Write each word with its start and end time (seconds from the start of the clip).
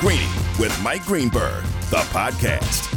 Greeny 0.00 0.28
with 0.58 0.78
Mike 0.82 1.06
Greenberg, 1.06 1.64
the 1.88 1.96
podcast. 2.12 2.92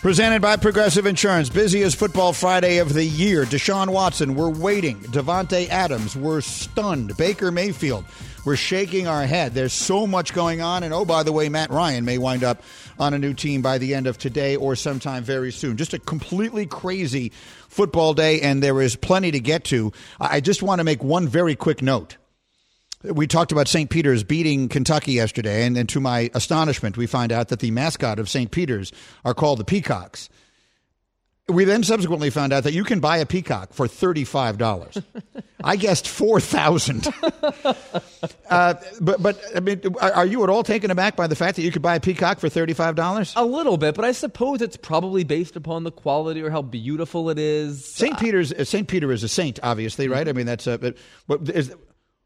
Presented 0.00 0.40
by 0.40 0.54
Progressive 0.54 1.04
Insurance. 1.04 1.50
Busiest 1.50 1.96
football 1.96 2.32
Friday 2.32 2.78
of 2.78 2.94
the 2.94 3.04
year. 3.04 3.44
Deshaun 3.44 3.88
Watson, 3.88 4.36
we're 4.36 4.48
waiting. 4.48 4.96
Davante 5.00 5.68
Adams, 5.68 6.14
we're 6.14 6.40
stunned. 6.40 7.16
Baker 7.16 7.50
Mayfield, 7.50 8.04
we're 8.46 8.54
shaking 8.54 9.08
our 9.08 9.26
head. 9.26 9.54
There's 9.54 9.72
so 9.72 10.06
much 10.06 10.32
going 10.32 10.60
on. 10.60 10.84
And 10.84 10.94
oh, 10.94 11.04
by 11.04 11.24
the 11.24 11.32
way, 11.32 11.48
Matt 11.48 11.70
Ryan 11.70 12.04
may 12.04 12.16
wind 12.16 12.44
up 12.44 12.62
on 13.00 13.12
a 13.12 13.18
new 13.18 13.34
team 13.34 13.60
by 13.60 13.78
the 13.78 13.92
end 13.96 14.06
of 14.06 14.16
today 14.16 14.54
or 14.54 14.76
sometime 14.76 15.24
very 15.24 15.50
soon. 15.50 15.76
Just 15.76 15.94
a 15.94 15.98
completely 15.98 16.64
crazy 16.64 17.32
football 17.68 18.14
day, 18.14 18.40
and 18.40 18.62
there 18.62 18.80
is 18.80 18.94
plenty 18.94 19.32
to 19.32 19.40
get 19.40 19.64
to. 19.64 19.92
I 20.20 20.38
just 20.40 20.62
want 20.62 20.78
to 20.78 20.84
make 20.84 21.02
one 21.02 21.26
very 21.26 21.56
quick 21.56 21.82
note. 21.82 22.18
We 23.02 23.26
talked 23.26 23.50
about 23.50 23.66
St. 23.66 23.88
Peter's 23.88 24.22
beating 24.22 24.68
Kentucky 24.68 25.12
yesterday, 25.12 25.64
and, 25.64 25.76
and, 25.76 25.88
to 25.88 26.00
my 26.00 26.30
astonishment, 26.34 26.98
we 26.98 27.06
find 27.06 27.32
out 27.32 27.48
that 27.48 27.60
the 27.60 27.70
mascot 27.70 28.18
of 28.18 28.28
St. 28.28 28.50
Peter's 28.50 28.92
are 29.24 29.32
called 29.32 29.58
the 29.58 29.64
Peacocks. 29.64 30.28
We 31.48 31.64
then 31.64 31.82
subsequently 31.82 32.30
found 32.30 32.52
out 32.52 32.64
that 32.64 32.74
you 32.74 32.84
can 32.84 33.00
buy 33.00 33.16
a 33.16 33.26
peacock 33.26 33.72
for 33.72 33.88
thirty-five 33.88 34.56
dollars. 34.56 34.96
I 35.64 35.74
guessed 35.74 36.06
four 36.06 36.38
thousand. 36.38 37.08
uh, 38.50 38.74
but 39.00 39.20
but 39.20 39.42
I 39.56 39.58
mean, 39.58 39.82
are 40.00 40.26
you 40.26 40.44
at 40.44 40.50
all 40.50 40.62
taken 40.62 40.92
aback 40.92 41.16
by 41.16 41.26
the 41.26 41.34
fact 41.34 41.56
that 41.56 41.62
you 41.62 41.72
could 41.72 41.82
buy 41.82 41.96
a 41.96 42.00
peacock 42.00 42.38
for 42.38 42.48
thirty-five 42.48 42.94
dollars? 42.94 43.32
A 43.34 43.44
little 43.44 43.78
bit, 43.78 43.96
but 43.96 44.04
I 44.04 44.12
suppose 44.12 44.62
it's 44.62 44.76
probably 44.76 45.24
based 45.24 45.56
upon 45.56 45.82
the 45.82 45.90
quality 45.90 46.40
or 46.40 46.50
how 46.50 46.62
beautiful 46.62 47.30
it 47.30 47.38
is. 47.38 47.84
St. 47.84 48.16
Peter's 48.20 48.52
St. 48.68 48.86
Peter 48.86 49.10
is 49.10 49.24
a 49.24 49.28
saint, 49.28 49.58
obviously, 49.64 50.06
right? 50.06 50.28
I 50.28 50.32
mean, 50.32 50.46
that's 50.46 50.68
a. 50.68 50.78
But, 50.78 50.98
but 51.26 51.48
is, 51.50 51.74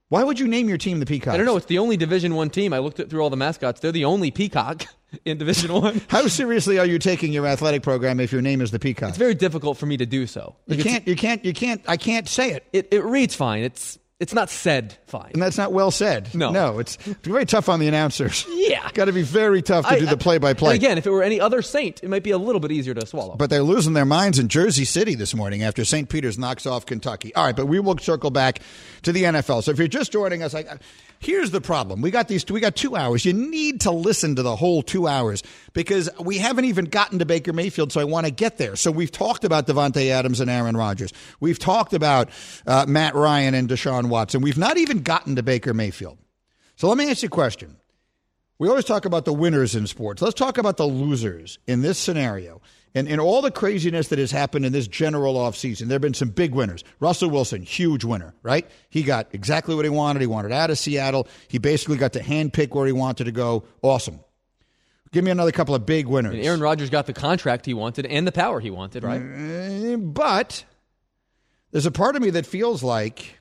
why 0.08 0.22
would 0.22 0.38
you 0.38 0.46
name 0.46 0.68
your 0.68 0.78
team 0.78 1.00
the 1.00 1.06
Peacocks? 1.06 1.34
I 1.34 1.36
don't 1.36 1.46
know. 1.46 1.56
It's 1.56 1.66
the 1.66 1.78
only 1.78 1.96
Division 1.96 2.34
One 2.34 2.50
team. 2.50 2.72
I 2.72 2.78
looked 2.78 2.98
through 3.08 3.20
all 3.20 3.30
the 3.30 3.36
mascots. 3.36 3.80
They're 3.80 3.92
the 3.92 4.04
only 4.04 4.30
peacock 4.30 4.84
in 5.24 5.38
Division 5.38 5.72
One. 5.80 6.02
How 6.08 6.26
seriously 6.28 6.78
are 6.78 6.86
you 6.86 6.98
taking 6.98 7.32
your 7.32 7.46
athletic 7.46 7.82
program 7.82 8.20
if 8.20 8.30
your 8.30 8.42
name 8.42 8.60
is 8.60 8.70
the 8.70 8.78
Peacock? 8.78 9.10
It's 9.10 9.18
very 9.18 9.34
difficult 9.34 9.78
for 9.78 9.86
me 9.86 9.96
to 9.96 10.06
do 10.06 10.26
so. 10.26 10.56
You 10.66 10.82
can't. 10.82 11.06
You 11.08 11.16
can't. 11.16 11.44
You 11.44 11.52
can't. 11.52 11.82
I 11.88 11.96
can't 11.96 12.28
say 12.28 12.52
it. 12.52 12.66
It, 12.72 12.88
it 12.92 13.04
reads 13.04 13.34
fine. 13.34 13.62
It's 13.62 13.98
it's 14.24 14.32
not 14.32 14.48
said 14.48 14.96
fine. 15.04 15.32
And 15.34 15.42
that's 15.42 15.58
not 15.58 15.70
well 15.70 15.90
said. 15.90 16.34
No. 16.34 16.50
No, 16.50 16.78
it's 16.78 16.96
very 16.96 17.44
tough 17.44 17.68
on 17.68 17.78
the 17.78 17.88
announcers. 17.88 18.46
Yeah. 18.48 18.90
Got 18.94 19.04
to 19.04 19.12
be 19.12 19.20
very 19.20 19.60
tough 19.60 19.86
to 19.86 19.92
I, 19.92 19.98
do 19.98 20.06
the 20.06 20.16
play 20.16 20.38
by 20.38 20.54
play. 20.54 20.76
Again, 20.76 20.96
if 20.96 21.06
it 21.06 21.10
were 21.10 21.22
any 21.22 21.38
other 21.38 21.60
saint, 21.60 22.02
it 22.02 22.08
might 22.08 22.22
be 22.22 22.30
a 22.30 22.38
little 22.38 22.60
bit 22.60 22.72
easier 22.72 22.94
to 22.94 23.04
swallow. 23.04 23.36
But 23.36 23.50
they're 23.50 23.62
losing 23.62 23.92
their 23.92 24.06
minds 24.06 24.38
in 24.38 24.48
Jersey 24.48 24.86
City 24.86 25.14
this 25.14 25.34
morning 25.34 25.62
after 25.62 25.84
St. 25.84 26.08
Peter's 26.08 26.38
knocks 26.38 26.64
off 26.64 26.86
Kentucky. 26.86 27.34
All 27.34 27.44
right, 27.44 27.54
but 27.54 27.66
we 27.66 27.78
will 27.80 27.98
circle 27.98 28.30
back 28.30 28.60
to 29.02 29.12
the 29.12 29.24
NFL. 29.24 29.62
So 29.62 29.72
if 29.72 29.78
you're 29.78 29.88
just 29.88 30.10
joining 30.10 30.42
us, 30.42 30.54
I, 30.54 30.78
Here's 31.18 31.50
the 31.50 31.60
problem. 31.60 32.02
We 32.02 32.10
got 32.10 32.28
these 32.28 32.44
we 32.48 32.60
got 32.60 32.76
2 32.76 32.96
hours. 32.96 33.24
You 33.24 33.32
need 33.32 33.82
to 33.82 33.90
listen 33.90 34.36
to 34.36 34.42
the 34.42 34.56
whole 34.56 34.82
2 34.82 35.06
hours 35.06 35.42
because 35.72 36.10
we 36.20 36.38
haven't 36.38 36.66
even 36.66 36.86
gotten 36.86 37.18
to 37.20 37.26
Baker 37.26 37.52
Mayfield 37.52 37.92
so 37.92 38.00
I 38.00 38.04
want 38.04 38.26
to 38.26 38.32
get 38.32 38.58
there. 38.58 38.76
So 38.76 38.90
we've 38.90 39.10
talked 39.10 39.44
about 39.44 39.66
Davante 39.66 40.10
Adams 40.10 40.40
and 40.40 40.50
Aaron 40.50 40.76
Rodgers. 40.76 41.12
We've 41.40 41.58
talked 41.58 41.94
about 41.94 42.28
uh, 42.66 42.84
Matt 42.86 43.14
Ryan 43.14 43.54
and 43.54 43.68
Deshaun 43.68 44.08
Watson. 44.08 44.42
We've 44.42 44.58
not 44.58 44.76
even 44.76 45.02
gotten 45.02 45.36
to 45.36 45.42
Baker 45.42 45.72
Mayfield. 45.72 46.18
So 46.76 46.88
let 46.88 46.98
me 46.98 47.10
ask 47.10 47.22
you 47.22 47.28
a 47.28 47.30
question. 47.30 47.76
We 48.58 48.68
always 48.68 48.84
talk 48.84 49.04
about 49.04 49.24
the 49.24 49.32
winners 49.32 49.74
in 49.74 49.86
sports. 49.86 50.22
Let's 50.22 50.34
talk 50.34 50.58
about 50.58 50.76
the 50.76 50.86
losers 50.86 51.58
in 51.66 51.82
this 51.82 51.98
scenario 51.98 52.60
and, 52.94 53.08
and 53.08 53.20
all 53.20 53.42
the 53.42 53.50
craziness 53.50 54.08
that 54.08 54.20
has 54.20 54.30
happened 54.30 54.64
in 54.64 54.72
this 54.72 54.86
general 54.86 55.34
offseason, 55.34 55.88
there 55.88 55.96
have 55.96 56.02
been 56.02 56.14
some 56.14 56.28
big 56.28 56.54
winners. 56.54 56.84
Russell 57.00 57.28
Wilson, 57.28 57.62
huge 57.62 58.04
winner, 58.04 58.34
right? 58.42 58.70
He 58.88 59.02
got 59.02 59.28
exactly 59.32 59.74
what 59.74 59.84
he 59.84 59.88
wanted. 59.88 60.20
He 60.20 60.26
wanted 60.26 60.52
out 60.52 60.70
of 60.70 60.78
Seattle. 60.78 61.26
He 61.48 61.58
basically 61.58 61.96
got 61.96 62.12
to 62.12 62.20
handpick 62.20 62.72
where 62.72 62.86
he 62.86 62.92
wanted 62.92 63.24
to 63.24 63.32
go. 63.32 63.64
Awesome. 63.82 64.20
Give 65.10 65.24
me 65.24 65.30
another 65.32 65.52
couple 65.52 65.74
of 65.74 65.86
big 65.86 66.06
winners. 66.06 66.34
And 66.34 66.44
Aaron 66.44 66.60
Rodgers 66.60 66.90
got 66.90 67.06
the 67.06 67.12
contract 67.12 67.66
he 67.66 67.74
wanted 67.74 68.06
and 68.06 68.26
the 68.26 68.32
power 68.32 68.60
he 68.60 68.70
wanted, 68.70 69.02
right? 69.02 69.20
Uh, 69.20 69.96
but 69.96 70.64
there's 71.72 71.86
a 71.86 71.92
part 71.92 72.14
of 72.14 72.22
me 72.22 72.30
that 72.30 72.46
feels 72.46 72.82
like 72.82 73.38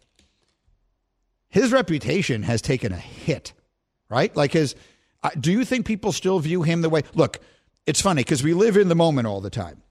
his 1.50 1.72
reputation 1.72 2.42
has 2.44 2.62
taken 2.62 2.92
a 2.92 2.98
hit, 2.98 3.54
right? 4.10 4.36
Like 4.36 4.52
his. 4.54 4.76
Uh, 5.22 5.30
do 5.40 5.52
you 5.52 5.64
think 5.64 5.86
people 5.86 6.12
still 6.12 6.40
view 6.40 6.64
him 6.64 6.82
the 6.82 6.90
way? 6.90 7.04
Look, 7.14 7.40
it's 7.86 8.02
funny 8.02 8.22
because 8.22 8.44
we 8.44 8.54
live 8.54 8.78
in 8.78 8.88
the 8.88 8.96
moment 8.96 9.28
all 9.28 9.42
the 9.42 9.50
time. 9.50 9.82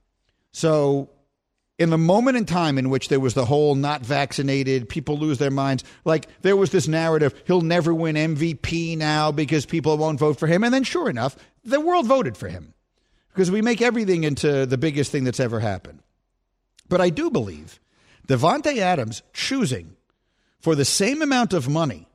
So, 0.53 1.11
in 1.79 1.91
the 1.91 1.99
moment 1.99 2.37
in 2.37 2.45
time 2.45 2.79
in 2.79 2.91
which 2.91 3.09
there 3.09 3.19
was 3.19 3.35
the 3.35 3.45
whole 3.45 3.75
not 3.75 4.03
vaccinated, 4.03 4.89
people 4.89 5.19
lose 5.19 5.39
their 5.39 5.51
minds, 5.51 5.85
like 6.05 6.29
there 6.43 6.57
was 6.57 6.71
this 6.71 6.87
narrative, 6.87 7.35
he'll 7.47 7.63
never 7.63 7.93
win 7.95 8.15
MVP 8.15 8.97
now 8.97 9.33
because 9.33 9.67
people 9.67 9.97
won't 9.97 10.19
vote 10.19 10.39
for 10.39 10.47
him. 10.47 10.63
And 10.63 10.73
then, 10.73 10.85
sure 10.85 11.09
enough, 11.09 11.37
the 11.65 11.81
world 11.81 12.07
voted 12.07 12.37
for 12.37 12.49
him 12.49 12.75
because 13.33 13.51
we 13.51 13.63
make 13.63 13.83
everything 13.83 14.25
into 14.25 14.67
the 14.67 14.79
biggest 14.79 15.11
thing 15.11 15.25
that's 15.25 15.41
ever 15.41 15.61
happened. 15.61 16.01
But 16.89 17.01
I 17.01 17.09
do 17.11 17.31
believe 17.31 17.81
Davante 18.29 18.77
Adams 18.77 19.23
choosing 19.33 19.97
for 20.61 20.75
the 20.75 20.85
same 20.85 21.23
amount 21.23 21.53
of 21.53 21.69
money 21.69 22.07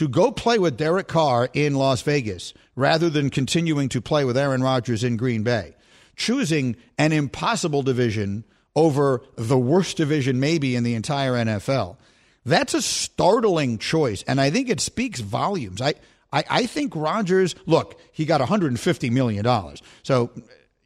to 0.00 0.08
go 0.08 0.32
play 0.32 0.58
with 0.58 0.78
Derek 0.78 1.08
Carr 1.08 1.50
in 1.52 1.74
Las 1.74 2.00
Vegas 2.00 2.54
rather 2.74 3.10
than 3.10 3.28
continuing 3.28 3.86
to 3.90 4.00
play 4.00 4.24
with 4.24 4.34
Aaron 4.34 4.62
Rodgers 4.62 5.04
in 5.04 5.18
Green 5.18 5.42
Bay, 5.42 5.76
choosing 6.16 6.76
an 6.96 7.12
impossible 7.12 7.82
division 7.82 8.44
over 8.74 9.20
the 9.36 9.58
worst 9.58 9.98
division 9.98 10.40
maybe 10.40 10.74
in 10.74 10.84
the 10.84 10.94
entire 10.94 11.32
NFL. 11.32 11.98
That's 12.46 12.72
a 12.72 12.80
startling 12.80 13.76
choice, 13.76 14.22
and 14.22 14.40
I 14.40 14.48
think 14.48 14.70
it 14.70 14.80
speaks 14.80 15.20
volumes. 15.20 15.82
I, 15.82 15.92
I, 16.32 16.44
I 16.48 16.64
think 16.64 16.96
Rodgers, 16.96 17.54
look, 17.66 18.00
he 18.10 18.24
got 18.24 18.40
$150 18.40 19.10
million. 19.10 19.44
So 20.02 20.30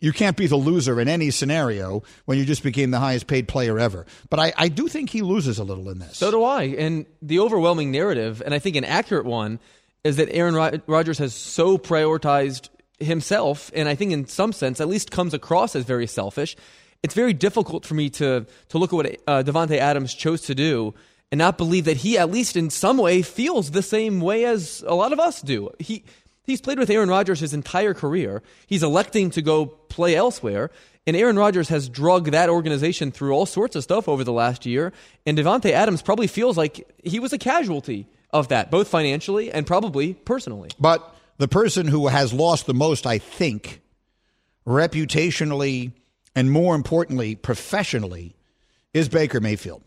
you 0.04 0.12
can't 0.12 0.37
be 0.37 0.47
the 0.47 0.56
loser 0.56 1.00
in 1.00 1.09
any 1.09 1.31
scenario 1.31 2.03
when 2.26 2.37
you 2.37 2.44
just 2.44 2.62
became 2.62 2.91
the 2.91 2.98
highest 2.98 3.26
paid 3.26 3.48
player 3.48 3.78
ever. 3.78 4.04
But 4.28 4.38
I, 4.38 4.53
I 4.56 4.69
do 4.69 4.87
think 4.87 5.09
he 5.09 5.22
loses 5.22 5.59
a 5.59 5.65
little 5.65 5.88
in 5.88 5.98
this. 5.98 6.19
So 6.19 6.31
do 6.31 6.44
I. 6.44 6.65
And 6.65 7.06
the 7.22 7.41
overwhelming 7.41 7.91
narrative, 7.91 8.42
and 8.44 8.53
I 8.53 8.59
think 8.59 8.76
an 8.76 8.84
accurate 8.84 9.25
one, 9.25 9.60
is 10.04 10.16
that 10.16 10.28
Aaron 10.31 10.82
Rodgers 10.87 11.16
has 11.19 11.32
so 11.32 11.78
prioritized 11.78 12.69
himself, 13.00 13.70
and 13.75 13.88
I 13.88 13.94
think 13.94 14.12
in 14.12 14.26
some 14.26 14.53
sense, 14.53 14.78
at 14.78 14.88
least 14.88 15.10
comes 15.10 15.32
across 15.32 15.75
as 15.75 15.84
very 15.84 16.06
selfish. 16.06 16.54
It's 17.03 17.15
very 17.15 17.32
difficult 17.32 17.86
for 17.86 17.94
me 17.94 18.10
to 18.10 18.47
to 18.69 18.78
look 18.78 18.92
at 18.92 18.97
what 18.97 19.06
uh, 19.26 19.42
Davante 19.42 19.78
Adams 19.78 20.15
chose 20.15 20.42
to 20.42 20.54
do 20.54 20.94
and 21.32 21.38
not 21.38 21.56
believe 21.56 21.86
that 21.86 21.97
he, 21.98 22.19
at 22.19 22.31
least 22.31 22.56
in 22.56 22.71
some 22.71 22.98
way, 22.98 23.22
feels 23.22 23.71
the 23.71 23.82
same 23.82 24.21
way 24.21 24.44
as 24.44 24.84
a 24.86 24.94
lot 24.94 25.12
of 25.12 25.19
us 25.19 25.41
do. 25.41 25.71
He 25.78 26.04
he's 26.44 26.60
played 26.60 26.78
with 26.78 26.91
Aaron 26.91 27.09
Rodgers 27.09 27.41
his 27.41 27.55
entire 27.55 27.94
career. 27.94 28.43
He's 28.66 28.82
electing 28.82 29.31
to 29.31 29.43
go 29.43 29.66
play 29.66 30.15
elsewhere. 30.15 30.71
And 31.06 31.16
Aaron 31.16 31.38
Rodgers 31.38 31.69
has 31.69 31.88
drugged 31.88 32.32
that 32.32 32.49
organization 32.49 33.10
through 33.10 33.32
all 33.32 33.44
sorts 33.47 33.77
of 33.77 33.82
stuff 33.82 34.09
over 34.09 34.25
the 34.25 34.32
last 34.32 34.65
year. 34.65 34.93
And 35.27 35.37
Davante 35.37 35.71
Adams 35.71 36.00
probably 36.00 36.27
feels 36.27 36.56
like 36.56 36.91
he 37.04 37.19
was 37.21 37.33
a 37.33 37.38
casualty 37.38 38.06
of 38.31 38.49
that, 38.49 38.71
both 38.71 38.88
financially 38.88 39.53
and 39.53 39.66
probably 39.66 40.15
personally. 40.15 40.71
But 40.78 41.15
the 41.37 41.49
person 41.49 41.87
who 41.87 42.09
has 42.09 42.33
lost 42.33 42.66
the 42.66 42.75
most, 42.75 43.06
I 43.06 43.19
think, 43.19 43.83
reputationally 44.66 45.93
and 46.34 46.50
more 46.50 46.75
importantly, 46.75 47.34
professionally, 47.34 48.34
is 48.93 49.09
Baker 49.09 49.41
Mayfield. 49.41 49.83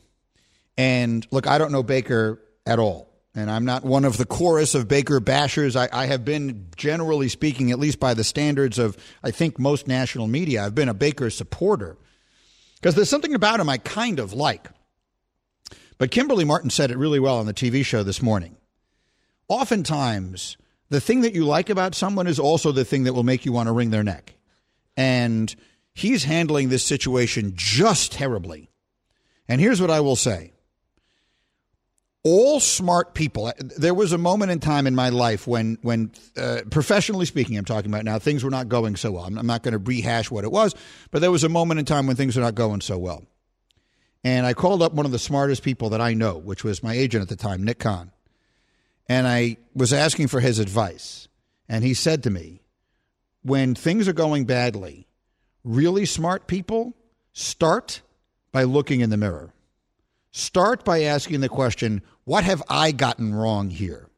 And 0.78 1.26
look, 1.32 1.48
I 1.48 1.58
don't 1.58 1.72
know 1.72 1.84
Baker 1.84 2.42
at 2.66 2.80
all. 2.80 3.07
And 3.38 3.52
I'm 3.52 3.66
not 3.66 3.84
one 3.84 4.04
of 4.04 4.18
the 4.18 4.26
chorus 4.26 4.74
of 4.74 4.88
Baker 4.88 5.22
bashers. 5.22 5.76
I, 5.76 5.88
I, 5.94 6.08
have 6.08 6.26
been, 6.26 6.70
generally 6.76 7.30
speaking, 7.30 7.70
at 7.70 7.78
least 7.78 8.00
by 8.00 8.16
the 8.16 8.24
standards 8.24 8.80
of, 8.80 8.98
I 9.24 9.30
think, 9.30 9.60
most 9.60 9.88
national 9.88 10.26
media, 10.26 10.66
I've 10.66 10.74
been 10.74 10.90
a 10.90 10.96
Baker 10.96 11.30
supporter. 11.30 11.98
Because 12.78 12.96
there's 12.96 13.12
something 13.12 13.36
about 13.36 13.60
him 13.60 13.70
I 13.70 13.78
kind 13.78 14.18
of 14.18 14.34
like. 14.34 14.68
But 16.00 16.10
Kimberly 16.10 16.46
Martin 16.46 16.72
said 16.72 16.90
it 16.90 16.98
really 16.98 17.20
well 17.20 17.38
on 17.38 17.46
the 17.46 17.54
TV 17.54 17.86
show 17.86 18.02
this 18.02 18.24
morning. 18.24 18.58
Oftentimes, 19.48 20.58
the 20.90 21.00
thing 21.00 21.22
that 21.22 21.36
you 21.36 21.46
like 21.46 21.70
about 21.70 21.94
someone 21.94 22.26
is 22.26 22.40
also 22.40 22.72
the 22.72 22.86
thing 22.86 23.04
that 23.04 23.14
will 23.14 23.22
make 23.22 23.46
you 23.46 23.52
want 23.52 23.68
to 23.68 23.72
wring 23.72 23.92
their 23.92 24.04
neck. 24.04 24.34
And 24.96 25.56
he's 25.94 26.24
handling 26.24 26.70
this 26.70 26.84
situation 26.84 27.54
just 27.56 28.14
terribly. 28.14 28.72
And 29.48 29.62
here's 29.62 29.80
what 29.80 29.92
I 29.92 30.00
will 30.00 30.16
say 30.16 30.54
all 32.28 32.60
smart 32.60 33.14
people. 33.14 33.54
There 33.58 33.94
was 33.94 34.12
a 34.12 34.18
moment 34.18 34.52
in 34.52 34.60
time 34.60 34.86
in 34.86 34.94
my 34.96 35.08
life 35.08 35.48
when, 35.48 35.78
when 35.82 36.12
uh, 36.36 36.62
professionally 36.70 37.26
speaking, 37.26 37.58
I'm 37.58 37.64
talking 37.64 37.90
about 37.90 38.04
now, 38.04 38.20
things 38.20 38.44
were 38.44 38.50
not 38.50 38.68
going 38.68 38.98
so 38.98 39.14
well. 39.14 39.24
I'm, 39.24 39.38
I'm 39.38 39.48
not 39.48 39.64
going 39.64 39.72
to 39.72 39.78
rehash 39.78 40.30
what 40.30 40.44
it 40.44 40.52
was, 40.52 40.76
but 41.10 41.22
there 41.22 41.32
was 41.32 41.46
a 41.46 41.50
moment 41.50 41.80
in 41.80 41.86
time 41.86 42.06
when 42.06 42.18
things 42.18 42.36
were 42.36 42.42
not 42.42 42.54
going 42.54 42.82
so 42.82 42.98
well. 42.98 43.24
And 44.26 44.46
I 44.46 44.54
called 44.54 44.82
up 44.82 44.94
one 44.94 45.06
of 45.06 45.14
the 45.14 45.20
smartest 45.20 45.64
people 45.64 45.90
that 45.92 46.02
I 46.02 46.14
know, 46.16 46.38
which 46.38 46.66
was 46.66 46.84
my 46.84 46.94
agent 46.94 47.22
at 47.22 47.30
the 47.30 47.38
time, 47.38 47.64
Nick 47.64 47.80
Khan. 47.80 48.12
And 49.08 49.26
I 49.26 49.56
was 49.74 49.94
asking 49.94 50.28
for 50.28 50.42
his 50.42 50.60
advice. 50.60 51.30
And 51.70 51.82
he 51.82 51.94
said 51.94 52.24
to 52.24 52.30
me, 52.30 52.62
when 53.42 53.74
things 53.74 54.06
are 54.06 54.14
going 54.14 54.44
badly, 54.44 55.08
really 55.64 56.06
smart 56.06 56.46
people 56.46 56.94
start 57.32 58.02
by 58.52 58.64
looking 58.64 59.00
in 59.00 59.12
the 59.12 59.18
mirror. 59.18 59.54
Start 60.32 60.84
by 60.84 61.04
asking 61.04 61.40
the 61.40 61.50
question, 61.50 62.02
what 62.28 62.44
have 62.44 62.62
I 62.68 62.92
gotten 62.92 63.34
wrong 63.34 63.70
here? 63.70 64.10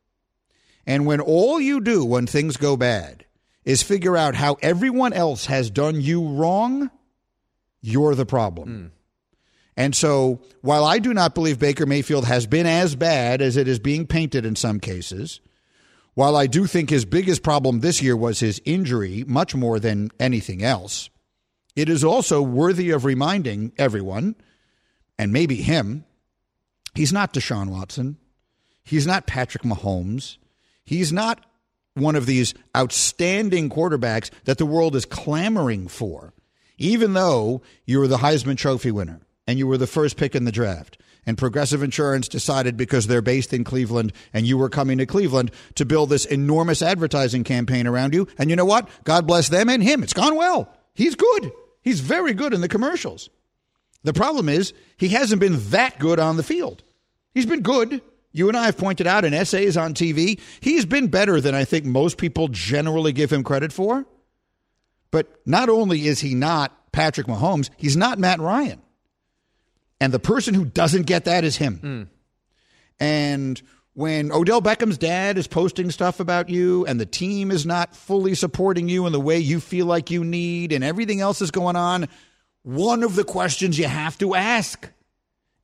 And 0.87 1.05
when 1.05 1.21
all 1.21 1.61
you 1.61 1.79
do 1.79 2.03
when 2.03 2.25
things 2.25 2.57
go 2.57 2.75
bad 2.75 3.25
is 3.63 3.83
figure 3.83 4.17
out 4.17 4.33
how 4.33 4.57
everyone 4.63 5.13
else 5.13 5.45
has 5.45 5.69
done 5.69 6.01
you 6.01 6.27
wrong, 6.27 6.89
you're 7.81 8.15
the 8.15 8.25
problem. 8.25 8.67
Hmm. 8.67 8.87
And 9.77 9.95
so, 9.95 10.41
while 10.61 10.85
I 10.85 10.97
do 10.97 11.13
not 11.13 11.35
believe 11.35 11.59
Baker 11.59 11.85
Mayfield 11.85 12.25
has 12.25 12.47
been 12.47 12.65
as 12.65 12.95
bad 12.95 13.43
as 13.43 13.57
it 13.57 13.67
is 13.67 13.77
being 13.77 14.07
painted 14.07 14.43
in 14.43 14.55
some 14.55 14.79
cases, 14.79 15.39
while 16.15 16.35
I 16.35 16.47
do 16.47 16.65
think 16.65 16.89
his 16.89 17.05
biggest 17.05 17.43
problem 17.43 17.81
this 17.81 18.01
year 18.01 18.17
was 18.17 18.39
his 18.39 18.59
injury, 18.65 19.23
much 19.27 19.53
more 19.53 19.79
than 19.79 20.09
anything 20.19 20.63
else, 20.63 21.11
it 21.75 21.89
is 21.89 22.03
also 22.03 22.41
worthy 22.41 22.89
of 22.89 23.05
reminding 23.05 23.71
everyone, 23.77 24.35
and 25.19 25.31
maybe 25.31 25.57
him, 25.57 26.05
he's 26.95 27.13
not 27.13 27.33
Deshaun 27.33 27.69
Watson. 27.69 28.17
He's 28.83 29.05
not 29.05 29.27
Patrick 29.27 29.63
Mahomes. 29.63 30.37
He's 30.83 31.13
not 31.13 31.45
one 31.93 32.15
of 32.15 32.25
these 32.25 32.53
outstanding 32.75 33.69
quarterbacks 33.69 34.31
that 34.45 34.57
the 34.57 34.65
world 34.65 34.95
is 34.95 35.05
clamoring 35.05 35.87
for, 35.87 36.33
even 36.77 37.13
though 37.13 37.61
you 37.85 37.99
were 37.99 38.07
the 38.07 38.17
Heisman 38.17 38.57
Trophy 38.57 38.91
winner 38.91 39.21
and 39.45 39.59
you 39.59 39.67
were 39.67 39.77
the 39.77 39.87
first 39.87 40.17
pick 40.17 40.35
in 40.35 40.45
the 40.45 40.51
draft. 40.51 40.97
And 41.25 41.37
Progressive 41.37 41.83
Insurance 41.83 42.27
decided 42.27 42.77
because 42.77 43.05
they're 43.05 43.21
based 43.21 43.53
in 43.53 43.63
Cleveland 43.63 44.13
and 44.33 44.47
you 44.47 44.57
were 44.57 44.69
coming 44.69 44.97
to 44.97 45.05
Cleveland 45.05 45.51
to 45.75 45.85
build 45.85 46.09
this 46.09 46.25
enormous 46.25 46.81
advertising 46.81 47.43
campaign 47.43 47.85
around 47.85 48.13
you. 48.13 48.27
And 48.37 48.49
you 48.49 48.55
know 48.55 48.65
what? 48.65 48.89
God 49.03 49.27
bless 49.27 49.49
them 49.49 49.69
and 49.69 49.83
him. 49.83 50.01
It's 50.01 50.13
gone 50.13 50.35
well. 50.35 50.73
He's 50.95 51.15
good. 51.15 51.51
He's 51.81 51.99
very 51.99 52.33
good 52.33 52.53
in 52.53 52.61
the 52.61 52.67
commercials. 52.67 53.29
The 54.03 54.13
problem 54.13 54.49
is 54.49 54.73
he 54.97 55.09
hasn't 55.09 55.41
been 55.41 55.57
that 55.71 55.99
good 55.99 56.19
on 56.19 56.37
the 56.37 56.43
field. 56.43 56.83
He's 57.33 57.45
been 57.45 57.61
good. 57.61 58.01
You 58.31 58.47
and 58.47 58.57
I 58.57 58.65
have 58.65 58.77
pointed 58.77 59.07
out 59.07 59.25
in 59.25 59.33
essays 59.33 59.75
on 59.75 59.93
TV, 59.93 60.39
he's 60.59 60.85
been 60.85 61.07
better 61.07 61.41
than 61.41 61.55
I 61.55 61.65
think 61.65 61.85
most 61.85 62.17
people 62.17 62.47
generally 62.47 63.11
give 63.11 63.31
him 63.31 63.43
credit 63.43 63.73
for. 63.73 64.05
But 65.11 65.41
not 65.47 65.69
only 65.69 66.05
is 66.07 66.19
he 66.19 66.35
not 66.35 66.91
Patrick 66.91 67.27
Mahomes, 67.27 67.69
he's 67.77 67.97
not 67.97 68.19
Matt 68.19 68.39
Ryan. 68.39 68.81
And 69.99 70.13
the 70.13 70.19
person 70.19 70.53
who 70.53 70.65
doesn't 70.65 71.07
get 71.07 71.25
that 71.25 71.43
is 71.43 71.57
him. 71.57 71.77
Hmm. 71.77 72.03
And 72.99 73.61
when 73.93 74.31
Odell 74.31 74.61
Beckham's 74.61 74.97
dad 74.97 75.37
is 75.37 75.47
posting 75.47 75.91
stuff 75.91 76.19
about 76.19 76.49
you 76.49 76.85
and 76.85 76.99
the 76.99 77.05
team 77.05 77.51
is 77.51 77.65
not 77.65 77.95
fully 77.95 78.35
supporting 78.35 78.87
you 78.87 79.05
in 79.07 79.11
the 79.11 79.19
way 79.19 79.39
you 79.39 79.59
feel 79.59 79.87
like 79.87 80.11
you 80.11 80.23
need 80.23 80.71
and 80.71 80.83
everything 80.83 81.19
else 81.19 81.41
is 81.41 81.51
going 81.51 81.75
on, 81.75 82.07
one 82.63 83.03
of 83.03 83.15
the 83.15 83.23
questions 83.23 83.77
you 83.77 83.87
have 83.87 84.17
to 84.19 84.35
ask 84.35 84.89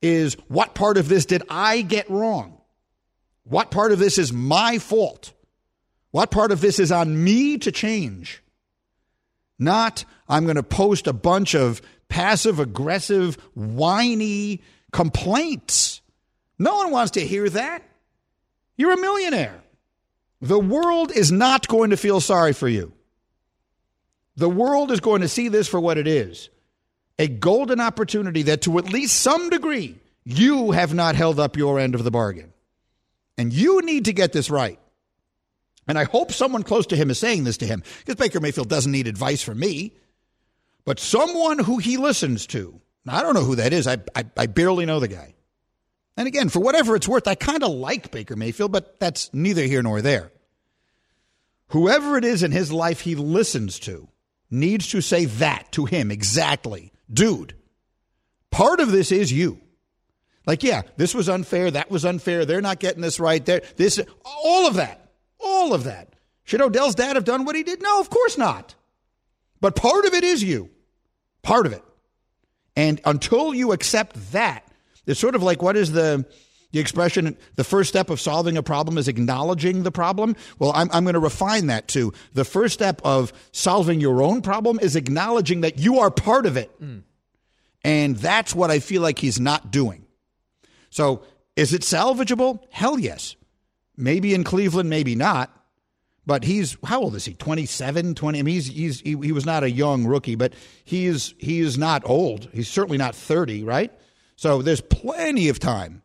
is 0.02 0.34
what 0.48 0.74
part 0.74 0.98
of 0.98 1.08
this 1.08 1.26
did 1.26 1.42
I 1.48 1.82
get 1.82 2.10
wrong? 2.10 2.60
What 3.44 3.70
part 3.70 3.92
of 3.92 3.98
this 3.98 4.18
is 4.18 4.32
my 4.32 4.78
fault? 4.78 5.32
What 6.10 6.30
part 6.30 6.52
of 6.52 6.60
this 6.60 6.78
is 6.78 6.90
on 6.90 7.22
me 7.22 7.58
to 7.58 7.70
change? 7.70 8.42
Not, 9.58 10.04
I'm 10.28 10.44
going 10.44 10.56
to 10.56 10.62
post 10.62 11.06
a 11.06 11.12
bunch 11.12 11.54
of 11.54 11.80
passive 12.08 12.60
aggressive, 12.60 13.36
whiny 13.54 14.62
complaints. 14.92 16.00
No 16.58 16.76
one 16.76 16.90
wants 16.90 17.12
to 17.12 17.20
hear 17.20 17.48
that. 17.50 17.82
You're 18.76 18.92
a 18.92 19.00
millionaire. 19.00 19.62
The 20.40 20.58
world 20.58 21.12
is 21.12 21.32
not 21.32 21.68
going 21.68 21.90
to 21.90 21.96
feel 21.96 22.20
sorry 22.20 22.52
for 22.52 22.68
you. 22.68 22.92
The 24.36 24.50
world 24.50 24.90
is 24.90 25.00
going 25.00 25.22
to 25.22 25.28
see 25.28 25.48
this 25.48 25.66
for 25.66 25.80
what 25.80 25.98
it 25.98 26.06
is 26.06 26.50
a 27.18 27.28
golden 27.28 27.80
opportunity 27.80 28.42
that, 28.42 28.62
to 28.62 28.78
at 28.78 28.90
least 28.90 29.20
some 29.20 29.50
degree, 29.50 29.96
you 30.24 30.72
have 30.72 30.92
not 30.92 31.14
held 31.14 31.40
up 31.40 31.56
your 31.56 31.78
end 31.78 31.94
of 31.94 32.04
the 32.04 32.10
bargain. 32.10 32.52
And 33.38 33.52
you 33.52 33.82
need 33.82 34.06
to 34.06 34.12
get 34.12 34.32
this 34.32 34.50
right. 34.50 34.78
And 35.88 35.98
I 35.98 36.04
hope 36.04 36.32
someone 36.32 36.62
close 36.62 36.86
to 36.88 36.96
him 36.96 37.10
is 37.10 37.18
saying 37.18 37.44
this 37.44 37.58
to 37.58 37.66
him 37.66 37.82
because 37.98 38.16
Baker 38.16 38.40
Mayfield 38.40 38.68
doesn't 38.68 38.90
need 38.90 39.06
advice 39.06 39.42
from 39.42 39.60
me, 39.60 39.92
but 40.84 40.98
someone 40.98 41.58
who 41.58 41.78
he 41.78 41.96
listens 41.96 42.46
to. 42.48 42.80
I 43.08 43.22
don't 43.22 43.34
know 43.34 43.44
who 43.44 43.56
that 43.56 43.72
is. 43.72 43.86
I, 43.86 43.98
I, 44.14 44.24
I 44.36 44.46
barely 44.46 44.84
know 44.84 44.98
the 44.98 45.08
guy. 45.08 45.34
And 46.16 46.26
again, 46.26 46.48
for 46.48 46.60
whatever 46.60 46.96
it's 46.96 47.06
worth, 47.06 47.28
I 47.28 47.34
kind 47.34 47.62
of 47.62 47.70
like 47.70 48.10
Baker 48.10 48.36
Mayfield, 48.36 48.72
but 48.72 48.98
that's 48.98 49.32
neither 49.32 49.62
here 49.62 49.82
nor 49.82 50.02
there. 50.02 50.32
Whoever 51.68 52.16
it 52.16 52.24
is 52.24 52.42
in 52.42 52.52
his 52.52 52.72
life 52.72 53.00
he 53.00 53.14
listens 53.14 53.78
to 53.80 54.08
needs 54.50 54.88
to 54.88 55.00
say 55.00 55.26
that 55.26 55.70
to 55.72 55.84
him 55.84 56.10
exactly. 56.10 56.92
Dude, 57.12 57.54
part 58.50 58.80
of 58.80 58.90
this 58.90 59.12
is 59.12 59.32
you. 59.32 59.60
Like, 60.46 60.62
yeah, 60.62 60.82
this 60.96 61.14
was 61.14 61.28
unfair. 61.28 61.70
That 61.70 61.90
was 61.90 62.04
unfair. 62.04 62.44
They're 62.44 62.60
not 62.60 62.78
getting 62.78 63.02
this 63.02 63.18
right. 63.18 63.44
There, 63.44 63.62
this, 63.76 64.00
all 64.24 64.66
of 64.66 64.74
that, 64.74 65.10
all 65.40 65.74
of 65.74 65.84
that. 65.84 66.14
Should 66.44 66.62
Odell's 66.62 66.94
dad 66.94 67.16
have 67.16 67.24
done 67.24 67.44
what 67.44 67.56
he 67.56 67.64
did? 67.64 67.82
No, 67.82 68.00
of 68.00 68.08
course 68.08 68.38
not. 68.38 68.76
But 69.60 69.74
part 69.74 70.04
of 70.04 70.14
it 70.14 70.22
is 70.22 70.42
you. 70.42 70.70
Part 71.42 71.66
of 71.66 71.72
it. 71.72 71.82
And 72.76 73.00
until 73.04 73.54
you 73.54 73.72
accept 73.72 74.32
that, 74.32 74.62
it's 75.06 75.18
sort 75.18 75.34
of 75.34 75.42
like 75.42 75.62
what 75.62 75.76
is 75.76 75.92
the 75.92 76.24
the 76.72 76.78
expression 76.78 77.36
the 77.54 77.64
first 77.64 77.88
step 77.88 78.10
of 78.10 78.20
solving 78.20 78.56
a 78.56 78.62
problem 78.62 78.98
is 78.98 79.08
acknowledging 79.08 79.82
the 79.82 79.92
problem? 79.92 80.36
Well, 80.58 80.72
I'm, 80.74 80.90
I'm 80.92 81.04
going 81.04 81.14
to 81.14 81.20
refine 81.20 81.66
that 81.68 81.88
to 81.88 82.12
the 82.34 82.44
first 82.44 82.74
step 82.74 83.00
of 83.04 83.32
solving 83.52 84.00
your 84.00 84.22
own 84.22 84.42
problem 84.42 84.78
is 84.80 84.96
acknowledging 84.96 85.62
that 85.62 85.78
you 85.78 85.98
are 86.00 86.10
part 86.10 86.46
of 86.46 86.56
it. 86.56 86.70
Mm. 86.80 87.02
And 87.84 88.16
that's 88.16 88.54
what 88.54 88.70
I 88.70 88.80
feel 88.80 89.02
like 89.02 89.18
he's 89.18 89.38
not 89.38 89.70
doing. 89.70 90.06
So 90.90 91.22
is 91.54 91.72
it 91.72 91.82
salvageable? 91.82 92.60
Hell 92.70 92.98
yes. 92.98 93.36
Maybe 93.96 94.34
in 94.34 94.44
Cleveland, 94.44 94.90
maybe 94.90 95.14
not. 95.14 95.52
But 96.26 96.42
he's 96.42 96.76
how 96.84 97.02
old 97.02 97.14
is 97.14 97.24
he? 97.24 97.34
27, 97.34 98.16
20. 98.16 98.38
I 98.38 98.42
mean, 98.42 98.54
he's, 98.54 98.66
he's 98.66 99.00
he, 99.00 99.10
he 99.10 99.30
was 99.30 99.46
not 99.46 99.62
a 99.62 99.70
young 99.70 100.06
rookie, 100.06 100.34
but 100.34 100.54
he's 100.84 101.34
he 101.38 101.60
is 101.60 101.78
not 101.78 102.02
old. 102.04 102.48
He's 102.52 102.68
certainly 102.68 102.98
not 102.98 103.14
30, 103.14 103.62
right? 103.62 103.92
So 104.34 104.60
there's 104.60 104.80
plenty 104.80 105.48
of 105.48 105.60
time 105.60 106.02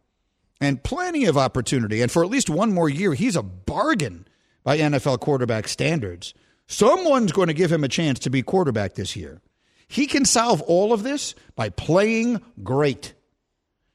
and 0.61 0.83
plenty 0.83 1.25
of 1.25 1.37
opportunity. 1.37 2.01
And 2.01 2.11
for 2.11 2.23
at 2.23 2.29
least 2.29 2.49
one 2.49 2.71
more 2.71 2.87
year, 2.87 3.13
he's 3.15 3.35
a 3.35 3.43
bargain 3.43 4.27
by 4.63 4.77
NFL 4.77 5.19
quarterback 5.19 5.67
standards. 5.67 6.33
Someone's 6.67 7.31
going 7.31 7.47
to 7.47 7.53
give 7.53 7.71
him 7.71 7.83
a 7.83 7.89
chance 7.89 8.19
to 8.19 8.29
be 8.29 8.43
quarterback 8.43 8.93
this 8.93 9.15
year. 9.15 9.41
He 9.87 10.07
can 10.07 10.23
solve 10.23 10.61
all 10.61 10.93
of 10.93 11.03
this 11.03 11.35
by 11.55 11.69
playing 11.69 12.41
great. 12.63 13.13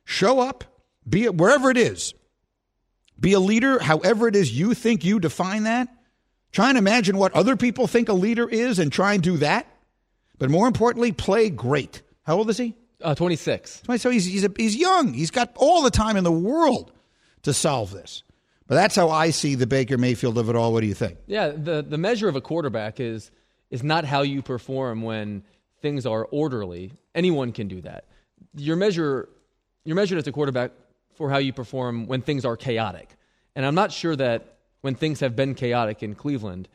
Show 0.05 0.41
up, 0.41 0.65
be 1.09 1.25
it 1.25 1.37
wherever 1.37 1.71
it 1.71 1.79
is. 1.79 2.13
Be 3.19 3.33
a 3.33 3.41
leader, 3.41 3.79
however 3.79 4.29
it 4.29 4.37
is 4.37 4.53
you 4.53 4.75
think 4.75 5.05
you 5.05 5.19
define 5.21 5.63
that. 5.63 5.89
Try 6.53 6.69
and 6.69 6.77
imagine 6.77 7.17
what 7.17 7.33
other 7.33 7.57
people 7.57 7.87
think 7.87 8.09
a 8.09 8.13
leader 8.13 8.49
is 8.49 8.79
and 8.79 8.93
try 8.93 9.15
and 9.15 9.23
do 9.23 9.39
that. 9.39 9.67
But 10.39 10.51
more 10.51 10.67
importantly, 10.67 11.13
play 11.13 11.49
great. 11.49 12.03
How 12.25 12.37
old 12.37 12.51
is 12.51 12.59
he? 12.59 12.75
Uh, 13.03 13.15
26. 13.15 13.83
So 13.99 14.11
he's, 14.11 14.25
he's, 14.25 14.45
a, 14.45 14.51
he's 14.57 14.75
young. 14.75 15.13
He's 15.13 15.31
got 15.31 15.53
all 15.57 15.83
the 15.83 15.91
time 15.91 16.17
in 16.17 16.25
the 16.25 16.33
world 16.33 16.93
to 17.43 17.53
solve 17.53 17.91
this. 17.91 18.23
But 18.67 18.77
that's 18.77 18.97
how 18.97 19.11
I 19.11 19.31
see 19.31 19.55
the 19.55 19.67
Baker 19.67 19.99
Mayfield 19.99 20.39
of 20.39 20.49
it 20.49 20.57
all. 20.57 20.73
What 20.73 20.81
do 20.81 20.87
you 20.87 20.95
think? 20.95 21.19
Yeah, 21.27 21.51
the, 21.51 21.85
the 21.87 21.99
measure 21.99 22.29
of 22.29 22.37
a 22.37 22.41
quarterback 22.41 23.01
is 23.01 23.31
is 23.71 23.83
not 23.83 24.05
how 24.05 24.23
you 24.23 24.43
perform 24.43 25.03
when 25.03 25.43
things 25.83 26.07
are 26.07 26.25
orderly. 26.31 26.93
Anyone 27.15 27.53
can 27.53 27.69
do 27.69 27.81
that. 27.83 28.05
Your 28.55 28.77
measure 28.77 29.29
you're 29.85 29.97
measured 29.97 30.19
as 30.19 30.27
a 30.27 30.33
quarterback 30.33 30.73
for 31.15 31.31
how 31.31 31.39
you 31.39 31.53
perform 31.53 32.07
when 32.07 32.21
things 32.21 32.45
are 32.45 32.57
chaotic. 32.57 33.17
And 33.55 33.65
I'm 33.65 33.75
not 33.75 33.93
sure 33.93 34.17
that 34.17 34.57
when 34.81 34.95
things 34.95 35.21
have 35.21 35.37
been 35.37 35.55
chaotic 35.55 36.03
in 36.03 36.15
Cleveland, 36.15 36.69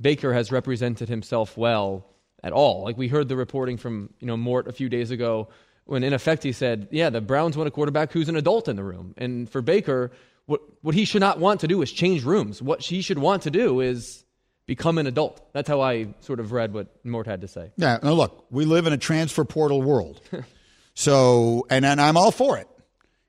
Baker 0.00 0.32
has 0.34 0.52
represented 0.52 1.08
himself 1.08 1.56
well 1.56 2.06
at 2.44 2.52
all. 2.52 2.84
Like 2.84 2.96
we 2.96 3.08
heard 3.08 3.28
the 3.28 3.36
reporting 3.36 3.78
from, 3.78 4.10
you 4.20 4.26
know, 4.26 4.36
Mort 4.36 4.68
a 4.68 4.72
few 4.72 4.88
days 4.88 5.10
ago 5.10 5.48
when 5.88 6.04
in 6.04 6.12
effect 6.12 6.42
he 6.42 6.52
said, 6.52 6.86
yeah, 6.90 7.08
the 7.08 7.22
Browns 7.22 7.56
want 7.56 7.66
a 7.66 7.70
quarterback 7.70 8.12
who's 8.12 8.28
an 8.28 8.36
adult 8.36 8.68
in 8.68 8.76
the 8.76 8.84
room. 8.84 9.14
And 9.16 9.48
for 9.48 9.62
Baker, 9.62 10.10
what, 10.44 10.60
what 10.82 10.94
he 10.94 11.06
should 11.06 11.20
not 11.20 11.38
want 11.38 11.60
to 11.60 11.68
do 11.68 11.80
is 11.80 11.90
change 11.90 12.24
rooms. 12.24 12.60
What 12.60 12.82
he 12.82 13.00
should 13.00 13.18
want 13.18 13.42
to 13.44 13.50
do 13.50 13.80
is 13.80 14.24
become 14.66 14.98
an 14.98 15.06
adult. 15.06 15.40
That's 15.54 15.66
how 15.66 15.80
I 15.80 16.14
sort 16.20 16.40
of 16.40 16.52
read 16.52 16.74
what 16.74 17.04
Mort 17.06 17.26
had 17.26 17.40
to 17.40 17.48
say. 17.48 17.72
Yeah. 17.78 17.98
Now, 18.02 18.12
look, 18.12 18.44
we 18.50 18.66
live 18.66 18.86
in 18.86 18.92
a 18.92 18.98
transfer 18.98 19.46
portal 19.46 19.80
world. 19.80 20.20
so, 20.94 21.66
and, 21.70 21.86
and 21.86 22.00
I'm 22.00 22.18
all 22.18 22.32
for 22.32 22.58
it. 22.58 22.68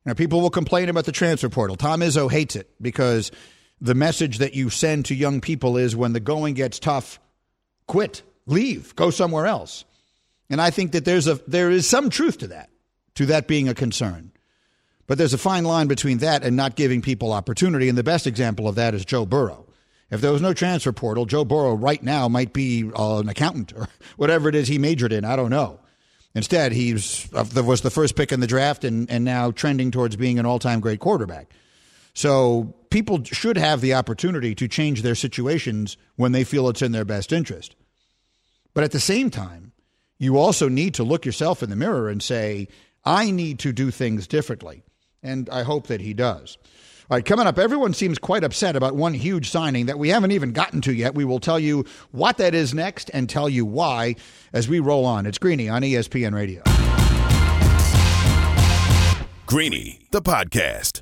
Know, 0.06 0.14
people 0.14 0.42
will 0.42 0.50
complain 0.50 0.90
about 0.90 1.06
the 1.06 1.12
transfer 1.14 1.48
portal. 1.48 1.78
Tom 1.78 2.02
Izzo 2.02 2.30
hates 2.30 2.58
it 2.58 2.70
because 2.82 3.32
the 3.80 3.96
message 3.96 4.40
that 4.40 4.54
you 4.54 4.70
send 4.70 5.06
to 5.06 5.16
young 5.16 5.40
people 5.40 5.78
is 5.78 5.96
when 5.96 6.12
the 6.12 6.20
going 6.20 6.56
gets 6.56 6.78
tough, 6.78 7.22
quit, 7.88 8.24
leave, 8.46 8.96
go 8.98 9.12
somewhere 9.12 9.46
else. 9.46 9.86
And 10.50 10.62
I 10.62 10.72
think 10.72 10.94
that 10.94 11.06
there's 11.06 11.28
a 11.28 11.36
there 11.48 11.70
is 11.70 11.88
some 11.88 12.10
truth 12.10 12.40
to 12.40 12.48
that, 12.48 12.70
to 13.16 13.26
that 13.28 13.48
being 13.48 13.70
a 13.70 13.76
concern. 13.76 14.32
But 15.08 15.18
there's 15.18 15.34
a 15.34 15.40
fine 15.40 15.64
line 15.64 15.88
between 15.88 16.20
that 16.20 16.44
and 16.44 16.56
not 16.56 16.76
giving 16.76 17.02
people 17.02 17.34
opportunity. 17.34 17.90
And 17.90 17.98
the 17.98 18.04
best 18.04 18.28
example 18.28 18.68
of 18.68 18.76
that 18.76 18.94
is 18.94 19.04
Joe 19.06 19.26
Burrow. 19.26 19.66
If 20.12 20.22
there 20.22 20.32
was 20.32 20.42
no 20.42 20.54
transfer 20.54 20.92
portal, 20.92 21.26
Joe 21.26 21.46
Burrow 21.46 21.74
right 21.74 22.02
now 22.02 22.28
might 22.28 22.54
be 22.54 22.90
uh, 22.96 23.18
an 23.18 23.30
accountant 23.30 23.74
or 23.76 23.88
whatever 24.18 24.50
it 24.50 24.56
is 24.56 24.68
he 24.68 24.78
majored 24.78 25.14
in. 25.14 25.26
I 25.26 25.36
don't 25.36 25.50
know. 25.50 25.80
Instead, 26.36 26.72
he 26.72 26.94
uh, 26.94 27.64
was 27.64 27.82
the 27.82 27.90
first 27.90 28.16
pick 28.16 28.32
in 28.32 28.40
the 28.40 28.48
draft 28.48 28.84
and, 28.84 29.10
and 29.10 29.26
now 29.26 29.52
trending 29.52 29.92
towards 29.92 30.16
being 30.16 30.38
an 30.38 30.46
all 30.46 30.60
time 30.60 30.80
great 30.80 31.00
quarterback. 31.00 31.52
So 32.14 32.76
people 32.90 33.24
should 33.24 33.58
have 33.58 33.82
the 33.82 33.94
opportunity 33.94 34.54
to 34.56 34.68
change 34.68 35.02
their 35.02 35.16
situations 35.16 35.98
when 36.16 36.32
they 36.32 36.44
feel 36.44 36.70
it's 36.70 36.82
in 36.82 36.92
their 36.92 37.06
best 37.06 37.32
interest. 37.32 37.76
But 38.74 38.84
at 38.84 38.92
the 38.92 39.00
same 39.00 39.30
time, 39.30 39.69
you 40.20 40.38
also 40.38 40.70
need 40.70 40.94
to 40.96 41.04
look 41.04 41.26
yourself 41.26 41.64
in 41.64 41.70
the 41.70 41.76
mirror 41.76 42.10
and 42.10 42.22
say, 42.22 42.68
I 43.06 43.32
need 43.32 43.58
to 43.60 43.72
do 43.72 43.90
things 43.90 44.28
differently. 44.28 44.84
And 45.24 45.50
I 45.50 45.64
hope 45.64 45.88
that 45.88 46.02
he 46.02 46.14
does. 46.14 46.58
All 47.10 47.18
right, 47.18 47.26
coming 47.26 47.48
up, 47.48 47.58
everyone 47.58 47.94
seems 47.94 48.20
quite 48.20 48.44
upset 48.44 48.76
about 48.76 48.96
one 48.96 49.16
huge 49.16 49.50
signing 49.50 49.88
that 49.88 49.98
we 49.98 50.10
haven't 50.10 50.32
even 50.32 50.52
gotten 50.52 50.80
to 50.82 50.94
yet. 50.94 51.16
We 51.16 51.26
will 51.26 51.40
tell 51.40 51.60
you 51.60 51.86
what 52.12 52.38
that 52.38 52.54
is 52.54 52.74
next 52.74 53.10
and 53.14 53.28
tell 53.28 53.50
you 53.50 53.66
why 53.66 54.16
as 54.54 54.68
we 54.68 54.80
roll 54.80 55.06
on. 55.06 55.26
It's 55.26 55.40
Greeny 55.40 55.70
on 55.70 55.82
ESPN 55.82 56.36
Radio. 56.36 56.62
Greeny, 59.48 60.02
the 60.12 60.22
podcast. 60.22 61.02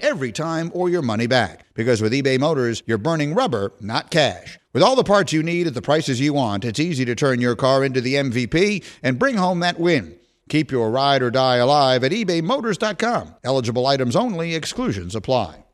every 0.00 0.32
time 0.32 0.70
or 0.74 0.88
your 0.88 1.02
money 1.02 1.26
back. 1.26 1.66
Because 1.74 2.00
with 2.00 2.12
eBay 2.12 2.38
Motors, 2.38 2.82
you're 2.86 2.98
burning 2.98 3.34
rubber, 3.34 3.72
not 3.80 4.10
cash. 4.10 4.58
With 4.72 4.82
all 4.82 4.96
the 4.96 5.04
parts 5.04 5.32
you 5.32 5.42
need 5.42 5.66
at 5.66 5.74
the 5.74 5.82
prices 5.82 6.20
you 6.20 6.32
want, 6.32 6.64
it's 6.64 6.80
easy 6.80 7.04
to 7.04 7.14
turn 7.14 7.40
your 7.40 7.56
car 7.56 7.84
into 7.84 8.00
the 8.00 8.14
MVP 8.14 8.84
and 9.02 9.18
bring 9.18 9.36
home 9.36 9.60
that 9.60 9.78
win. 9.80 10.16
Keep 10.48 10.70
your 10.70 10.90
ride 10.90 11.22
or 11.22 11.30
die 11.30 11.56
alive 11.56 12.04
at 12.04 12.12
ebaymotors.com. 12.12 13.34
Eligible 13.42 13.86
items 13.86 14.14
only, 14.14 14.54
exclusions 14.54 15.14
apply. 15.14 15.64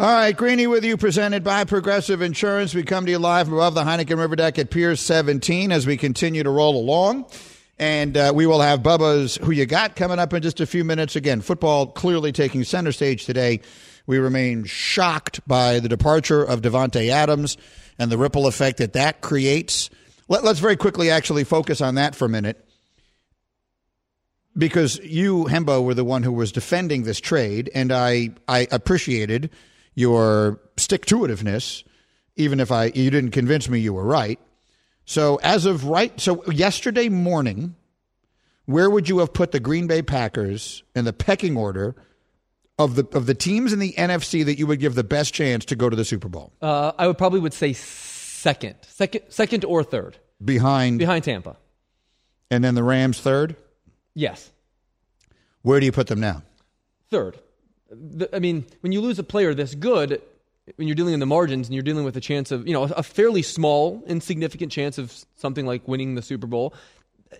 All 0.00 0.12
right, 0.12 0.36
Greeny 0.36 0.68
with 0.68 0.84
you, 0.84 0.96
presented 0.96 1.42
by 1.42 1.64
Progressive 1.64 2.22
Insurance. 2.22 2.72
We 2.72 2.84
come 2.84 3.04
to 3.06 3.10
you 3.10 3.18
live 3.18 3.48
from 3.48 3.56
above 3.56 3.74
the 3.74 3.82
Heineken 3.82 4.16
River 4.16 4.36
Deck 4.36 4.56
at 4.56 4.70
Pier 4.70 4.94
17 4.94 5.72
as 5.72 5.88
we 5.88 5.96
continue 5.96 6.44
to 6.44 6.50
roll 6.50 6.76
along. 6.76 7.26
And 7.78 8.16
uh, 8.16 8.32
we 8.34 8.46
will 8.46 8.60
have 8.60 8.80
Bubba's 8.80 9.36
Who 9.36 9.52
You 9.52 9.64
Got 9.64 9.94
coming 9.94 10.18
up 10.18 10.34
in 10.34 10.42
just 10.42 10.60
a 10.60 10.66
few 10.66 10.82
minutes. 10.82 11.14
Again, 11.14 11.40
football 11.40 11.86
clearly 11.86 12.32
taking 12.32 12.64
center 12.64 12.90
stage 12.90 13.24
today. 13.24 13.60
We 14.06 14.18
remain 14.18 14.64
shocked 14.64 15.46
by 15.46 15.78
the 15.78 15.88
departure 15.88 16.42
of 16.42 16.62
Davante 16.62 17.08
Adams 17.08 17.56
and 17.98 18.10
the 18.10 18.18
ripple 18.18 18.46
effect 18.46 18.78
that 18.78 18.94
that 18.94 19.20
creates. 19.20 19.90
Let, 20.28 20.44
us 20.44 20.58
very 20.58 20.76
quickly 20.76 21.10
actually 21.10 21.44
focus 21.44 21.80
on 21.80 21.94
that 21.96 22.14
for 22.14 22.24
a 22.24 22.28
minute. 22.28 22.64
Because 24.56 24.98
you, 25.04 25.44
Hembo, 25.44 25.84
were 25.84 25.94
the 25.94 26.04
one 26.04 26.24
who 26.24 26.32
was 26.32 26.50
defending 26.50 27.04
this 27.04 27.20
trade, 27.20 27.70
and 27.74 27.92
I, 27.92 28.30
I 28.48 28.66
appreciated 28.72 29.50
your 29.94 30.60
stick 30.76 31.06
to 31.06 31.18
itiveness, 31.18 31.84
even 32.34 32.58
if 32.58 32.72
I 32.72 32.86
you 32.86 33.10
didn't 33.10 33.30
convince 33.30 33.68
me 33.68 33.78
you 33.78 33.92
were 33.92 34.04
right. 34.04 34.40
So 35.08 35.36
as 35.36 35.64
of 35.64 35.86
right, 35.86 36.20
so 36.20 36.44
yesterday 36.52 37.08
morning, 37.08 37.74
where 38.66 38.90
would 38.90 39.08
you 39.08 39.20
have 39.20 39.32
put 39.32 39.52
the 39.52 39.58
Green 39.58 39.86
Bay 39.86 40.02
Packers 40.02 40.82
in 40.94 41.06
the 41.06 41.14
pecking 41.14 41.56
order 41.56 41.96
of 42.78 42.94
the 42.94 43.06
of 43.16 43.24
the 43.24 43.32
teams 43.32 43.72
in 43.72 43.78
the 43.78 43.94
NFC 43.94 44.44
that 44.44 44.58
you 44.58 44.66
would 44.66 44.80
give 44.80 44.94
the 44.94 45.02
best 45.02 45.32
chance 45.32 45.64
to 45.64 45.76
go 45.76 45.88
to 45.88 45.96
the 45.96 46.04
Super 46.04 46.28
Bowl? 46.28 46.52
Uh, 46.60 46.92
I 46.98 47.06
would 47.06 47.16
probably 47.16 47.40
would 47.40 47.54
say 47.54 47.72
second, 47.72 48.74
second, 48.82 49.22
second 49.30 49.64
or 49.64 49.82
third 49.82 50.18
behind 50.44 50.98
behind 50.98 51.24
Tampa, 51.24 51.56
and 52.50 52.62
then 52.62 52.74
the 52.74 52.84
Rams 52.84 53.18
third. 53.18 53.56
Yes. 54.12 54.50
Where 55.62 55.80
do 55.80 55.86
you 55.86 55.92
put 55.92 56.08
them 56.08 56.20
now? 56.20 56.42
Third. 57.08 57.38
I 58.30 58.40
mean, 58.40 58.66
when 58.80 58.92
you 58.92 59.00
lose 59.00 59.18
a 59.18 59.24
player 59.24 59.54
this 59.54 59.74
good, 59.74 60.20
when 60.76 60.88
you're 60.88 60.94
dealing 60.94 61.14
in 61.14 61.20
the 61.20 61.26
margins 61.26 61.68
and 61.68 61.74
you're 61.74 61.82
dealing 61.82 62.04
with 62.04 62.16
a 62.16 62.20
chance 62.20 62.50
of, 62.50 62.66
you 62.66 62.72
know, 62.72 62.84
a 62.84 63.02
fairly 63.02 63.42
small, 63.42 64.02
insignificant 64.06 64.72
chance 64.72 64.98
of 64.98 65.12
something 65.36 65.66
like 65.66 65.86
winning 65.86 66.14
the 66.14 66.22
Super 66.22 66.46
Bowl, 66.46 66.74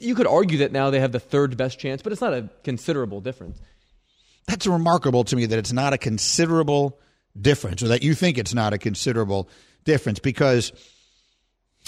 you 0.01 0.15
could 0.15 0.27
argue 0.27 0.59
that 0.59 0.73
now 0.73 0.91
they 0.91 1.01
have 1.01 1.13
the 1.13 1.21
third 1.21 1.57
best 1.57 1.79
chance, 1.79 2.03
but 2.03 2.13
it's 2.13 2.21
not 2.21 2.35
a 2.35 2.49
considerable 2.65 3.21
difference. 3.21 3.59
That's 4.47 4.67
remarkable 4.67 5.25
to 5.25 5.37
me 5.37 5.47
that 5.47 5.59
it's 5.59 5.73
not 5.73 5.93
a 5.93 5.99
considerable 5.99 6.99
difference, 7.41 7.83
or 7.83 7.89
that 7.89 8.03
you 8.03 8.15
think 8.15 8.39
it's 8.39 8.55
not 8.55 8.73
a 8.73 8.79
considerable 8.79 9.49
difference, 9.85 10.19
because. 10.19 10.73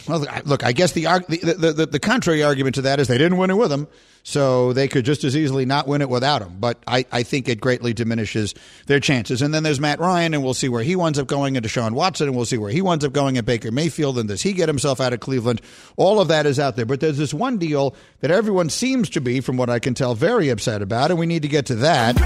Well, 0.08 0.24
look, 0.44 0.64
I 0.64 0.72
guess 0.72 0.92
the, 0.92 1.04
the, 1.28 1.72
the, 1.72 1.86
the, 1.86 2.00
contrary 2.00 2.42
argument 2.42 2.76
to 2.76 2.82
that 2.82 3.00
is 3.00 3.08
they 3.08 3.18
didn't 3.18 3.38
win 3.38 3.50
it 3.50 3.56
with 3.56 3.70
him, 3.70 3.86
so 4.22 4.72
they 4.72 4.88
could 4.88 5.04
just 5.04 5.24
as 5.24 5.36
easily 5.36 5.64
not 5.64 5.86
win 5.86 6.02
it 6.02 6.08
without 6.08 6.42
him. 6.42 6.56
But 6.58 6.82
I, 6.86 7.04
I 7.12 7.22
think 7.22 7.48
it 7.48 7.60
greatly 7.60 7.92
diminishes 7.92 8.54
their 8.86 9.00
chances. 9.00 9.42
And 9.42 9.52
then 9.52 9.62
there's 9.62 9.80
Matt 9.80 10.00
Ryan, 10.00 10.34
and 10.34 10.42
we'll 10.42 10.54
see 10.54 10.68
where 10.68 10.82
he 10.82 10.96
winds 10.96 11.18
up 11.18 11.26
going, 11.26 11.56
and 11.56 11.64
Deshaun 11.64 11.92
Watson, 11.92 12.28
and 12.28 12.36
we'll 12.36 12.46
see 12.46 12.58
where 12.58 12.70
he 12.70 12.82
winds 12.82 13.04
up 13.04 13.12
going 13.12 13.38
at 13.38 13.44
Baker 13.44 13.70
Mayfield, 13.70 14.18
and 14.18 14.28
does 14.28 14.42
he 14.42 14.52
get 14.52 14.68
himself 14.68 15.00
out 15.00 15.12
of 15.12 15.20
Cleveland? 15.20 15.60
All 15.96 16.20
of 16.20 16.28
that 16.28 16.46
is 16.46 16.58
out 16.58 16.76
there. 16.76 16.86
But 16.86 17.00
there's 17.00 17.18
this 17.18 17.34
one 17.34 17.58
deal 17.58 17.94
that 18.20 18.30
everyone 18.30 18.70
seems 18.70 19.10
to 19.10 19.20
be, 19.20 19.40
from 19.40 19.56
what 19.56 19.70
I 19.70 19.78
can 19.78 19.94
tell, 19.94 20.14
very 20.14 20.48
upset 20.48 20.82
about, 20.82 21.10
and 21.10 21.18
we 21.18 21.26
need 21.26 21.42
to 21.42 21.48
get 21.48 21.66
to 21.66 21.76
that. 21.76 22.16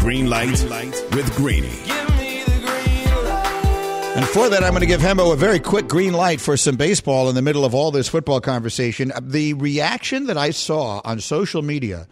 Green 0.00 0.28
light 0.28 0.62
with 1.12 1.34
Greeny. 1.36 1.99
And 4.16 4.26
for 4.28 4.48
that, 4.48 4.64
I'm 4.64 4.70
going 4.70 4.80
to 4.80 4.86
give 4.86 5.00
Hembo 5.00 5.32
a 5.32 5.36
very 5.36 5.60
quick 5.60 5.88
green 5.88 6.12
light 6.12 6.40
for 6.40 6.56
some 6.56 6.76
baseball 6.76 7.28
in 7.28 7.34
the 7.34 7.42
middle 7.42 7.64
of 7.64 7.74
all 7.74 7.90
this 7.90 8.08
football 8.08 8.40
conversation. 8.40 9.12
The 9.20 9.54
reaction 9.54 10.26
that 10.26 10.36
I 10.36 10.50
saw 10.50 11.00
on 11.04 11.20
social 11.20 11.62
media 11.62 12.08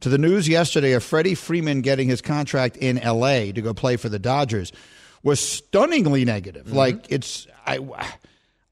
to 0.00 0.08
the 0.08 0.18
news 0.18 0.48
yesterday 0.48 0.92
of 0.92 1.02
Freddie 1.02 1.34
Freeman 1.34 1.80
getting 1.80 2.08
his 2.08 2.22
contract 2.22 2.76
in 2.76 2.98
L.A. 2.98 3.52
to 3.52 3.60
go 3.60 3.74
play 3.74 3.96
for 3.96 4.08
the 4.08 4.18
Dodgers 4.18 4.72
was 5.22 5.40
stunningly 5.40 6.24
negative. 6.24 6.66
Mm-hmm. 6.66 6.76
Like 6.76 7.06
it's, 7.10 7.46
I, 7.66 7.78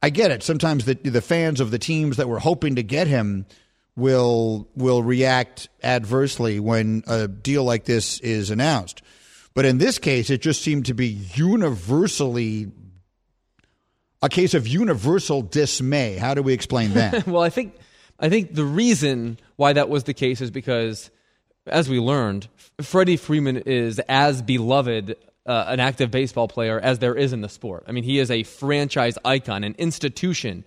I 0.03 0.11
get 0.11 0.31
it. 0.31 0.43
Sometimes 0.43 0.85
the 0.85 0.95
the 0.95 1.21
fans 1.21 1.61
of 1.61 1.71
the 1.71 1.79
teams 1.79 2.17
that 2.17 2.29
were 2.29 2.39
hoping 2.39 2.77
to 2.77 2.83
get 2.83 3.07
him 3.07 3.47
will 3.97 4.69
will 4.75 5.03
react 5.03 5.69
adversely 5.83 6.59
when 6.59 7.05
a 7.07 7.29
deal 7.29 7.65
like 7.65 7.85
this 7.85 8.21
is 8.21 8.51
announced. 8.51 9.03
But 9.61 9.67
in 9.67 9.77
this 9.77 9.99
case, 9.99 10.31
it 10.31 10.41
just 10.41 10.63
seemed 10.63 10.87
to 10.87 10.95
be 10.95 11.09
universally 11.35 12.73
a 14.23 14.29
case 14.31 14.55
of 14.55 14.67
universal 14.67 15.43
dismay. 15.43 16.17
How 16.17 16.33
do 16.33 16.41
we 16.41 16.55
explain 16.55 16.95
that? 16.95 17.27
well, 17.27 17.43
I 17.43 17.51
think 17.51 17.77
I 18.19 18.31
think 18.31 18.55
the 18.55 18.65
reason 18.65 19.39
why 19.57 19.75
that 19.75 19.91
was 19.91 20.05
the 20.05 20.15
case 20.15 20.41
is 20.41 20.51
because, 20.51 21.11
as 21.67 21.91
we 21.91 22.01
learned, 22.01 22.49
Freddie 22.81 23.19
Freeman 23.19 23.59
is 23.59 23.99
as 24.09 24.41
beloved 24.41 25.17
uh, 25.45 25.65
an 25.69 25.79
active 25.79 26.11
baseball 26.11 26.49
player 26.49 26.81
as 26.81 26.99
there 26.99 27.15
is 27.15 27.35
in 27.35 27.43
the 27.43 27.51
sport. 27.51 27.85
I 27.87 27.93
mean, 27.93 28.05
he 28.05 28.19
is 28.19 28.31
a 28.31 28.45
franchise 28.45 29.19
icon, 29.27 29.63
an 29.63 29.75
institution 29.77 30.65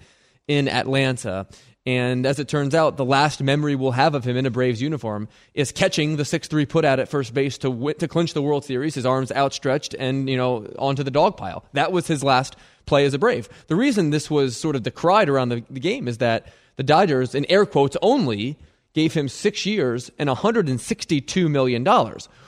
in 0.48 0.68
Atlanta. 0.68 1.48
And 1.86 2.26
as 2.26 2.40
it 2.40 2.48
turns 2.48 2.74
out, 2.74 2.96
the 2.96 3.04
last 3.04 3.44
memory 3.44 3.76
we'll 3.76 3.92
have 3.92 4.16
of 4.16 4.24
him 4.24 4.38
in 4.38 4.46
a 4.46 4.50
Braves 4.50 4.82
uniform 4.82 5.28
is 5.54 5.74
catching 5.74 6.16
the 6.16 6.24
6-3 6.24 6.68
put 6.68 6.86
out 6.86 7.00
at 7.00 7.10
first 7.10 7.34
base 7.34 7.58
to 7.58 7.94
to 8.00 8.08
clinch 8.08 8.34
the 8.34 8.42
World 8.42 8.64
Series, 8.64 8.96
his 8.96 9.06
arms 9.06 9.34
outstretched 9.34 9.94
and, 10.00 10.30
you 10.30 10.38
know, 10.38 10.66
onto 10.80 11.04
the 11.04 11.12
dog 11.12 11.36
pile. 11.36 11.66
That 11.74 11.92
was 11.92 12.08
his 12.08 12.24
last 12.24 12.56
play 12.86 13.06
as 13.06 13.14
a 13.14 13.20
Brave. 13.20 13.50
The 13.68 13.76
reason 13.76 14.12
this 14.12 14.32
was 14.32 14.56
sort 14.56 14.78
of 14.78 14.84
decried 14.84 15.28
around 15.28 15.50
the, 15.50 15.64
the 15.70 15.82
game 15.82 16.08
is 16.08 16.20
that 16.20 16.48
the 16.78 16.84
Dodgers, 16.84 17.36
in 17.36 17.46
air 17.50 17.66
quotes 17.66 17.98
only, 18.02 18.58
gave 18.94 19.14
him 19.14 19.28
six 19.28 19.66
years 19.66 20.10
and 20.18 20.30
$162 20.30 21.50
million, 21.50 21.86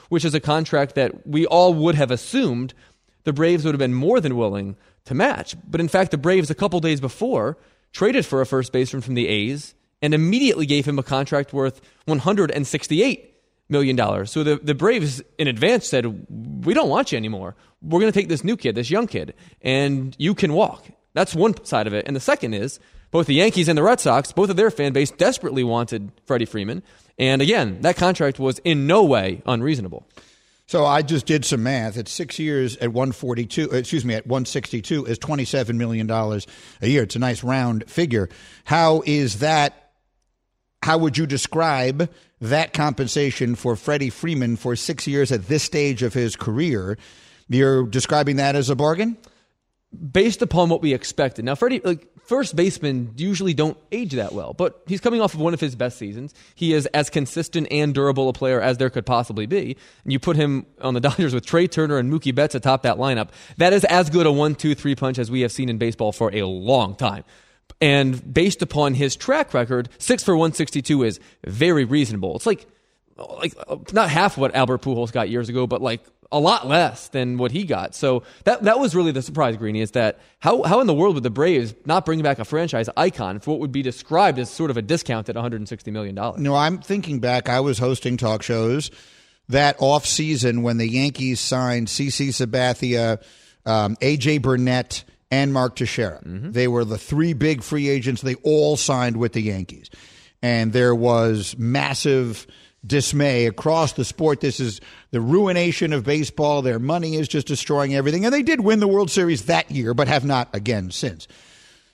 which 0.08 0.24
is 0.24 0.34
a 0.34 0.40
contract 0.40 0.94
that 0.94 1.26
we 1.26 1.44
all 1.46 1.74
would 1.74 1.94
have 1.94 2.10
assumed 2.10 2.72
the 3.24 3.32
Braves 3.32 3.64
would 3.64 3.74
have 3.74 3.78
been 3.78 3.94
more 3.94 4.20
than 4.20 4.36
willing 4.36 4.76
to 5.04 5.14
match. 5.14 5.56
But 5.68 5.80
in 5.80 5.88
fact, 5.88 6.10
the 6.10 6.18
Braves, 6.18 6.50
a 6.50 6.54
couple 6.54 6.80
days 6.80 7.00
before, 7.00 7.58
traded 7.92 8.26
for 8.26 8.40
a 8.40 8.46
first 8.46 8.72
baseman 8.72 9.02
from 9.02 9.14
the 9.14 9.28
A's 9.28 9.74
and 10.02 10.14
immediately 10.14 10.66
gave 10.66 10.86
him 10.86 10.98
a 10.98 11.02
contract 11.02 11.52
worth 11.52 11.80
$168 12.06 13.28
million. 13.68 14.26
So 14.26 14.44
the, 14.44 14.56
the 14.56 14.74
Braves 14.74 15.22
in 15.38 15.48
advance 15.48 15.86
said, 15.86 16.26
We 16.64 16.74
don't 16.74 16.88
want 16.88 17.12
you 17.12 17.18
anymore. 17.18 17.56
We're 17.82 18.00
going 18.00 18.12
to 18.12 18.18
take 18.18 18.28
this 18.28 18.44
new 18.44 18.56
kid, 18.56 18.74
this 18.74 18.90
young 18.90 19.06
kid, 19.06 19.34
and 19.62 20.14
you 20.18 20.34
can 20.34 20.52
walk. 20.52 20.86
That's 21.14 21.34
one 21.34 21.64
side 21.64 21.86
of 21.86 21.94
it. 21.94 22.06
And 22.06 22.14
the 22.14 22.20
second 22.20 22.54
is 22.54 22.78
both 23.10 23.26
the 23.26 23.34
Yankees 23.34 23.68
and 23.68 23.78
the 23.78 23.82
Red 23.82 24.00
Sox, 24.00 24.32
both 24.32 24.50
of 24.50 24.56
their 24.56 24.70
fan 24.70 24.92
base 24.92 25.10
desperately 25.10 25.64
wanted 25.64 26.12
Freddie 26.26 26.44
Freeman. 26.44 26.82
And 27.18 27.40
again, 27.40 27.80
that 27.82 27.96
contract 27.96 28.38
was 28.38 28.58
in 28.60 28.86
no 28.86 29.04
way 29.04 29.42
unreasonable. 29.46 30.06
So 30.68 30.84
I 30.84 31.02
just 31.02 31.26
did 31.26 31.44
some 31.44 31.62
math. 31.62 31.96
It's 31.96 32.10
six 32.10 32.40
years 32.40 32.76
at 32.78 32.92
142, 32.92 33.70
uh, 33.70 33.76
excuse 33.76 34.04
me, 34.04 34.14
at 34.14 34.26
162 34.26 35.06
is 35.06 35.18
$27 35.18 35.76
million 35.76 36.10
a 36.10 36.88
year. 36.88 37.04
It's 37.04 37.14
a 37.14 37.20
nice 37.20 37.44
round 37.44 37.88
figure. 37.88 38.28
How 38.64 39.02
is 39.06 39.38
that? 39.38 39.92
How 40.82 40.98
would 40.98 41.16
you 41.16 41.26
describe 41.26 42.10
that 42.40 42.72
compensation 42.72 43.54
for 43.54 43.76
Freddie 43.76 44.10
Freeman 44.10 44.56
for 44.56 44.74
six 44.76 45.06
years 45.06 45.30
at 45.30 45.46
this 45.46 45.62
stage 45.62 46.02
of 46.02 46.14
his 46.14 46.34
career? 46.34 46.98
You're 47.48 47.86
describing 47.86 48.36
that 48.36 48.56
as 48.56 48.68
a 48.68 48.76
bargain? 48.76 49.16
Based 50.12 50.42
upon 50.42 50.68
what 50.68 50.82
we 50.82 50.92
expected. 50.92 51.44
Now, 51.44 51.54
Freddie, 51.54 51.80
like, 51.84 52.08
first 52.26 52.56
basemen 52.56 53.14
usually 53.16 53.54
don't 53.54 53.76
age 53.92 54.12
that 54.12 54.32
well, 54.32 54.52
but 54.52 54.82
he's 54.86 55.00
coming 55.00 55.20
off 55.20 55.34
of 55.34 55.40
one 55.40 55.54
of 55.54 55.60
his 55.60 55.74
best 55.74 55.98
seasons. 55.98 56.34
He 56.54 56.72
is 56.72 56.86
as 56.86 57.10
consistent 57.10 57.68
and 57.70 57.94
durable 57.94 58.28
a 58.28 58.32
player 58.32 58.60
as 58.60 58.78
there 58.78 58.90
could 58.90 59.06
possibly 59.06 59.46
be. 59.46 59.76
And 60.04 60.12
you 60.12 60.18
put 60.18 60.36
him 60.36 60.66
on 60.80 60.94
the 60.94 61.00
Dodgers 61.06 61.34
with 61.34 61.46
Trea 61.46 61.68
Turner 61.68 61.98
and 61.98 62.12
Mookie 62.12 62.34
Betts 62.34 62.54
atop 62.54 62.82
that 62.82 62.96
lineup. 62.96 63.28
That 63.56 63.72
is 63.72 63.84
as 63.84 64.10
good 64.10 64.26
a 64.26 64.32
one, 64.32 64.54
two, 64.54 64.74
three 64.74 64.94
punch 64.94 65.18
as 65.18 65.30
we 65.30 65.42
have 65.42 65.52
seen 65.52 65.68
in 65.68 65.78
baseball 65.78 66.12
for 66.12 66.34
a 66.34 66.42
long 66.42 66.96
time. 66.96 67.24
And 67.80 68.32
based 68.32 68.62
upon 68.62 68.94
his 68.94 69.16
track 69.16 69.52
record, 69.52 69.88
six 69.98 70.22
for 70.22 70.34
162 70.34 71.02
is 71.02 71.20
very 71.46 71.84
reasonable. 71.84 72.36
It's 72.36 72.46
like, 72.46 72.66
like 73.16 73.54
not 73.92 74.08
half 74.08 74.38
what 74.38 74.54
Albert 74.54 74.82
Pujols 74.82 75.12
got 75.12 75.28
years 75.28 75.48
ago, 75.48 75.66
but 75.66 75.82
like 75.82 76.02
a 76.32 76.40
lot 76.40 76.66
less 76.66 77.08
than 77.08 77.38
what 77.38 77.52
he 77.52 77.64
got. 77.64 77.94
So 77.94 78.22
that 78.44 78.62
that 78.64 78.78
was 78.78 78.94
really 78.94 79.12
the 79.12 79.22
surprise, 79.22 79.56
Greeny, 79.56 79.80
is 79.80 79.92
that 79.92 80.18
how 80.40 80.62
how 80.62 80.80
in 80.80 80.86
the 80.86 80.94
world 80.94 81.14
would 81.14 81.22
the 81.22 81.30
Braves 81.30 81.74
not 81.84 82.04
bring 82.04 82.22
back 82.22 82.38
a 82.38 82.44
franchise 82.44 82.88
icon 82.96 83.40
for 83.40 83.52
what 83.52 83.60
would 83.60 83.72
be 83.72 83.82
described 83.82 84.38
as 84.38 84.50
sort 84.50 84.70
of 84.70 84.76
a 84.76 84.82
discount 84.82 85.28
at 85.28 85.34
160 85.34 85.90
million 85.90 86.14
dollars? 86.14 86.40
No, 86.40 86.54
I'm 86.54 86.78
thinking 86.78 87.20
back. 87.20 87.48
I 87.48 87.60
was 87.60 87.78
hosting 87.78 88.16
talk 88.16 88.42
shows 88.42 88.90
that 89.48 89.76
off 89.78 90.06
season 90.06 90.62
when 90.62 90.76
the 90.78 90.88
Yankees 90.88 91.40
signed 91.40 91.86
CC 91.86 92.28
Sabathia, 92.28 93.22
um, 93.64 93.96
AJ 93.96 94.42
Burnett, 94.42 95.04
and 95.30 95.52
Mark 95.52 95.76
Teixeira. 95.76 96.20
Mm-hmm. 96.24 96.52
They 96.52 96.68
were 96.68 96.84
the 96.84 96.98
three 96.98 97.32
big 97.32 97.62
free 97.62 97.88
agents. 97.88 98.22
They 98.22 98.34
all 98.36 98.76
signed 98.76 99.16
with 99.16 99.32
the 99.32 99.42
Yankees, 99.42 99.90
and 100.42 100.72
there 100.72 100.94
was 100.94 101.56
massive 101.58 102.46
dismay 102.86 103.46
across 103.46 103.92
the 103.92 104.04
sport. 104.04 104.40
This 104.40 104.60
is 104.60 104.80
the 105.10 105.20
ruination 105.20 105.92
of 105.92 106.04
baseball. 106.04 106.62
Their 106.62 106.78
money 106.78 107.16
is 107.16 107.28
just 107.28 107.46
destroying 107.46 107.94
everything. 107.94 108.24
And 108.24 108.32
they 108.32 108.42
did 108.42 108.60
win 108.60 108.80
the 108.80 108.88
World 108.88 109.10
Series 109.10 109.46
that 109.46 109.70
year, 109.70 109.94
but 109.94 110.08
have 110.08 110.24
not 110.24 110.54
again 110.54 110.90
since. 110.90 111.26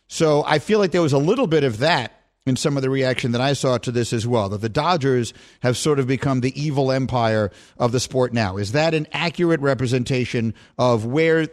So 0.09 0.45
I 0.47 0.59
feel 0.59 0.79
like 0.79 0.93
there 0.93 1.03
was 1.03 1.13
a 1.13 1.19
little 1.19 1.47
bit 1.47 1.65
of 1.65 1.79
that 1.79 2.13
in 2.45 2.57
some 2.57 2.77
of 2.77 2.83
the 2.83 2.91
reaction 2.91 3.33
that 3.33 3.41
I 3.41 3.53
saw 3.53 3.79
to 3.79 3.93
this 3.93 4.13
as 4.13 4.27
well, 4.27 4.49
that 4.49 4.61
the 4.61 4.69
Dodgers 4.69 5.33
have 5.61 5.77
sort 5.77 5.99
of 5.99 6.07
become 6.07 6.41
the 6.41 6.61
evil 6.61 6.91
empire 6.91 7.53
of 7.79 7.93
the 7.93 8.01
sport 8.01 8.33
now. 8.33 8.57
Is 8.57 8.73
that 8.73 8.95
an 8.95 9.07
accurate 9.13 9.61
representation 9.61 10.55
of 10.77 11.07
where 11.07 11.49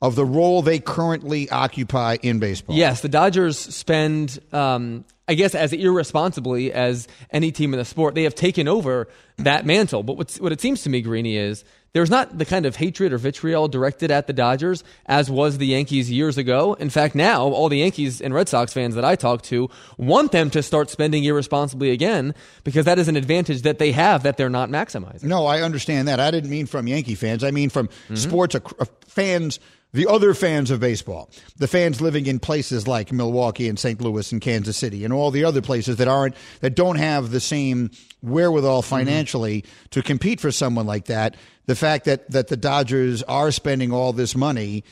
of 0.00 0.14
the 0.14 0.24
role 0.24 0.62
they 0.62 0.78
currently 0.78 1.50
occupy 1.50 2.18
in 2.22 2.38
baseball? 2.38 2.76
Yes, 2.76 3.00
the 3.00 3.08
Dodgers 3.08 3.58
spend 3.58 4.38
um, 4.52 5.04
I 5.28 5.34
guess, 5.34 5.54
as 5.54 5.72
irresponsibly 5.72 6.72
as 6.72 7.06
any 7.30 7.52
team 7.52 7.74
in 7.74 7.78
the 7.78 7.84
sport, 7.84 8.14
they 8.14 8.22
have 8.24 8.34
taken 8.34 8.66
over 8.66 9.08
that 9.36 9.66
mantle. 9.66 10.02
But 10.02 10.16
what's, 10.16 10.40
what 10.40 10.52
it 10.52 10.60
seems 10.60 10.82
to 10.82 10.90
me, 10.90 11.02
Greeny, 11.02 11.36
is 11.36 11.64
there's 11.92 12.10
not 12.10 12.36
the 12.36 12.44
kind 12.44 12.66
of 12.66 12.76
hatred 12.76 13.12
or 13.12 13.18
vitriol 13.18 13.68
directed 13.68 14.10
at 14.10 14.26
the 14.26 14.32
Dodgers 14.32 14.84
as 15.06 15.30
was 15.30 15.58
the 15.58 15.66
Yankees 15.66 16.10
years 16.10 16.38
ago. 16.38 16.74
In 16.74 16.90
fact, 16.90 17.14
now 17.14 17.42
all 17.42 17.68
the 17.68 17.78
Yankees 17.78 18.20
and 18.20 18.34
Red 18.34 18.48
Sox 18.48 18.72
fans 18.72 18.94
that 18.94 19.04
I 19.04 19.16
talk 19.16 19.42
to 19.42 19.70
want 19.96 20.32
them 20.32 20.50
to 20.50 20.62
start 20.62 20.90
spending 20.90 21.24
irresponsibly 21.24 21.90
again 21.90 22.34
because 22.64 22.84
that 22.84 22.98
is 22.98 23.08
an 23.08 23.16
advantage 23.16 23.62
that 23.62 23.78
they 23.78 23.92
have 23.92 24.22
that 24.24 24.36
they're 24.36 24.50
not 24.50 24.70
maximizing. 24.70 25.24
No, 25.24 25.46
I 25.46 25.62
understand 25.62 26.08
that. 26.08 26.20
I 26.20 26.30
didn't 26.30 26.50
mean 26.50 26.66
from 26.66 26.86
Yankee 26.86 27.14
fans. 27.14 27.42
I 27.42 27.50
mean 27.50 27.70
from 27.70 27.88
mm-hmm. 27.88 28.16
sports 28.16 28.54
uh, 28.54 28.60
fans 29.06 29.60
the 29.92 30.06
other 30.06 30.34
fans 30.34 30.70
of 30.70 30.80
baseball, 30.80 31.30
the 31.56 31.68
fans 31.68 32.00
living 32.00 32.26
in 32.26 32.38
places 32.38 32.86
like 32.86 33.12
Milwaukee 33.12 33.68
and 33.68 33.78
St. 33.78 34.00
Louis 34.00 34.30
and 34.32 34.40
Kansas 34.40 34.76
City 34.76 35.04
and 35.04 35.12
all 35.12 35.30
the 35.30 35.44
other 35.44 35.62
places 35.62 35.96
that 35.96 36.08
aren't 36.08 36.34
that 36.60 36.74
don't 36.74 36.96
have 36.96 37.30
the 37.30 37.40
same 37.40 37.90
wherewithal 38.22 38.82
mm-hmm. 38.82 38.90
financially 38.90 39.62
mm-hmm. 39.62 39.88
to 39.90 40.02
compete 40.02 40.40
for 40.40 40.50
someone 40.50 40.86
like 40.86 41.06
that. 41.06 41.36
The 41.66 41.76
fact 41.76 42.04
that 42.04 42.30
that 42.30 42.48
the 42.48 42.56
Dodgers 42.56 43.22
are 43.22 43.50
spending 43.50 43.92
all 43.92 44.12
this 44.12 44.36
money 44.36 44.84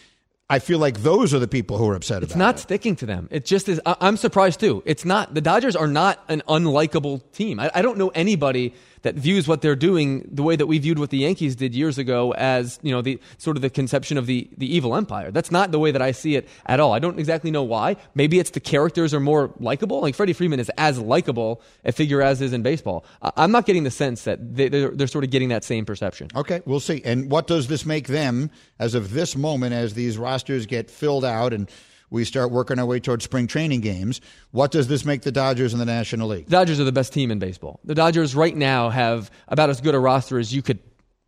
I 0.48 0.61
feel 0.61 0.78
like 0.78 1.02
those 1.02 1.35
are 1.35 1.40
the 1.40 1.48
people 1.48 1.76
who 1.76 1.88
are 1.88 1.96
upset 1.96 2.22
it's 2.22 2.32
about 2.32 2.38
not 2.38 2.59
sticking 2.61 2.94
to 2.96 3.06
them. 3.06 3.28
It 3.32 3.44
just 3.44 3.68
is. 3.68 3.80
I'm 3.85 4.16
surprised 4.16 4.61
too. 4.61 4.80
It's 4.87 5.04
not. 5.04 5.35
The 5.35 5.40
Dodgers 5.40 5.74
are 5.74 5.88
not 5.88 6.22
an 6.28 6.42
unlikable 6.48 7.20
team. 7.32 7.59
I, 7.59 7.70
I 7.74 7.82
don't 7.82 7.98
know 7.98 8.09
anybody 8.14 8.72
that 9.07 9.14
views 9.14 9.47
what 9.47 9.62
they're 9.62 9.77
doing 9.77 10.29
the 10.31 10.42
way 10.42 10.57
that 10.57 10.66
we 10.66 10.79
viewed 10.79 10.99
what 10.99 11.11
the 11.11 11.19
Yankees 11.19 11.55
did 11.55 11.75
years 11.75 11.97
ago 11.97 12.33
as 12.35 12.79
you 12.83 12.90
know 12.90 13.01
the 13.03 13.21
sort 13.38 13.57
of 13.57 13.62
the 13.62 13.71
conception 13.71 14.19
of 14.19 14.27
the 14.27 14.49
the 14.59 14.66
evil 14.75 14.97
empire. 14.97 15.31
That's 15.31 15.51
not 15.51 15.71
the 15.71 15.79
way 15.79 15.92
that 15.92 16.03
I 16.03 16.11
see 16.11 16.35
it 16.35 16.49
at 16.66 16.81
all. 16.81 16.92
I 16.92 16.99
don't 16.99 17.19
exactly 17.19 17.51
know 17.51 17.62
why. 17.62 17.97
Maybe 18.14 18.38
it's 18.40 18.51
the 18.51 18.61
characters 18.61 19.14
are 19.14 19.21
more 19.21 19.55
likable. 19.61 20.01
Like 20.01 20.14
Freddie 20.16 20.33
Freeman 20.33 20.59
is 20.59 20.71
as 20.77 20.99
likable 20.99 21.62
a 21.85 21.92
figure 21.92 22.21
as 22.21 22.42
is 22.42 22.53
in 22.53 22.62
baseball. 22.62 23.05
I'm 23.23 23.53
not 23.53 23.64
getting 23.64 23.85
the 23.85 23.90
sense 23.90 24.25
that 24.25 24.57
they, 24.57 24.69
they're, 24.69 24.90
they're 24.90 25.07
sort 25.07 25.25
of 25.25 25.31
getting 25.31 25.51
that 25.51 25.62
same 25.62 25.85
perception. 25.85 26.29
Okay, 26.35 26.62
we'll 26.66 26.81
see. 26.81 27.01
And 27.05 27.31
what 27.31 27.47
does 27.47 27.69
this 27.69 27.87
make 27.87 28.09
them 28.09 28.51
as 28.79 28.95
of 28.95 29.12
this 29.12 29.37
moment 29.37 29.73
as 29.73 29.95
these 29.95 30.19
rosters 30.19 30.66
get 30.66 30.90
filled 30.90 31.25
out 31.25 31.53
and 31.53 31.71
we 32.11 32.25
start 32.25 32.51
working 32.51 32.79
our 32.79 32.87
way 32.87 33.01
towards 33.01 33.25
spring 33.25 33.47
training 33.47 33.81
games. 33.81 34.21
What 34.51 34.71
does 34.71 34.88
this 34.88 35.05
make 35.05 35.23
the 35.23 35.33
Dodgers 35.33 35.73
in 35.73 35.79
the 35.79 35.85
National 35.85 36.29
League? 36.29 36.47
The 36.47 36.53
Dodgers 36.53 36.81
are 36.81 36.85
the 36.85 36.92
best 36.92 37.12
team 37.12 37.31
in 37.31 37.38
baseball. 37.38 37.81
The 37.85 37.95
Dodgers 37.95 38.35
right 38.35 38.57
now 38.57 38.90
have 38.90 39.31
about 39.49 39.71
as 39.71 39.81
good 39.81 39.95
a 39.95 39.99
roster 39.99 40.38
as 40.38 40.55
you 40.55 40.62
could 40.62 40.79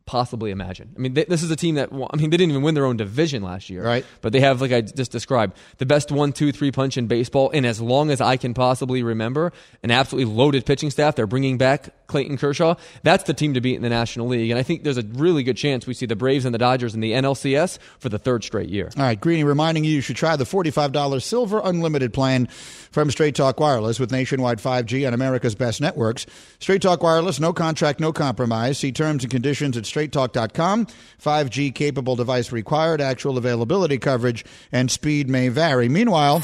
possibly 0.09 0.51
imagine. 0.51 0.91
I 0.97 1.01
mean, 1.01 1.13
they, 1.13 1.25
this 1.25 1.43
is 1.43 1.51
a 1.51 1.57
team 1.57 1.75
that 1.75 1.91
I 1.93 2.17
mean, 2.17 2.31
they 2.31 2.39
didn't 2.39 2.51
even 2.51 2.63
win 2.63 2.75
their 2.75 2.87
own 2.87 2.97
division 2.97 3.43
last 3.43 3.69
year, 3.69 3.85
right? 3.85 4.07
But 4.23 4.33
they 4.33 4.41
have, 4.41 4.63
like 4.63 4.73
I 4.73 4.81
just 4.81 5.13
described, 5.13 5.55
the 5.77 5.85
best 5.85 6.11
one, 6.11 6.33
two, 6.33 6.51
three 6.51 6.73
punch 6.73 6.97
in 6.97 7.09
baseball, 7.09 7.51
and 7.53 7.67
as 7.67 7.79
long 7.79 8.11
as 8.11 8.23
I 8.23 8.39
can 8.39 8.55
possibly 8.55 9.03
remember, 9.03 9.53
an 9.83 9.91
absolutely 9.91 10.33
loaded 10.35 10.65
pitching 10.65 10.91
staff. 10.91 11.15
They're 11.15 11.27
bringing 11.27 11.59
back 11.59 11.91
Clayton 12.07 12.39
Kershaw. 12.39 12.77
That's 13.03 13.25
the 13.25 13.35
team 13.35 13.53
to 13.53 13.61
beat 13.61 13.77
in 13.77 13.83
the 13.83 13.91
National 13.91 14.27
League, 14.29 14.51
and 14.51 14.59
I 14.59 14.63
think 14.63 14.83
there's 14.83 14.97
a 14.97 15.03
really 15.03 15.43
good 15.43 15.59
chance 15.59 15.87
we 15.87 15.93
see 15.93 16.07
the 16.07 16.17
Braves 16.17 16.47
and 16.47 16.55
the 16.55 16.59
Dodgers 16.59 16.95
in 16.95 17.01
the 17.01 17.13
NLCS 17.13 17.79
for 17.99 18.09
the 18.09 18.19
third 18.19 18.45
straight 18.45 18.71
year. 18.71 18.91
All 18.97 19.03
right, 19.03 19.21
Greeny, 19.21 19.45
reminding 19.45 19.85
you 19.85 19.91
you 19.91 20.01
should 20.01 20.17
try 20.17 20.37
the 20.37 20.47
forty-five 20.47 20.93
dollars 20.93 21.27
Silver 21.27 21.61
Unlimited 21.63 22.15
plan 22.15 22.47
from 22.47 23.11
Straight 23.11 23.35
Talk 23.35 23.61
Wireless 23.61 24.01
with 24.01 24.11
nationwide 24.11 24.59
5G 24.59 25.07
on 25.07 25.13
America's 25.13 25.55
best 25.55 25.81
networks. 25.81 26.25
Straight 26.59 26.83
Talk 26.83 27.03
Wireless, 27.03 27.39
no 27.39 27.53
contract, 27.53 28.01
no 28.01 28.13
compromise. 28.13 28.79
See 28.79 28.93
terms 28.93 29.25
and 29.25 29.31
conditions 29.31 29.77
at 29.77 29.85
straighttalk.com. 29.99 30.87
5G 31.23 31.75
capable 31.75 32.17
device 32.17 32.53
required. 32.53 33.01
Actual 33.01 33.39
availability 33.39 33.99
coverage 33.99 34.45
and 34.73 34.91
speed 34.91 35.29
may 35.29 35.49
vary. 35.49 35.89
Meanwhile, 35.89 36.41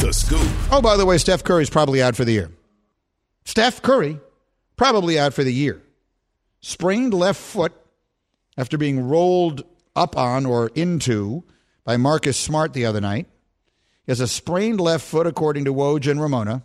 the 0.00 0.12
scoop. 0.12 0.46
Oh, 0.70 0.80
by 0.82 0.96
the 0.96 1.06
way, 1.06 1.18
Steph 1.18 1.44
Curry's 1.44 1.70
probably 1.70 2.02
out 2.02 2.16
for 2.16 2.24
the 2.24 2.32
year. 2.32 2.50
Steph 3.44 3.82
Curry, 3.82 4.18
probably 4.76 5.18
out 5.18 5.34
for 5.34 5.44
the 5.44 5.52
year. 5.52 5.82
Sprained 6.60 7.12
left 7.12 7.40
foot 7.40 7.72
after 8.56 8.78
being 8.78 9.08
rolled 9.08 9.64
up 9.94 10.16
on 10.16 10.46
or 10.46 10.68
into 10.74 11.44
by 11.84 11.96
Marcus 11.96 12.38
Smart 12.38 12.72
the 12.72 12.86
other 12.86 13.00
night. 13.00 13.26
He 14.06 14.12
has 14.12 14.20
a 14.20 14.28
sprained 14.28 14.80
left 14.80 15.04
foot, 15.04 15.26
according 15.26 15.64
to 15.66 15.74
Woj 15.74 16.10
and 16.10 16.20
Ramona. 16.20 16.62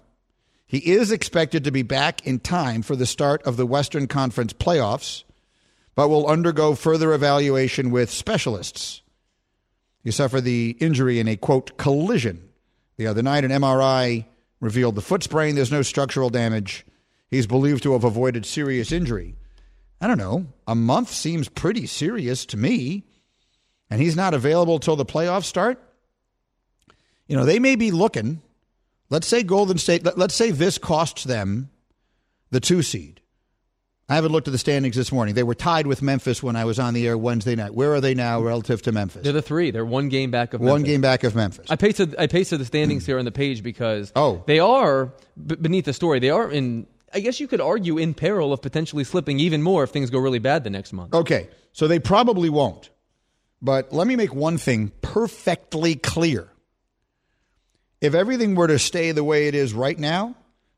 He 0.66 0.78
is 0.78 1.12
expected 1.12 1.64
to 1.64 1.72
be 1.72 1.82
back 1.82 2.26
in 2.28 2.40
time 2.40 2.82
for 2.82 2.96
the 2.96 3.06
start 3.06 3.42
of 3.44 3.58
the 3.58 3.66
Western 3.66 4.08
Conference 4.08 4.54
playoffs 4.54 5.24
but 5.96 6.10
will 6.10 6.28
undergo 6.28 6.76
further 6.76 7.14
evaluation 7.14 7.92
with 7.92 8.10
specialists. 8.10 9.02
He 10.04 10.12
suffered 10.12 10.42
the 10.42 10.78
injury 10.80 11.20
in 11.20 11.28
a 11.28 11.36
quote 11.36 11.78
collision 11.78 12.50
the 12.98 13.08
other 13.08 13.22
night. 13.22 13.44
An 13.44 13.52
MRI 13.52 14.26
revealed 14.60 14.96
the 14.96 15.02
foot 15.02 15.24
sprain. 15.24 15.56
There's 15.56 15.72
no 15.72 15.82
structural 15.82 16.30
damage. 16.30 16.86
He's 17.30 17.48
believed 17.48 17.84
to 17.84 17.94
have 17.94 18.04
avoided 18.04 18.46
serious 18.46 18.92
injury. 18.92 19.36
I 20.02 20.08
don't 20.08 20.18
know. 20.18 20.48
A 20.68 20.76
month 20.76 21.10
seems 21.12 21.50
pretty 21.50 21.86
serious 21.86 22.46
to 22.48 22.58
me. 22.58 23.04
And 23.90 24.02
he's 24.02 24.16
not 24.16 24.34
available 24.34 24.80
till 24.80 24.96
the 24.96 25.06
playoffs 25.06 25.46
start. 25.46 25.82
You 27.28 27.36
know, 27.36 27.46
they 27.46 27.60
may 27.60 27.76
be 27.76 27.92
looking. 27.92 28.42
Let's 29.10 29.28
say 29.28 29.44
Golden 29.44 29.78
State, 29.78 30.04
let, 30.06 30.18
us 30.18 30.36
say 30.36 30.52
this 30.52 30.78
costs 30.78 31.24
them 31.24 31.70
the 32.52 32.60
two 32.60 32.82
seed. 32.82 33.19
I 34.10 34.16
haven't 34.16 34.32
looked 34.32 34.48
at 34.48 34.52
the 34.52 34.58
standings 34.58 34.96
this 34.96 35.12
morning. 35.12 35.36
They 35.36 35.44
were 35.44 35.54
tied 35.54 35.86
with 35.86 36.02
Memphis 36.02 36.42
when 36.42 36.56
I 36.56 36.66
was 36.66 36.80
on 36.80 36.96
the 36.96 37.08
air 37.08 37.16
Wednesday 37.16 37.56
night. 37.56 37.76
Where 37.76 37.94
are 37.94 38.02
they 38.02 38.16
now 38.16 38.42
relative 38.42 38.82
to 38.84 38.92
Memphis? 38.92 39.22
They're 39.22 39.32
the 39.32 39.44
three. 39.44 39.70
They're 39.70 39.86
one 39.86 40.10
game 40.10 40.32
back 40.32 40.56
of 40.56 40.62
Memphis. 40.62 40.72
One 40.72 40.84
game 40.84 41.02
back 41.02 41.24
of 41.24 41.36
Memphis. 41.36 41.68
I 41.70 41.76
pasted 41.76 42.16
I 42.18 42.26
pasted 42.26 42.60
the 42.60 42.66
standings 42.66 43.06
here 43.06 43.20
on 43.20 43.26
the 43.26 43.32
page 43.32 43.62
because 43.62 44.12
oh. 44.16 44.44
they 44.48 44.58
are 44.58 45.14
b- 45.46 45.56
beneath 45.56 45.86
the 45.86 45.94
story. 45.94 46.18
They 46.20 46.32
are 46.32 46.52
in 46.52 46.88
I 47.14 47.20
guess 47.20 47.40
you 47.40 47.48
could 47.48 47.62
argue 47.62 48.00
in 48.00 48.16
peril 48.16 48.52
of 48.52 48.64
potentially 48.64 49.04
slipping 49.04 49.40
even 49.40 49.62
more 49.62 49.84
if 49.84 49.92
things 49.92 50.10
go 50.10 50.18
really 50.18 50.40
bad 50.40 50.64
the 50.64 50.72
next 50.72 50.92
month. 50.92 51.14
Okay. 51.14 51.48
So 51.72 51.88
they 51.88 52.00
probably 52.00 52.50
won't. 52.50 52.90
But 53.62 53.94
let 53.94 54.08
me 54.08 54.16
make 54.16 54.34
one 54.34 54.58
thing 54.58 54.92
perfectly 55.02 55.96
clear. 55.96 56.50
If 58.02 58.16
everything 58.16 58.56
were 58.56 58.68
to 58.68 58.80
stay 58.80 59.12
the 59.12 59.24
way 59.24 59.48
it 59.48 59.56
is 59.56 59.74
right 59.74 59.98
now, 59.98 60.36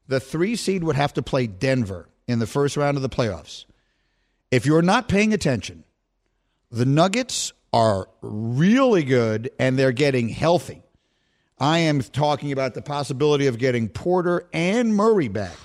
the 0.08 0.20
3 0.20 0.56
seed 0.56 0.84
would 0.84 0.96
have 0.96 1.14
to 1.14 1.22
play 1.22 1.48
Denver 1.48 2.10
in 2.32 2.40
the 2.40 2.48
first 2.48 2.78
round 2.78 2.98
of 2.98 3.04
the 3.04 3.10
playoffs. 3.10 3.66
If 4.50 4.66
you're 4.66 4.82
not 4.82 5.08
paying 5.08 5.34
attention, 5.34 5.84
the 6.72 6.86
Nuggets 6.86 7.54
are 7.74 8.10
really 8.22 9.04
good 9.04 9.52
and 9.60 9.78
they're 9.78 9.92
getting 9.92 10.30
healthy. 10.30 10.82
I 11.60 11.80
am 11.80 12.02
talking 12.02 12.52
about 12.52 12.74
the 12.74 12.82
possibility 12.82 13.48
of 13.48 13.58
getting 13.60 13.88
Porter 13.88 14.48
and 14.52 14.96
Murray 14.96 15.28
back. 15.28 15.58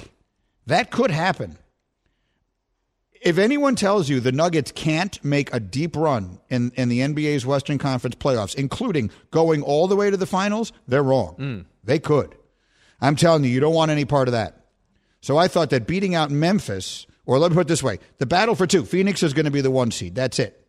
That 0.67 0.91
could 0.91 1.11
happen. 1.11 1.57
If 3.23 3.39
anyone 3.39 3.77
tells 3.77 4.09
you 4.09 4.21
the 4.21 4.31
Nuggets 4.31 4.73
can't 4.73 5.23
make 5.25 5.53
a 5.55 5.59
deep 5.59 5.97
run 5.97 6.39
in, 6.49 6.71
in 6.77 6.89
the 6.89 7.01
NBA's 7.01 7.47
Western 7.47 7.79
Conference 7.79 8.15
playoffs, 8.17 8.55
including 8.55 9.11
going 9.31 9.63
all 9.63 9.89
the 9.89 9.97
way 9.97 10.11
to 10.11 10.17
the 10.17 10.27
finals, 10.27 10.73
they're 10.87 11.03
wrong. 11.03 11.37
Mm. 11.39 11.65
They 11.83 11.99
could. 11.99 12.37
I'm 13.01 13.17
telling 13.17 13.43
you, 13.45 13.51
you 13.51 13.61
don't 13.61 13.75
want 13.75 13.91
any 13.91 14.05
part 14.05 14.29
of 14.29 14.33
that. 14.33 14.66
So 15.21 15.37
I 15.37 15.49
thought 15.49 15.71
that 15.71 15.87
beating 15.87 16.15
out 16.15 16.31
Memphis, 16.31 17.07
or 17.25 17.39
let 17.39 17.51
me 17.51 17.57
put 17.57 17.63
it 17.63 17.69
this 17.69 17.83
way 17.83 17.99
the 18.19 18.27
battle 18.27 18.55
for 18.55 18.67
two, 18.67 18.85
Phoenix 18.85 19.23
is 19.23 19.33
going 19.33 19.47
to 19.47 19.51
be 19.51 19.61
the 19.61 19.71
one 19.71 19.91
seed. 19.91 20.15
That's 20.15 20.39
it. 20.39 20.67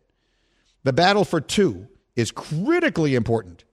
The 0.84 0.92
battle 0.92 1.24
for 1.24 1.40
two 1.40 1.88
is 2.16 2.30
critically 2.30 3.14
important 3.14 3.64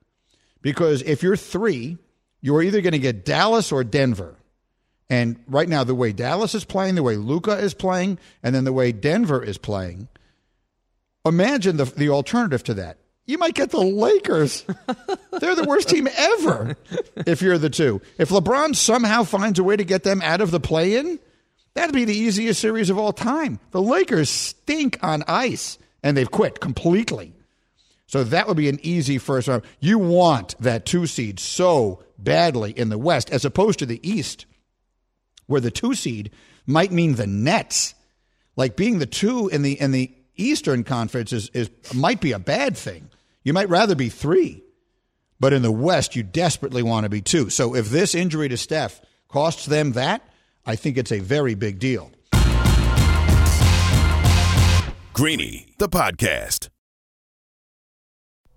because 0.61 1.01
if 1.03 1.23
you're 1.23 1.37
three, 1.37 1.97
you're 2.41 2.61
either 2.61 2.81
going 2.81 2.93
to 2.93 2.99
get 2.99 3.25
Dallas 3.25 3.71
or 3.71 3.83
Denver. 3.83 4.35
And 5.09 5.37
right 5.47 5.69
now, 5.69 5.83
the 5.83 5.95
way 5.95 6.11
Dallas 6.11 6.55
is 6.55 6.65
playing, 6.65 6.95
the 6.95 7.03
way 7.03 7.15
Luka 7.15 7.57
is 7.57 7.73
playing, 7.73 8.17
and 8.41 8.55
then 8.55 8.63
the 8.63 8.73
way 8.73 8.91
Denver 8.91 9.43
is 9.43 9.57
playing, 9.57 10.07
imagine 11.25 11.77
the, 11.77 11.85
the 11.85 12.09
alternative 12.09 12.63
to 12.63 12.73
that. 12.75 12.97
You 13.25 13.37
might 13.37 13.55
get 13.55 13.71
the 13.71 13.81
Lakers. 13.81 14.65
They're 15.39 15.55
the 15.55 15.65
worst 15.67 15.89
team 15.89 16.07
ever 16.15 16.77
if 17.25 17.41
you're 17.41 17.57
the 17.57 17.69
two. 17.69 18.01
If 18.17 18.29
LeBron 18.29 18.75
somehow 18.75 19.23
finds 19.23 19.57
a 19.57 19.63
way 19.63 19.75
to 19.75 19.83
get 19.83 20.03
them 20.03 20.21
out 20.21 20.41
of 20.41 20.51
the 20.51 20.59
play 20.59 20.95
in, 20.95 21.19
that'd 21.73 21.95
be 21.95 22.05
the 22.05 22.17
easiest 22.17 22.61
series 22.61 22.89
of 22.89 22.99
all 22.99 23.13
time. 23.13 23.59
The 23.71 23.81
Lakers 23.81 24.29
stink 24.29 24.99
on 25.01 25.23
ice, 25.27 25.79
and 26.03 26.15
they've 26.15 26.29
quit 26.29 26.59
completely. 26.59 27.33
So 28.07 28.23
that 28.23 28.47
would 28.47 28.57
be 28.57 28.69
an 28.69 28.79
easy 28.83 29.17
first 29.17 29.47
round. 29.47 29.63
You 29.79 29.97
want 29.97 30.55
that 30.59 30.85
two 30.85 31.07
seed 31.07 31.39
so 31.39 32.03
badly 32.19 32.71
in 32.71 32.89
the 32.89 32.99
West 32.99 33.31
as 33.31 33.43
opposed 33.43 33.79
to 33.79 33.85
the 33.87 34.07
East 34.07 34.45
where 35.47 35.61
the 35.61 35.71
two 35.71 35.93
seed 35.93 36.31
might 36.65 36.91
mean 36.91 37.15
the 37.15 37.27
Nets. 37.27 37.95
Like 38.55 38.75
being 38.75 38.99
the 38.99 39.05
two 39.05 39.47
in 39.49 39.61
the 39.61 39.79
in 39.79 39.91
the 39.91 40.13
Eastern 40.35 40.83
Conference 40.83 41.33
is, 41.33 41.49
is 41.49 41.69
might 41.93 42.21
be 42.21 42.31
a 42.31 42.39
bad 42.39 42.77
thing. 42.77 43.09
You 43.45 43.53
might 43.53 43.69
rather 43.69 43.93
be 43.95 44.09
three, 44.09 44.63
but 45.39 45.53
in 45.53 45.61
the 45.61 45.71
West 45.71 46.15
you 46.15 46.23
desperately 46.23 46.81
want 46.81 47.03
to 47.03 47.09
be 47.09 47.21
two. 47.21 47.51
So 47.51 47.75
if 47.75 47.89
this 47.89 48.15
injury 48.15 48.49
to 48.49 48.57
Steph 48.57 48.99
costs 49.29 49.67
them 49.67 49.91
that, 49.91 50.27
I 50.65 50.75
think 50.75 50.97
it's 50.97 51.11
a 51.11 51.19
very 51.19 51.53
big 51.53 51.77
deal. 51.77 52.11
Greeny, 55.13 55.67
the 55.77 55.87
podcast. 55.87 56.69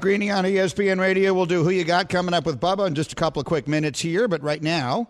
Greeny 0.00 0.28
on 0.28 0.42
ESPN 0.42 0.98
Radio. 0.98 1.32
We'll 1.32 1.46
do 1.46 1.62
Who 1.62 1.70
You 1.70 1.84
Got 1.84 2.08
coming 2.08 2.34
up 2.34 2.46
with 2.46 2.60
Bubba 2.60 2.88
in 2.88 2.96
just 2.96 3.12
a 3.12 3.14
couple 3.14 3.38
of 3.38 3.46
quick 3.46 3.68
minutes 3.68 4.00
here. 4.00 4.26
But 4.26 4.42
right 4.42 4.60
now, 4.60 5.08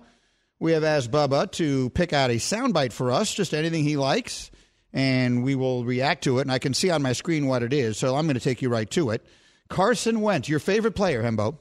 we 0.60 0.72
have 0.72 0.84
asked 0.84 1.10
Bubba 1.10 1.50
to 1.52 1.88
pick 1.90 2.12
out 2.12 2.28
a 2.28 2.34
soundbite 2.34 2.92
for 2.92 3.10
us, 3.10 3.32
just 3.32 3.54
anything 3.54 3.82
he 3.82 3.96
likes, 3.96 4.50
and 4.92 5.42
we 5.42 5.54
will 5.54 5.86
react 5.86 6.24
to 6.24 6.38
it. 6.38 6.42
And 6.42 6.52
I 6.52 6.58
can 6.58 6.74
see 6.74 6.90
on 6.90 7.00
my 7.00 7.14
screen 7.14 7.46
what 7.46 7.62
it 7.62 7.72
is, 7.72 7.96
so 7.96 8.14
I'm 8.14 8.26
going 8.26 8.34
to 8.34 8.40
take 8.40 8.60
you 8.60 8.68
right 8.68 8.88
to 8.90 9.08
it. 9.08 9.24
Carson 9.68 10.20
Wentz, 10.20 10.50
your 10.50 10.60
favorite 10.60 10.94
player, 10.94 11.22
Hembo, 11.22 11.56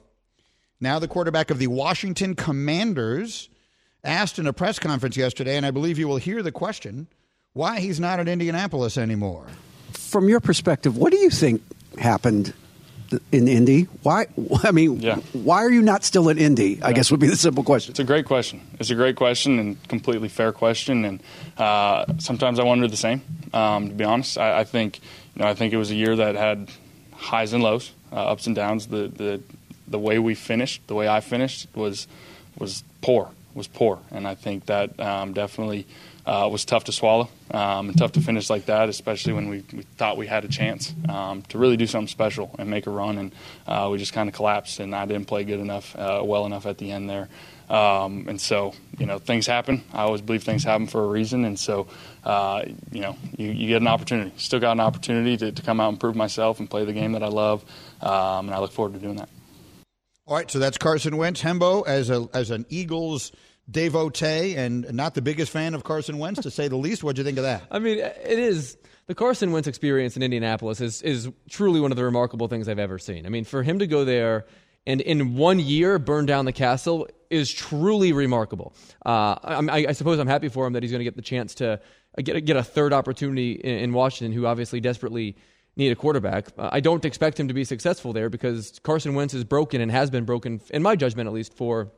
now 0.78 0.98
the 0.98 1.08
quarterback 1.08 1.50
of 1.50 1.58
the 1.58 1.68
Washington 1.68 2.34
Commanders, 2.34 3.48
asked 4.04 4.38
in 4.38 4.46
a 4.46 4.52
press 4.52 4.78
conference 4.78 5.16
yesterday, 5.16 5.56
and 5.56 5.64
I 5.64 5.70
believe 5.70 5.98
you 5.98 6.08
will 6.08 6.18
hear 6.18 6.42
the 6.42 6.52
question 6.52 7.08
why 7.54 7.80
he's 7.80 7.98
not 7.98 8.20
at 8.20 8.28
Indianapolis 8.28 8.98
anymore. 8.98 9.46
From 9.92 10.28
your 10.28 10.40
perspective, 10.40 10.98
what 10.98 11.10
do 11.10 11.18
you 11.18 11.30
think 11.30 11.62
happened 11.98 12.52
in 13.32 13.48
Indy? 13.48 13.82
Why? 14.02 14.26
I 14.62 14.70
mean, 14.70 15.00
yeah. 15.00 15.16
why 15.32 15.62
are 15.62 15.70
you 15.70 15.82
not 15.82 16.04
still 16.04 16.28
in 16.28 16.38
Indy? 16.38 16.82
I 16.82 16.92
guess 16.92 17.10
would 17.10 17.20
be 17.20 17.28
the 17.28 17.36
simple 17.36 17.64
question. 17.64 17.92
It's 17.92 18.00
a 18.00 18.04
great 18.04 18.26
question. 18.26 18.60
It's 18.80 18.90
a 18.90 18.94
great 18.94 19.16
question 19.16 19.58
and 19.58 19.88
completely 19.88 20.28
fair 20.28 20.52
question. 20.52 21.04
And 21.04 21.22
uh, 21.58 22.06
sometimes 22.18 22.58
I 22.58 22.64
wonder 22.64 22.88
the 22.88 22.96
same. 22.96 23.22
Um, 23.52 23.88
to 23.88 23.94
be 23.94 24.04
honest, 24.04 24.38
I, 24.38 24.60
I, 24.60 24.64
think 24.64 25.00
you 25.34 25.42
know 25.42 25.48
I 25.48 25.54
think 25.54 25.72
it 25.72 25.76
was 25.76 25.90
a 25.90 25.94
year 25.94 26.16
that 26.16 26.34
had 26.34 26.70
highs 27.12 27.52
and 27.52 27.62
lows, 27.62 27.92
uh, 28.12 28.16
ups 28.16 28.46
and 28.46 28.56
downs. 28.56 28.88
The 28.88 29.08
the 29.08 29.40
the 29.86 29.98
way 29.98 30.18
we 30.18 30.34
finished, 30.34 30.86
the 30.86 30.94
way 30.94 31.08
I 31.08 31.20
finished 31.20 31.68
was 31.74 32.06
was 32.58 32.84
poor. 33.00 33.30
Was 33.54 33.68
poor, 33.68 34.00
and 34.10 34.26
I 34.26 34.34
think 34.34 34.66
that 34.66 34.98
um, 34.98 35.32
definitely 35.32 35.86
uh, 36.26 36.48
was 36.50 36.64
tough 36.64 36.84
to 36.84 36.92
swallow 36.92 37.28
um, 37.50 37.88
and 37.88 37.98
tough 37.98 38.12
to 38.12 38.20
finish 38.20 38.48
like 38.48 38.66
that, 38.66 38.88
especially 38.88 39.32
when 39.34 39.48
we, 39.48 39.64
we 39.72 39.82
thought 39.82 40.16
we 40.16 40.26
had 40.26 40.44
a 40.44 40.48
chance 40.48 40.94
um, 41.08 41.42
to 41.42 41.58
really 41.58 41.76
do 41.76 41.86
something 41.86 42.08
special 42.08 42.54
and 42.58 42.70
make 42.70 42.86
a 42.86 42.90
run. 42.90 43.18
And 43.18 43.34
uh, 43.66 43.88
we 43.92 43.98
just 43.98 44.12
kind 44.12 44.28
of 44.28 44.34
collapsed, 44.34 44.80
and 44.80 44.94
I 44.94 45.06
didn't 45.06 45.26
play 45.26 45.44
good 45.44 45.60
enough, 45.60 45.94
uh, 45.96 46.22
well 46.24 46.46
enough 46.46 46.66
at 46.66 46.78
the 46.78 46.90
end 46.90 47.10
there. 47.10 47.28
Um, 47.68 48.26
and 48.28 48.40
so, 48.40 48.74
you 48.98 49.06
know, 49.06 49.18
things 49.18 49.46
happen. 49.46 49.84
I 49.92 50.02
always 50.02 50.20
believe 50.20 50.44
things 50.44 50.64
happen 50.64 50.86
for 50.86 51.02
a 51.02 51.06
reason. 51.06 51.44
And 51.44 51.58
so, 51.58 51.86
uh, 52.22 52.62
you 52.90 53.00
know, 53.00 53.16
you, 53.36 53.50
you, 53.50 53.68
get 53.68 53.80
an 53.80 53.88
opportunity. 53.88 54.32
Still 54.36 54.60
got 54.60 54.72
an 54.72 54.80
opportunity 54.80 55.38
to, 55.38 55.50
to, 55.50 55.62
come 55.62 55.80
out 55.80 55.88
and 55.88 55.98
prove 55.98 56.14
myself 56.14 56.60
and 56.60 56.68
play 56.68 56.84
the 56.84 56.92
game 56.92 57.12
that 57.12 57.22
I 57.22 57.28
love. 57.28 57.64
Um, 58.02 58.48
and 58.48 58.50
I 58.50 58.58
look 58.58 58.72
forward 58.72 58.92
to 58.94 59.00
doing 59.00 59.16
that. 59.16 59.30
All 60.26 60.36
right, 60.36 60.50
so 60.50 60.58
that's 60.58 60.76
Carson 60.76 61.16
Wentz. 61.16 61.42
Hembo, 61.42 61.86
as, 61.86 62.10
a, 62.10 62.28
as 62.34 62.50
an 62.50 62.66
Eagles– 62.68 63.32
devotee 63.70 64.56
and 64.56 64.92
not 64.92 65.14
the 65.14 65.22
biggest 65.22 65.50
fan 65.50 65.74
of 65.74 65.84
Carson 65.84 66.18
Wentz, 66.18 66.42
to 66.42 66.50
say 66.50 66.68
the 66.68 66.76
least. 66.76 67.02
What'd 67.02 67.18
you 67.18 67.24
think 67.24 67.38
of 67.38 67.44
that? 67.44 67.64
I 67.70 67.78
mean, 67.78 67.98
it 67.98 68.38
is 68.38 68.76
the 69.06 69.14
Carson 69.14 69.52
Wentz 69.52 69.68
experience 69.68 70.16
in 70.16 70.22
Indianapolis 70.22 70.80
is 70.80 71.02
is 71.02 71.30
truly 71.48 71.80
one 71.80 71.90
of 71.90 71.96
the 71.96 72.04
remarkable 72.04 72.48
things 72.48 72.68
I've 72.68 72.78
ever 72.78 72.98
seen. 72.98 73.26
I 73.26 73.28
mean, 73.28 73.44
for 73.44 73.62
him 73.62 73.78
to 73.78 73.86
go 73.86 74.04
there 74.04 74.46
and 74.86 75.00
in 75.00 75.36
one 75.36 75.58
year 75.58 75.98
burn 75.98 76.26
down 76.26 76.44
the 76.44 76.52
castle 76.52 77.08
is 77.30 77.50
truly 77.50 78.12
remarkable. 78.12 78.74
Uh, 79.04 79.36
I, 79.42 79.86
I, 79.88 79.92
suppose 79.92 80.18
I'm 80.18 80.28
happy 80.28 80.48
for 80.48 80.66
him 80.66 80.74
that 80.74 80.82
he's 80.82 80.92
going 80.92 81.00
to 81.00 81.04
get 81.04 81.16
the 81.16 81.22
chance 81.22 81.54
to 81.56 81.80
get, 82.22 82.44
get 82.44 82.56
a 82.56 82.62
third 82.62 82.92
opportunity 82.92 83.52
in, 83.52 83.78
in 83.78 83.92
Washington, 83.92 84.32
who 84.32 84.46
obviously 84.46 84.80
desperately 84.80 85.36
need 85.76 85.90
a 85.90 85.96
quarterback. 85.96 86.48
Uh, 86.56 86.68
I 86.70 86.80
don't 86.80 87.04
expect 87.04 87.40
him 87.40 87.48
to 87.48 87.54
be 87.54 87.64
successful 87.64 88.12
there 88.12 88.30
because 88.30 88.78
Carson 88.82 89.14
Wentz 89.14 89.34
is 89.34 89.44
broken 89.44 89.80
and 89.80 89.90
has 89.90 90.10
been 90.10 90.24
broken, 90.24 90.60
in 90.70 90.82
my 90.82 90.96
judgment 90.96 91.26
at 91.26 91.32
least, 91.32 91.54
for 91.54 91.90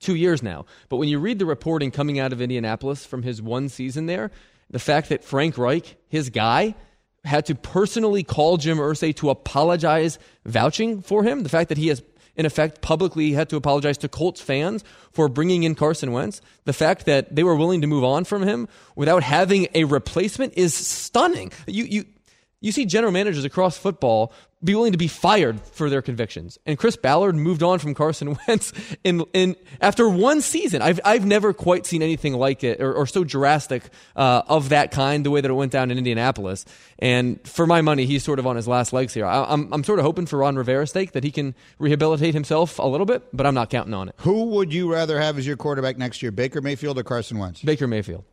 two 0.00 0.14
years 0.14 0.42
now. 0.42 0.66
But 0.88 0.96
when 0.96 1.08
you 1.08 1.18
read 1.18 1.38
the 1.38 1.46
reporting 1.46 1.90
coming 1.90 2.18
out 2.18 2.32
of 2.32 2.40
Indianapolis 2.40 3.06
from 3.06 3.22
his 3.22 3.40
one 3.40 3.68
season 3.68 4.06
there, 4.06 4.30
the 4.70 4.78
fact 4.78 5.08
that 5.10 5.24
Frank 5.24 5.58
Reich, 5.58 5.96
his 6.08 6.30
guy, 6.30 6.74
had 7.24 7.46
to 7.46 7.54
personally 7.54 8.22
call 8.22 8.56
Jim 8.56 8.78
Irsay 8.78 9.14
to 9.16 9.30
apologize 9.30 10.18
vouching 10.46 11.02
for 11.02 11.22
him, 11.22 11.42
the 11.42 11.48
fact 11.48 11.68
that 11.68 11.78
he 11.78 11.88
has 11.88 12.02
in 12.36 12.46
effect 12.46 12.80
publicly 12.80 13.32
had 13.32 13.50
to 13.50 13.56
apologize 13.56 13.98
to 13.98 14.08
Colts 14.08 14.40
fans 14.40 14.82
for 15.12 15.28
bringing 15.28 15.64
in 15.64 15.74
Carson 15.74 16.12
Wentz, 16.12 16.40
the 16.64 16.72
fact 16.72 17.04
that 17.06 17.34
they 17.34 17.42
were 17.42 17.56
willing 17.56 17.82
to 17.82 17.86
move 17.86 18.04
on 18.04 18.24
from 18.24 18.42
him 18.42 18.68
without 18.96 19.22
having 19.22 19.68
a 19.74 19.84
replacement 19.84 20.54
is 20.56 20.72
stunning. 20.72 21.52
You 21.66 21.84
you 21.84 22.04
you 22.60 22.72
see 22.72 22.86
general 22.86 23.12
managers 23.12 23.44
across 23.44 23.76
football 23.76 24.32
be 24.62 24.74
willing 24.74 24.92
to 24.92 24.98
be 24.98 25.08
fired 25.08 25.60
for 25.60 25.88
their 25.88 26.02
convictions. 26.02 26.58
And 26.66 26.78
Chris 26.78 26.96
Ballard 26.96 27.34
moved 27.34 27.62
on 27.62 27.78
from 27.78 27.94
Carson 27.94 28.36
Wentz 28.48 28.72
in, 29.02 29.24
in 29.32 29.56
after 29.80 30.08
one 30.08 30.40
season. 30.42 30.82
I've, 30.82 31.00
I've 31.04 31.24
never 31.24 31.52
quite 31.52 31.86
seen 31.86 32.02
anything 32.02 32.34
like 32.34 32.62
it 32.62 32.80
or, 32.80 32.92
or 32.92 33.06
so 33.06 33.24
drastic 33.24 33.84
uh, 34.16 34.42
of 34.48 34.68
that 34.68 34.90
kind, 34.90 35.24
the 35.24 35.30
way 35.30 35.40
that 35.40 35.50
it 35.50 35.54
went 35.54 35.72
down 35.72 35.90
in 35.90 35.96
Indianapolis. 35.96 36.66
And 36.98 37.40
for 37.46 37.66
my 37.66 37.80
money, 37.80 38.04
he's 38.04 38.22
sort 38.22 38.38
of 38.38 38.46
on 38.46 38.56
his 38.56 38.68
last 38.68 38.92
legs 38.92 39.14
here. 39.14 39.24
I, 39.24 39.44
I'm, 39.44 39.72
I'm 39.72 39.84
sort 39.84 39.98
of 39.98 40.04
hoping 40.04 40.26
for 40.26 40.38
Ron 40.38 40.56
Rivera's 40.56 40.90
sake 40.90 41.12
that 41.12 41.24
he 41.24 41.30
can 41.30 41.54
rehabilitate 41.78 42.34
himself 42.34 42.78
a 42.78 42.86
little 42.86 43.06
bit, 43.06 43.24
but 43.32 43.46
I'm 43.46 43.54
not 43.54 43.70
counting 43.70 43.94
on 43.94 44.10
it. 44.10 44.14
Who 44.18 44.44
would 44.46 44.72
you 44.74 44.92
rather 44.92 45.18
have 45.18 45.38
as 45.38 45.46
your 45.46 45.56
quarterback 45.56 45.96
next 45.96 46.22
year, 46.22 46.32
Baker 46.32 46.60
Mayfield 46.60 46.98
or 46.98 47.02
Carson 47.02 47.38
Wentz? 47.38 47.62
Baker 47.62 47.86
Mayfield. 47.86 48.24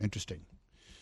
Interesting. 0.00 0.40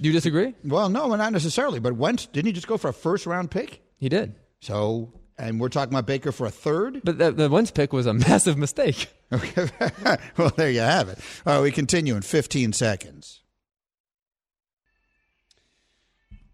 Do 0.01 0.09
you 0.09 0.13
disagree? 0.13 0.55
Well, 0.65 0.89
no, 0.89 1.15
not 1.15 1.33
necessarily. 1.33 1.81
But 1.81 1.95
Wentz 1.95 2.27
didn't 2.27 2.47
he 2.47 2.53
just 2.53 2.67
go 2.67 2.77
for 2.77 2.89
a 2.89 2.93
first 2.93 3.27
round 3.27 3.51
pick? 3.51 3.83
He 3.99 4.09
did. 4.09 4.35
So, 4.61 5.13
and 5.39 5.61
we're 5.61 5.69
talking 5.69 5.93
about 5.93 6.07
Baker 6.07 6.33
for 6.33 6.47
a 6.47 6.51
third. 6.51 7.01
But 7.05 7.19
the, 7.19 7.33
the 7.33 7.49
Wentz 7.49 7.71
pick 7.71 7.93
was 7.93 8.07
a 8.07 8.15
massive 8.29 8.59
mistake. 8.59 9.09
Okay. 9.33 9.69
well, 10.37 10.53
there 10.57 10.71
you 10.71 10.81
have 10.81 11.09
it. 11.09 11.19
All 11.47 11.55
right, 11.55 11.63
we 11.63 11.71
continue 11.73 12.15
in 12.15 12.23
15 12.23 12.73
seconds. 12.73 13.43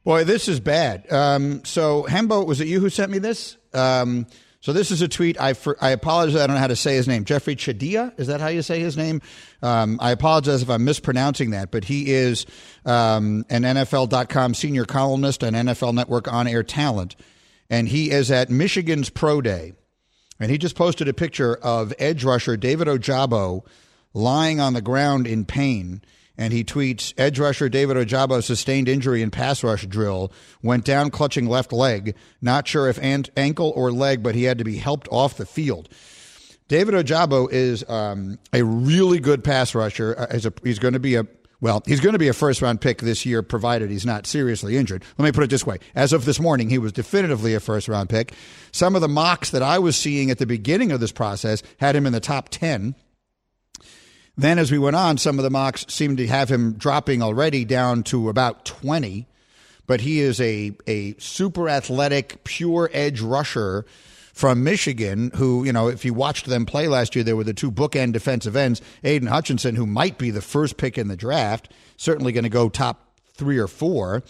Boy, 0.05 0.25
this 0.25 0.49
is 0.49 0.59
bad. 0.59 1.11
Um, 1.13 1.65
so, 1.65 2.05
Hembo, 2.09 2.45
was 2.45 2.61
it 2.61 2.67
you 2.67 2.81
who 2.81 2.91
sent 2.91 3.13
me 3.13 3.19
this? 3.19 3.57
Um, 3.73 4.27
so 4.63 4.73
this 4.73 4.93
is 4.93 5.03
a 5.03 5.09
tweet. 5.09 5.41
I 5.41 5.55
for, 5.55 5.77
I 5.81 5.91
apologize. 5.91 6.41
I 6.41 6.47
don't 6.47 6.55
know 6.55 6.61
how 6.61 6.69
to 6.69 6.77
say 6.77 6.95
his 6.95 7.09
name. 7.09 7.25
Jeffri 7.25 7.57
Chadiha. 7.57 8.19
Is 8.19 8.29
that 8.29 8.41
how 8.41 8.47
you 8.47 8.63
say 8.63 8.79
his 8.79 8.97
name? 8.97 9.21
Um, 9.61 9.99
I 10.01 10.13
apologize 10.13 10.63
if 10.63 10.71
I'm 10.71 10.85
mispronouncing 10.85 11.51
that, 11.51 11.73
but 11.73 11.85
he 11.85 12.13
is 12.13 12.47
um, 12.87 13.45
an 13.51 13.63
NFL.com 13.63 14.55
senior 14.55 14.85
columnist 14.85 15.43
and 15.43 15.57
NFL 15.57 15.95
Network 15.95 16.33
on-air 16.33 16.63
talent, 16.63 17.17
and 17.69 17.89
he 17.89 18.13
is 18.13 18.31
at 18.31 18.51
Michigan's 18.51 19.11
Pro 19.11 19.41
Day, 19.41 19.73
and 20.39 20.49
he 20.49 20.59
just 20.59 20.77
posted 20.77 21.09
a 21.09 21.13
picture 21.13 21.57
of 21.57 21.93
edge 21.99 22.23
rusher 22.23 22.57
David 22.57 22.87
Ojabo 22.87 23.67
lying 24.15 24.61
on 24.61 24.75
the 24.75 24.81
ground 24.81 25.27
in 25.27 25.45
pain 25.45 26.03
and 26.37 26.53
he 26.53 26.65
tweets 26.65 27.13
Edge 27.19 27.39
rusher 27.39 27.69
David 27.69 27.97
Ojabo 27.97 28.43
sustained 28.43 28.89
injury 28.89 29.23
in 29.23 29.31
pass 29.31 29.63
rush 29.63 29.87
drill, 29.87 30.33
went 30.63 30.85
down 30.85 31.11
clutching 31.11 31.47
left 31.47 31.73
leg, 31.73 32.15
not 32.41 32.67
sure 32.67 32.89
if 32.89 32.99
ankle 33.37 33.73
or 33.77 33.93
leg, 33.93 34.23
but 34.23 34.35
he 34.35 34.45
had 34.45 34.59
to 34.59 34.65
be 34.65 34.77
helped 34.77 35.09
off 35.11 35.37
the 35.37 35.47
field. 35.47 35.89
David 36.69 36.95
Ojabo 36.95 37.51
is 37.53 37.85
um, 37.89 38.39
a 38.53 38.63
really 38.63 39.21
good 39.21 39.45
pass 39.45 39.75
rusher. 39.75 40.15
Uh, 40.19 40.39
a, 40.45 40.53
he's 40.65 40.79
going 40.79 40.95
to 40.95 41.01
be 41.01 41.17
a 41.17 41.27
well, 41.63 41.81
he's 41.87 42.01
going 42.01 42.15
to 42.15 42.19
be 42.19 42.27
a 42.27 42.33
first 42.33 42.61
round 42.61 42.81
pick 42.81 42.99
this 42.99 43.25
year, 43.25 43.41
provided 43.41 43.89
he's 43.89 44.05
not 44.05 44.27
seriously 44.27 44.77
injured. 44.77 45.05
Let 45.17 45.25
me 45.25 45.31
put 45.31 45.45
it 45.45 45.51
this 45.51 45.65
way. 45.65 45.79
As 45.95 46.13
of 46.13 46.25
this 46.25 46.41
morning, 46.41 46.69
he 46.69 46.79
was 46.79 46.93
definitively 46.93 47.55
a 47.55 47.61
first 47.61 47.87
round 47.87 48.09
pick. 48.09 48.33
Some 48.73 48.97
of 48.97 49.01
the 49.01 49.09
mocks 49.09 49.51
that 49.51 49.63
I 49.63 49.79
was 49.79 49.95
seeing 49.95 50.33
at 50.33 50.39
the 50.39 50.47
beginning 50.47 50.91
of 50.91 50.99
this 50.99 51.13
process 51.13 51.63
had 51.79 51.95
him 51.95 52.05
in 52.05 52.13
the 52.13 52.19
top 52.19 52.49
10. 52.49 52.97
Then, 54.37 54.59
as 54.59 54.73
we 54.73 54.79
went 54.79 54.97
on, 54.97 55.19
some 55.19 55.39
of 55.39 55.43
the 55.43 55.51
mocks 55.51 55.85
seemed 55.89 56.19
to 56.19 56.27
have 56.27 56.51
him 56.51 56.73
dropping 56.73 57.23
already 57.23 57.65
down 57.65 58.03
to 58.05 58.29
about 58.29 58.65
20. 58.65 59.27
But 59.87 60.01
he 60.01 60.21
is 60.21 60.41
a, 60.41 60.73
a 60.87 61.15
super 61.19 61.69
athletic, 61.69 62.45
pure 62.45 62.89
edge 62.93 63.21
rusher 63.21 63.85
from 64.33 64.65
Michigan, 64.65 65.31
who, 65.35 65.65
you 65.65 65.73
know, 65.73 65.89
if 65.89 66.05
you 66.05 66.15
watched 66.15 66.47
them 66.47 66.65
play 66.65 66.89
last 66.89 67.15
year, 67.15 67.23
there 67.23 67.37
were 67.37 67.45
the 67.45 67.53
two 67.53 67.71
bookend 67.71 68.13
defensive 68.13 68.57
ends, 68.57 68.81
Aidan 69.05 69.29
Hutchinson, 69.29 69.77
who 69.77 69.87
might 69.87 70.17
be 70.17 70.31
the 70.31 70.41
first 70.41 70.79
pick 70.79 70.97
in 70.97 71.09
the 71.09 71.17
draft, 71.17 71.71
certainly 71.99 72.33
going 72.33 72.45
to 72.45 72.51
go 72.51 72.71
top 72.71 73.19
three 73.35 73.59
or 73.59 73.69
four, 73.69 74.23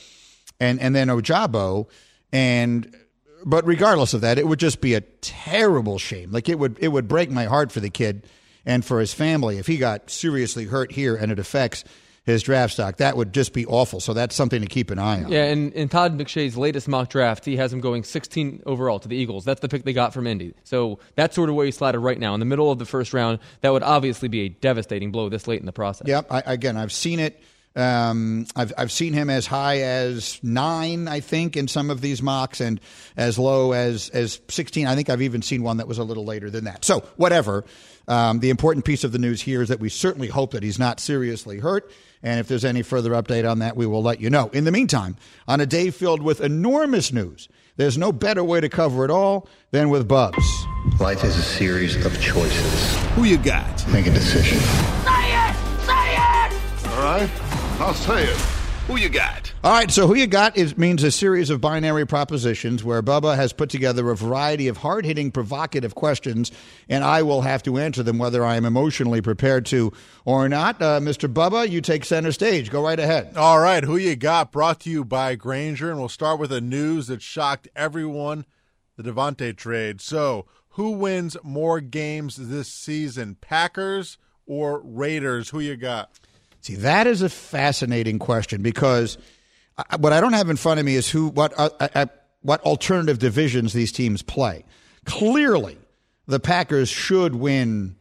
and, 0.58 0.80
and 0.80 0.96
then 0.96 1.08
Ojabo. 1.08 1.88
And 2.32 2.96
but 3.44 3.66
regardless 3.66 4.14
of 4.14 4.22
that, 4.22 4.38
it 4.38 4.46
would 4.46 4.58
just 4.58 4.80
be 4.80 4.94
a 4.94 5.00
terrible 5.00 5.98
shame. 5.98 6.32
Like 6.32 6.48
it 6.48 6.58
would 6.58 6.78
it 6.80 6.88
would 6.88 7.06
break 7.06 7.30
my 7.30 7.44
heart 7.44 7.70
for 7.70 7.80
the 7.80 7.90
kid 7.90 8.26
and 8.66 8.84
for 8.84 9.00
his 9.00 9.12
family. 9.14 9.58
If 9.58 9.66
he 9.66 9.76
got 9.76 10.10
seriously 10.10 10.64
hurt 10.64 10.92
here 10.92 11.14
and 11.16 11.32
it 11.32 11.38
affects 11.38 11.84
his 12.24 12.42
draft 12.42 12.74
stock, 12.74 12.98
that 12.98 13.16
would 13.16 13.32
just 13.32 13.52
be 13.52 13.66
awful. 13.66 13.98
So 13.98 14.14
that's 14.14 14.34
something 14.34 14.60
to 14.60 14.68
keep 14.68 14.90
an 14.90 14.98
eye 14.98 15.24
on. 15.24 15.32
Yeah, 15.32 15.44
and 15.44 15.72
in 15.72 15.88
Todd 15.88 16.16
McShay's 16.16 16.56
latest 16.56 16.86
mock 16.86 17.10
draft, 17.10 17.44
he 17.44 17.56
has 17.56 17.72
him 17.72 17.80
going 17.80 18.04
16 18.04 18.62
overall 18.64 19.00
to 19.00 19.08
the 19.08 19.16
Eagles. 19.16 19.44
That's 19.44 19.60
the 19.60 19.68
pick 19.68 19.84
they 19.84 19.92
got 19.92 20.14
from 20.14 20.26
Indy. 20.26 20.54
So 20.62 21.00
that's 21.16 21.34
sort 21.34 21.48
of 21.48 21.56
where 21.56 21.66
he's 21.66 21.76
slotted 21.76 22.00
right 22.00 22.18
now 22.18 22.34
in 22.34 22.40
the 22.40 22.46
middle 22.46 22.70
of 22.70 22.78
the 22.78 22.86
first 22.86 23.12
round. 23.12 23.40
That 23.62 23.72
would 23.72 23.82
obviously 23.82 24.28
be 24.28 24.42
a 24.42 24.48
devastating 24.48 25.10
blow 25.10 25.28
this 25.28 25.48
late 25.48 25.58
in 25.60 25.66
the 25.66 25.72
process. 25.72 26.06
Yep. 26.06 26.26
I, 26.30 26.42
again, 26.46 26.76
I've 26.76 26.92
seen 26.92 27.18
it. 27.18 27.42
Um, 27.74 28.46
I've 28.54 28.72
I've 28.76 28.92
seen 28.92 29.12
him 29.12 29.30
as 29.30 29.46
high 29.46 29.78
as 29.80 30.38
nine, 30.42 31.08
I 31.08 31.20
think, 31.20 31.56
in 31.56 31.68
some 31.68 31.90
of 31.90 32.00
these 32.00 32.22
mocks, 32.22 32.60
and 32.60 32.80
as 33.16 33.38
low 33.38 33.72
as 33.72 34.10
as 34.10 34.40
sixteen. 34.48 34.86
I 34.86 34.94
think 34.94 35.08
I've 35.08 35.22
even 35.22 35.42
seen 35.42 35.62
one 35.62 35.78
that 35.78 35.88
was 35.88 35.98
a 35.98 36.04
little 36.04 36.24
later 36.24 36.50
than 36.50 36.64
that. 36.64 36.84
So 36.84 37.00
whatever. 37.16 37.64
Um, 38.08 38.40
the 38.40 38.50
important 38.50 38.84
piece 38.84 39.04
of 39.04 39.12
the 39.12 39.18
news 39.18 39.40
here 39.40 39.62
is 39.62 39.68
that 39.68 39.78
we 39.78 39.88
certainly 39.88 40.26
hope 40.26 40.50
that 40.50 40.64
he's 40.64 40.76
not 40.76 40.98
seriously 40.98 41.60
hurt. 41.60 41.88
And 42.20 42.40
if 42.40 42.48
there's 42.48 42.64
any 42.64 42.82
further 42.82 43.12
update 43.12 43.48
on 43.48 43.60
that, 43.60 43.76
we 43.76 43.86
will 43.86 44.02
let 44.02 44.20
you 44.20 44.28
know. 44.28 44.48
In 44.48 44.64
the 44.64 44.72
meantime, 44.72 45.16
on 45.46 45.60
a 45.60 45.66
day 45.66 45.90
filled 45.90 46.20
with 46.20 46.40
enormous 46.40 47.12
news, 47.12 47.48
there's 47.76 47.96
no 47.96 48.10
better 48.10 48.42
way 48.42 48.60
to 48.60 48.68
cover 48.68 49.04
it 49.04 49.10
all 49.12 49.48
than 49.70 49.88
with 49.88 50.08
Bubs. 50.08 50.44
Life 50.98 51.22
is 51.22 51.36
a 51.36 51.42
series 51.42 52.04
of 52.04 52.20
choices. 52.20 52.96
Who 53.14 53.22
you 53.22 53.38
got? 53.38 53.88
Make 53.92 54.08
a 54.08 54.10
decision. 54.10 54.58
Say 54.58 55.32
it! 55.32 55.56
Say 55.86 56.14
it! 56.16 56.88
All 56.88 57.04
right, 57.04 57.30
I'll 57.82 57.94
say 57.94 58.22
it. 58.22 58.36
Who 58.86 58.96
you 58.96 59.08
got? 59.08 59.52
All 59.64 59.72
right, 59.72 59.90
so 59.90 60.06
who 60.06 60.14
you 60.14 60.28
got 60.28 60.56
is 60.56 60.78
means 60.78 61.02
a 61.02 61.10
series 61.10 61.50
of 61.50 61.60
binary 61.60 62.06
propositions 62.06 62.84
where 62.84 63.02
Bubba 63.02 63.34
has 63.34 63.52
put 63.52 63.70
together 63.70 64.08
a 64.08 64.14
variety 64.14 64.68
of 64.68 64.76
hard 64.76 65.04
hitting, 65.04 65.32
provocative 65.32 65.96
questions, 65.96 66.52
and 66.88 67.02
I 67.02 67.22
will 67.22 67.40
have 67.40 67.60
to 67.64 67.78
answer 67.78 68.04
them 68.04 68.18
whether 68.18 68.44
I 68.44 68.54
am 68.54 68.64
emotionally 68.64 69.20
prepared 69.20 69.66
to 69.66 69.92
or 70.24 70.48
not. 70.48 70.80
Uh, 70.80 71.00
Mr. 71.00 71.28
Bubba, 71.28 71.68
you 71.68 71.80
take 71.80 72.04
center 72.04 72.30
stage. 72.30 72.70
Go 72.70 72.84
right 72.84 73.00
ahead. 73.00 73.36
All 73.36 73.58
right, 73.58 73.82
who 73.82 73.96
you 73.96 74.14
got? 74.14 74.52
Brought 74.52 74.78
to 74.82 74.90
you 74.90 75.04
by 75.04 75.34
Grainger, 75.34 75.90
and 75.90 75.98
we'll 75.98 76.08
start 76.08 76.38
with 76.38 76.52
a 76.52 76.60
news 76.60 77.08
that 77.08 77.20
shocked 77.20 77.66
everyone: 77.74 78.46
the 78.96 79.02
Davante 79.02 79.56
trade. 79.56 80.00
So, 80.00 80.46
who 80.70 80.92
wins 80.92 81.36
more 81.42 81.80
games 81.80 82.36
this 82.36 82.68
season, 82.68 83.38
Packers 83.40 84.18
or 84.46 84.80
Raiders? 84.84 85.48
Who 85.48 85.58
you 85.58 85.74
got? 85.74 86.20
See, 86.62 86.76
that 86.76 87.08
is 87.08 87.22
a 87.22 87.28
fascinating 87.28 88.20
question 88.20 88.62
because 88.62 89.18
what 89.98 90.12
I 90.12 90.20
don't 90.20 90.32
have 90.32 90.48
in 90.48 90.56
front 90.56 90.78
of 90.78 90.86
me 90.86 90.94
is 90.94 91.10
who 91.10 91.28
what 91.28 91.52
uh, 91.58 91.70
uh, 91.80 91.88
uh, 91.94 92.06
what 92.42 92.60
alternative 92.62 93.18
divisions 93.18 93.72
these 93.72 93.90
teams 93.90 94.22
play. 94.22 94.64
Clearly, 95.04 95.76
the 96.26 96.38
Packers 96.38 96.88
should 96.88 97.34
win. 97.34 97.96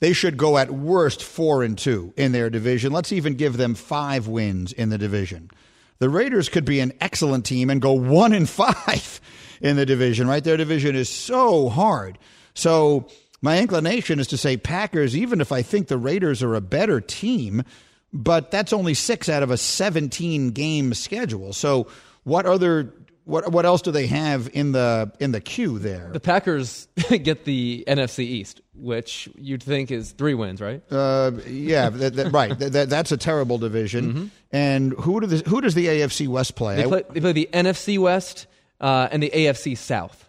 They 0.00 0.12
should 0.12 0.36
go 0.36 0.58
at 0.58 0.70
worst 0.70 1.22
four 1.22 1.62
and 1.62 1.78
two 1.78 2.12
in 2.16 2.32
their 2.32 2.50
division. 2.50 2.92
Let's 2.92 3.10
even 3.10 3.34
give 3.34 3.56
them 3.56 3.74
five 3.74 4.28
wins 4.28 4.72
in 4.74 4.90
the 4.90 4.98
division. 4.98 5.50
The 5.98 6.10
Raiders 6.10 6.50
could 6.50 6.66
be 6.66 6.80
an 6.80 6.92
excellent 7.00 7.46
team 7.46 7.70
and 7.70 7.80
go 7.80 7.92
one 7.92 8.34
and 8.34 8.46
five 8.48 9.20
in 9.62 9.76
the 9.76 9.86
division. 9.86 10.28
Right, 10.28 10.44
their 10.44 10.58
division 10.58 10.94
is 10.94 11.08
so 11.08 11.70
hard. 11.70 12.18
So 12.52 13.08
my 13.40 13.58
inclination 13.58 14.18
is 14.18 14.26
to 14.28 14.36
say 14.36 14.56
Packers, 14.56 15.16
even 15.16 15.40
if 15.40 15.52
I 15.52 15.62
think 15.62 15.88
the 15.88 15.98
Raiders 15.98 16.42
are 16.42 16.54
a 16.54 16.60
better 16.60 17.00
team, 17.00 17.62
but 18.12 18.50
that's 18.50 18.72
only 18.72 18.94
six 18.94 19.28
out 19.28 19.42
of 19.42 19.50
a 19.50 19.56
17 19.56 20.50
game 20.50 20.94
schedule. 20.94 21.52
So 21.52 21.86
what 22.24 22.46
other 22.46 22.92
what 23.28 23.52
what 23.52 23.66
else 23.66 23.82
do 23.82 23.90
they 23.90 24.06
have 24.06 24.48
in 24.54 24.72
the 24.72 25.12
in 25.20 25.32
the 25.32 25.40
queue 25.40 25.78
there? 25.78 26.08
The 26.12 26.20
Packers 26.20 26.88
get 27.10 27.44
the 27.44 27.84
NFC 27.86 28.20
East, 28.20 28.62
which 28.74 29.28
you'd 29.36 29.62
think 29.62 29.90
is 29.90 30.12
three 30.12 30.34
wins, 30.34 30.62
right? 30.62 30.82
Uh, 30.90 31.32
yeah, 31.46 31.90
that, 31.90 32.14
that, 32.14 32.32
right. 32.32 32.58
That, 32.58 32.88
that's 32.88 33.12
a 33.12 33.18
terrible 33.18 33.58
division. 33.58 34.12
Mm-hmm. 34.12 34.26
And 34.50 34.92
who 34.94 35.20
do 35.20 35.26
the, 35.26 35.48
who 35.48 35.60
does 35.60 35.74
the 35.74 35.86
AFC 35.86 36.26
West 36.26 36.56
play? 36.56 36.76
They 36.76 36.84
play, 36.84 37.04
they 37.10 37.20
play 37.20 37.32
the 37.32 37.50
NFC 37.52 37.98
West 37.98 38.46
uh, 38.80 39.08
and 39.12 39.22
the 39.22 39.30
AFC 39.30 39.76
South. 39.76 40.27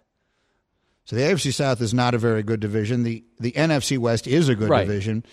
So 1.10 1.16
the 1.16 1.24
AFC 1.24 1.52
South 1.52 1.82
is 1.82 1.92
not 1.92 2.14
a 2.14 2.20
very 2.20 2.44
good 2.44 2.60
division. 2.60 3.02
The 3.02 3.24
the 3.40 3.52
NFC 3.54 3.98
West 3.98 4.28
is 4.28 4.48
a 4.48 4.54
good 4.54 4.70
Right. 4.70 4.86
division. 4.86 5.26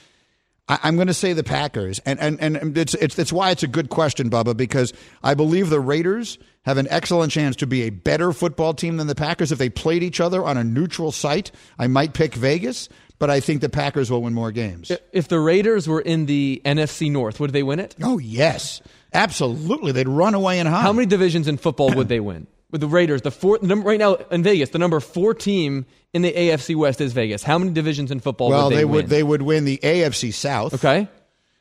I, 0.70 0.78
I'm 0.84 0.94
going 0.94 1.08
to 1.08 1.12
say 1.12 1.34
the 1.34 1.44
Packers, 1.44 1.98
and 2.06 2.18
and 2.18 2.40
and 2.40 2.78
it's 2.78 2.94
it's 2.94 3.18
it's 3.18 3.30
why 3.30 3.50
it's 3.50 3.62
a 3.62 3.66
good 3.66 3.90
question, 3.90 4.30
Bubba, 4.30 4.56
because 4.56 4.94
I 5.22 5.34
believe 5.34 5.68
the 5.68 5.78
Raiders 5.78 6.38
have 6.64 6.78
an 6.78 6.86
excellent 6.88 7.30
chance 7.30 7.56
to 7.56 7.66
be 7.66 7.82
a 7.82 7.90
better 7.90 8.32
football 8.32 8.72
team 8.72 8.96
than 8.96 9.06
the 9.06 9.14
Packers 9.14 9.52
if 9.52 9.58
they 9.58 9.68
played 9.68 10.02
each 10.02 10.18
other 10.18 10.42
on 10.42 10.56
a 10.56 10.64
neutral 10.64 11.12
site. 11.12 11.50
I 11.78 11.88
might 11.88 12.14
pick 12.14 12.32
Vegas, 12.32 12.88
but 13.18 13.28
I 13.28 13.40
think 13.40 13.60
the 13.60 13.68
Packers 13.68 14.10
will 14.10 14.22
win 14.22 14.32
more 14.32 14.52
games. 14.52 14.90
If 15.12 15.28
the 15.28 15.40
Raiders 15.40 15.86
were 15.86 16.00
in 16.00 16.24
the 16.24 16.62
NFC 16.64 17.12
North, 17.12 17.38
would 17.38 17.52
they 17.52 17.62
win 17.62 17.80
it? 17.80 17.94
Oh 18.02 18.16
yes, 18.16 18.80
absolutely. 19.12 19.92
They'd 19.92 20.08
run 20.08 20.32
away 20.32 20.58
and 20.58 20.66
hide. 20.66 20.80
How 20.80 20.94
many 20.94 21.04
divisions 21.04 21.46
in 21.48 21.58
football 21.58 21.92
would 21.92 22.08
they 22.08 22.20
win? 22.20 22.46
With 22.70 22.80
the 22.80 22.88
Raiders, 22.88 23.22
the 23.22 23.30
fourth 23.30 23.62
number 23.62 23.88
right 23.88 23.98
now 23.98 24.14
in 24.14 24.42
Vegas, 24.42 24.70
the 24.70 24.78
number 24.78 24.98
four 24.98 25.34
team 25.34 25.86
in 26.12 26.22
the 26.22 26.32
AFC 26.32 26.74
West 26.74 27.00
is 27.00 27.12
Vegas. 27.12 27.44
How 27.44 27.58
many 27.58 27.72
divisions 27.72 28.10
in 28.10 28.18
football 28.18 28.50
well, 28.50 28.64
would 28.64 28.72
they, 28.72 28.78
they 28.78 28.84
win? 28.84 28.94
would 28.94 29.06
they 29.08 29.22
would 29.22 29.42
win 29.42 29.64
the 29.64 29.78
AFC 29.78 30.32
South. 30.32 30.74
Okay. 30.74 31.08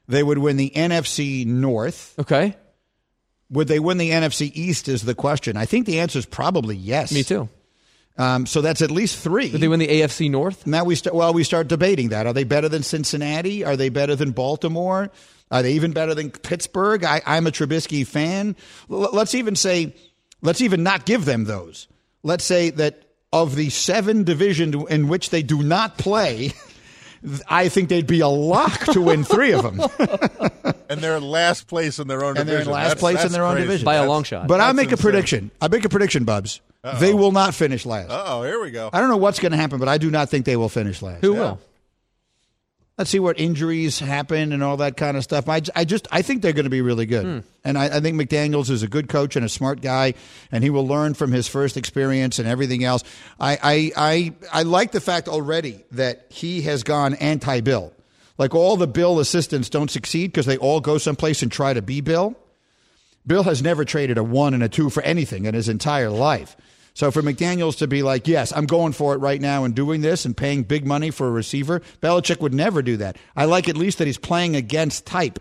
They 0.07 0.23
would 0.23 0.39
win 0.39 0.57
the 0.57 0.71
NFC 0.75 1.45
North. 1.45 2.15
Okay. 2.19 2.55
Would 3.51 3.67
they 3.67 3.79
win 3.79 3.97
the 3.97 4.09
NFC 4.11 4.51
East? 4.55 4.87
Is 4.87 5.03
the 5.03 5.15
question. 5.15 5.57
I 5.57 5.65
think 5.65 5.85
the 5.85 5.99
answer 5.99 6.17
is 6.17 6.25
probably 6.25 6.75
yes. 6.75 7.11
Me 7.11 7.23
too. 7.23 7.49
Um, 8.17 8.45
so 8.45 8.61
that's 8.61 8.81
at 8.81 8.91
least 8.91 9.19
three. 9.19 9.51
Would 9.51 9.61
they 9.61 9.67
win 9.67 9.79
the 9.79 9.87
AFC 9.87 10.31
North? 10.31 10.65
Now 10.65 10.85
we 10.85 10.95
start. 10.95 11.15
Well, 11.15 11.33
we 11.33 11.43
start 11.43 11.67
debating 11.67 12.09
that. 12.09 12.25
Are 12.25 12.33
they 12.33 12.45
better 12.45 12.69
than 12.69 12.81
Cincinnati? 12.81 13.63
Are 13.63 13.75
they 13.75 13.89
better 13.89 14.15
than 14.15 14.31
Baltimore? 14.31 15.11
Are 15.51 15.61
they 15.61 15.73
even 15.73 15.91
better 15.91 16.15
than 16.15 16.31
Pittsburgh? 16.31 17.03
I, 17.03 17.21
I'm 17.25 17.45
a 17.45 17.51
Trubisky 17.51 18.07
fan. 18.07 18.55
L- 18.89 19.09
let's 19.13 19.35
even 19.35 19.55
say, 19.55 19.95
let's 20.45 20.61
even 20.61 20.83
not 20.83 21.05
give 21.05 21.25
them 21.25 21.43
those. 21.45 21.87
Let's 22.23 22.43
say 22.45 22.69
that 22.71 23.01
of 23.33 23.55
the 23.55 23.69
seven 23.69 24.23
divisions 24.23 24.75
in 24.89 25.07
which 25.09 25.29
they 25.29 25.43
do 25.43 25.61
not 25.61 25.97
play, 25.97 26.53
I 27.49 27.69
think 27.69 27.89
they'd 27.89 28.07
be 28.07 28.19
a 28.21 28.27
lock 28.27 28.79
to 28.93 29.01
win 29.01 29.23
three 29.23 29.51
of 29.51 29.63
them. 29.63 29.81
and 30.89 31.01
they're 31.01 31.17
in 31.17 31.23
last 31.23 31.67
place 31.67 31.99
in 31.99 32.07
their 32.07 32.23
own 32.23 32.35
division. 32.35 32.41
and 32.41 32.49
they're 32.49 32.55
division. 32.59 32.69
in 32.69 32.73
last 32.73 32.83
That's- 32.89 32.99
place 33.01 33.15
in 33.17 33.21
that's 33.23 33.33
their 33.33 33.43
own 33.43 33.53
crazy. 33.55 33.65
division 33.67 33.85
That's- 33.85 34.47
But 34.47 34.61
I'll 34.61 34.67
that's 34.73 34.75
make 34.77 34.91
a 34.91 34.97
prediction. 34.97 35.51
I 35.61 35.67
make 35.67 35.85
a 35.85 35.89
prediction, 35.89 36.23
Bubs. 36.23 36.61
Uh-oh. 36.83 36.99
They 36.99 37.13
will 37.13 37.31
not 37.31 37.55
finish 37.55 37.85
last. 37.85 38.11
Uh-oh, 38.11 38.43
here 38.43 38.61
we 38.61 38.69
go. 38.71 38.91
I 38.93 38.99
don't 38.99 39.09
know 39.09 39.17
what's 39.17 39.39
going 39.39 39.51
to 39.53 39.57
happen, 39.57 39.79
but 39.79 39.87
I 39.89 39.97
do 39.97 40.11
not 40.11 40.29
think 40.29 40.45
they 40.45 40.55
will 40.55 40.69
finish 40.69 41.01
last. 41.01 41.21
Who 41.21 41.33
will? 41.33 41.59
Let's 42.97 43.09
see 43.09 43.19
what 43.19 43.37
injuries 43.37 43.99
happen 43.99 44.53
and 44.53 44.63
all 44.63 44.77
that 44.77 44.95
kind 44.95 45.17
of 45.17 45.23
stuff. 45.23 45.49
I, 45.49 45.61
I 45.75 45.83
just 45.83 46.07
I 46.13 46.21
think 46.21 46.41
they're 46.41 46.53
going 46.53 46.63
to 46.63 46.69
be 46.69 46.81
really 46.81 47.05
good, 47.05 47.25
Hmm. 47.25 47.39
and 47.65 47.77
I, 47.77 47.97
I 47.97 47.99
think 47.99 48.15
McDaniels 48.15 48.69
is 48.69 48.83
a 48.83 48.87
good 48.87 49.09
coach 49.09 49.35
and 49.35 49.45
a 49.45 49.49
smart 49.49 49.81
guy, 49.81 50.13
and 50.49 50.63
he 50.63 50.69
will 50.69 50.87
learn 50.87 51.13
from 51.13 51.33
his 51.33 51.45
first 51.49 51.75
experience 51.75 52.39
and 52.39 52.47
everything 52.47 52.85
else. 52.85 53.03
I 53.37 53.57
I 53.61 53.91
I, 53.97 54.33
I 54.59 54.63
like 54.63 54.93
the 54.93 55.01
fact 55.01 55.27
already 55.27 55.83
that 55.91 56.27
he 56.29 56.61
has 56.61 56.83
gone 56.83 57.15
anti-Bill. 57.15 57.91
Like 58.37 58.55
all 58.55 58.77
the 58.77 58.87
Bill 58.87 59.19
assistants 59.19 59.69
don't 59.69 59.91
succeed 59.91 60.31
because 60.31 60.45
they 60.45 60.57
all 60.57 60.79
go 60.79 60.97
someplace 60.97 61.41
and 61.43 61.51
try 61.51 61.73
to 61.73 61.81
be 61.81 61.99
Bill. 61.99 62.35
Bill 63.27 63.43
has 63.43 63.61
never 63.61 63.83
traded 63.83 64.17
a 64.17 64.23
one 64.23 64.53
and 64.53 64.63
a 64.63 64.69
two 64.69 64.89
for 64.89 65.03
anything 65.03 65.45
in 65.45 65.53
his 65.53 65.67
entire 65.67 66.09
life. 66.09 66.55
So 66.95 67.11
for 67.11 67.21
McDaniels 67.21 67.77
to 67.79 67.87
be 67.87 68.03
like, 68.03 68.25
yes, 68.25 68.53
I'm 68.55 68.65
going 68.65 68.93
for 68.93 69.13
it 69.13 69.17
right 69.17 69.41
now 69.41 69.65
and 69.65 69.75
doing 69.75 69.99
this 69.99 70.23
and 70.23 70.35
paying 70.35 70.63
big 70.63 70.87
money 70.87 71.11
for 71.11 71.27
a 71.27 71.31
receiver, 71.31 71.81
Belichick 72.01 72.39
would 72.39 72.53
never 72.53 72.81
do 72.81 72.95
that. 72.97 73.17
I 73.35 73.45
like 73.45 73.67
at 73.67 73.75
least 73.75 73.97
that 73.97 74.07
he's 74.07 74.17
playing 74.17 74.55
against 74.55 75.05
type 75.05 75.39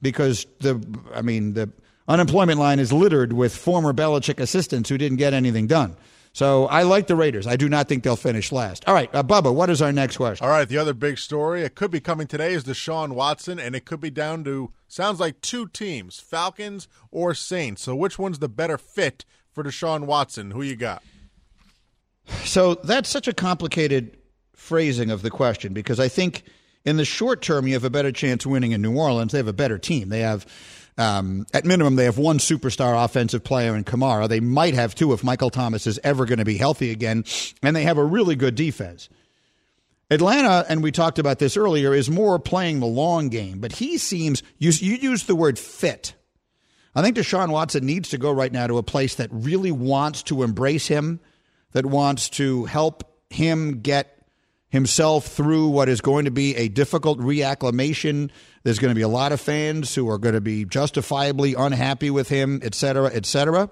because 0.00 0.46
the, 0.60 0.80
I 1.12 1.20
mean, 1.20 1.54
the 1.54 1.70
unemployment 2.06 2.60
line 2.60 2.78
is 2.78 2.92
littered 2.92 3.32
with 3.32 3.54
former 3.54 3.92
Belichick 3.92 4.38
assistants 4.38 4.88
who 4.88 4.96
didn't 4.96 5.18
get 5.18 5.34
anything 5.34 5.66
done. 5.66 5.96
So 6.34 6.66
I 6.66 6.84
like 6.84 7.08
the 7.08 7.16
Raiders. 7.16 7.46
I 7.48 7.56
do 7.56 7.68
not 7.68 7.88
think 7.88 8.04
they'll 8.04 8.16
finish 8.16 8.52
last. 8.52 8.84
All 8.86 8.94
right, 8.94 9.12
uh, 9.12 9.24
Bubba, 9.24 9.52
what 9.52 9.68
is 9.68 9.82
our 9.82 9.92
next 9.92 10.16
question? 10.16 10.46
All 10.46 10.50
right, 10.50 10.68
the 10.68 10.78
other 10.78 10.94
big 10.94 11.18
story, 11.18 11.62
it 11.62 11.74
could 11.74 11.90
be 11.90 12.00
coming 12.00 12.26
today, 12.26 12.54
is 12.54 12.64
Deshaun 12.64 13.12
Watson, 13.12 13.58
and 13.58 13.74
it 13.74 13.84
could 13.84 14.00
be 14.00 14.08
down 14.08 14.44
to, 14.44 14.72
sounds 14.88 15.20
like 15.20 15.40
two 15.42 15.66
teams, 15.66 16.20
Falcons 16.20 16.88
or 17.10 17.34
Saints. 17.34 17.82
So 17.82 17.94
which 17.94 18.18
one's 18.18 18.38
the 18.38 18.48
better 18.48 18.78
fit 18.78 19.26
for 19.52 19.62
Deshaun 19.62 20.06
Watson? 20.06 20.50
Who 20.50 20.62
you 20.62 20.76
got? 20.76 21.02
So 22.44 22.74
that's 22.74 23.08
such 23.08 23.28
a 23.28 23.32
complicated 23.32 24.16
phrasing 24.54 25.10
of 25.10 25.22
the 25.22 25.30
question 25.30 25.72
because 25.72 25.98
I 25.98 26.08
think 26.08 26.44
in 26.84 26.96
the 26.96 27.04
short 27.04 27.42
term 27.42 27.66
you 27.66 27.74
have 27.74 27.84
a 27.84 27.90
better 27.90 28.12
chance 28.12 28.46
winning 28.46 28.72
in 28.72 28.82
New 28.82 28.96
Orleans. 28.96 29.32
They 29.32 29.38
have 29.38 29.48
a 29.48 29.52
better 29.52 29.78
team. 29.78 30.08
They 30.08 30.20
have, 30.20 30.46
um, 30.98 31.46
at 31.52 31.64
minimum, 31.64 31.96
they 31.96 32.04
have 32.04 32.18
one 32.18 32.38
superstar 32.38 33.04
offensive 33.04 33.44
player 33.44 33.76
in 33.76 33.84
Kamara. 33.84 34.28
They 34.28 34.40
might 34.40 34.74
have 34.74 34.94
two 34.94 35.12
if 35.12 35.24
Michael 35.24 35.50
Thomas 35.50 35.86
is 35.86 35.98
ever 36.04 36.26
going 36.26 36.38
to 36.38 36.44
be 36.44 36.56
healthy 36.56 36.90
again, 36.90 37.24
and 37.62 37.74
they 37.74 37.82
have 37.84 37.98
a 37.98 38.04
really 38.04 38.36
good 38.36 38.54
defense. 38.54 39.08
Atlanta, 40.10 40.66
and 40.68 40.82
we 40.82 40.92
talked 40.92 41.18
about 41.18 41.38
this 41.38 41.56
earlier, 41.56 41.94
is 41.94 42.10
more 42.10 42.38
playing 42.38 42.80
the 42.80 42.86
long 42.86 43.30
game, 43.30 43.60
but 43.60 43.72
he 43.72 43.96
seems 43.96 44.42
you, 44.58 44.70
you 44.70 44.96
used 44.96 45.26
the 45.26 45.34
word 45.34 45.58
fit. 45.58 46.14
I 46.94 47.02
think 47.02 47.16
Deshaun 47.16 47.50
Watson 47.50 47.86
needs 47.86 48.10
to 48.10 48.18
go 48.18 48.30
right 48.30 48.52
now 48.52 48.66
to 48.66 48.78
a 48.78 48.82
place 48.82 49.14
that 49.14 49.30
really 49.32 49.72
wants 49.72 50.22
to 50.24 50.42
embrace 50.42 50.86
him, 50.86 51.20
that 51.72 51.86
wants 51.86 52.28
to 52.30 52.66
help 52.66 53.04
him 53.30 53.80
get 53.80 54.18
himself 54.68 55.26
through 55.26 55.68
what 55.68 55.88
is 55.88 56.00
going 56.00 56.24
to 56.24 56.30
be 56.30 56.56
a 56.56 56.68
difficult 56.68 57.18
reacclimation. 57.18 58.30
There's 58.62 58.78
going 58.78 58.90
to 58.90 58.94
be 58.94 59.02
a 59.02 59.08
lot 59.08 59.32
of 59.32 59.40
fans 59.40 59.94
who 59.94 60.08
are 60.08 60.18
going 60.18 60.34
to 60.34 60.40
be 60.40 60.64
justifiably 60.64 61.54
unhappy 61.54 62.10
with 62.10 62.28
him, 62.28 62.60
et 62.62 62.74
cetera, 62.74 63.10
et 63.12 63.26
cetera. 63.26 63.70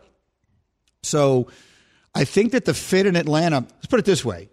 So 1.02 1.48
I 2.14 2.24
think 2.24 2.52
that 2.52 2.64
the 2.64 2.74
fit 2.74 3.06
in 3.06 3.16
Atlanta, 3.16 3.61
let's 3.61 3.87
put 3.87 3.98
it 3.98 4.04
this 4.04 4.24
way. 4.24 4.48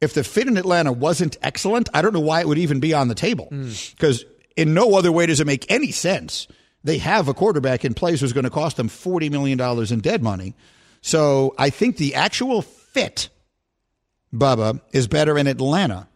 If 0.00 0.14
the 0.14 0.22
fit 0.22 0.46
in 0.46 0.56
Atlanta 0.56 0.92
wasn't 0.92 1.36
excellent, 1.42 1.88
I 1.92 2.02
don't 2.02 2.14
know 2.14 2.20
why 2.20 2.40
it 2.40 2.48
would 2.48 2.58
even 2.58 2.78
be 2.78 2.94
on 2.94 3.08
the 3.08 3.16
table. 3.16 3.46
Hmm. 3.46 3.70
Because 3.90 4.24
in 4.56 4.74
no 4.74 4.96
other 4.96 5.10
way 5.10 5.26
does 5.26 5.40
it 5.40 5.46
make 5.46 5.70
any 5.70 5.90
sense. 5.90 6.46
They 6.84 6.98
have 6.98 7.28
a 7.28 7.34
quarterback 7.34 7.84
in 7.84 7.94
place 7.94 8.20
who's 8.20 8.32
going 8.32 8.44
to 8.44 8.50
cost 8.50 8.76
them 8.76 8.88
$40 8.88 9.30
million 9.30 9.60
in 9.92 10.00
dead 10.00 10.22
money. 10.22 10.54
So 11.00 11.54
I 11.58 11.70
think 11.70 11.96
the 11.96 12.14
actual 12.14 12.62
fit, 12.62 13.28
Bubba, 14.32 14.80
is 14.92 15.08
better 15.08 15.36
in 15.38 15.46
Atlanta 15.46 16.08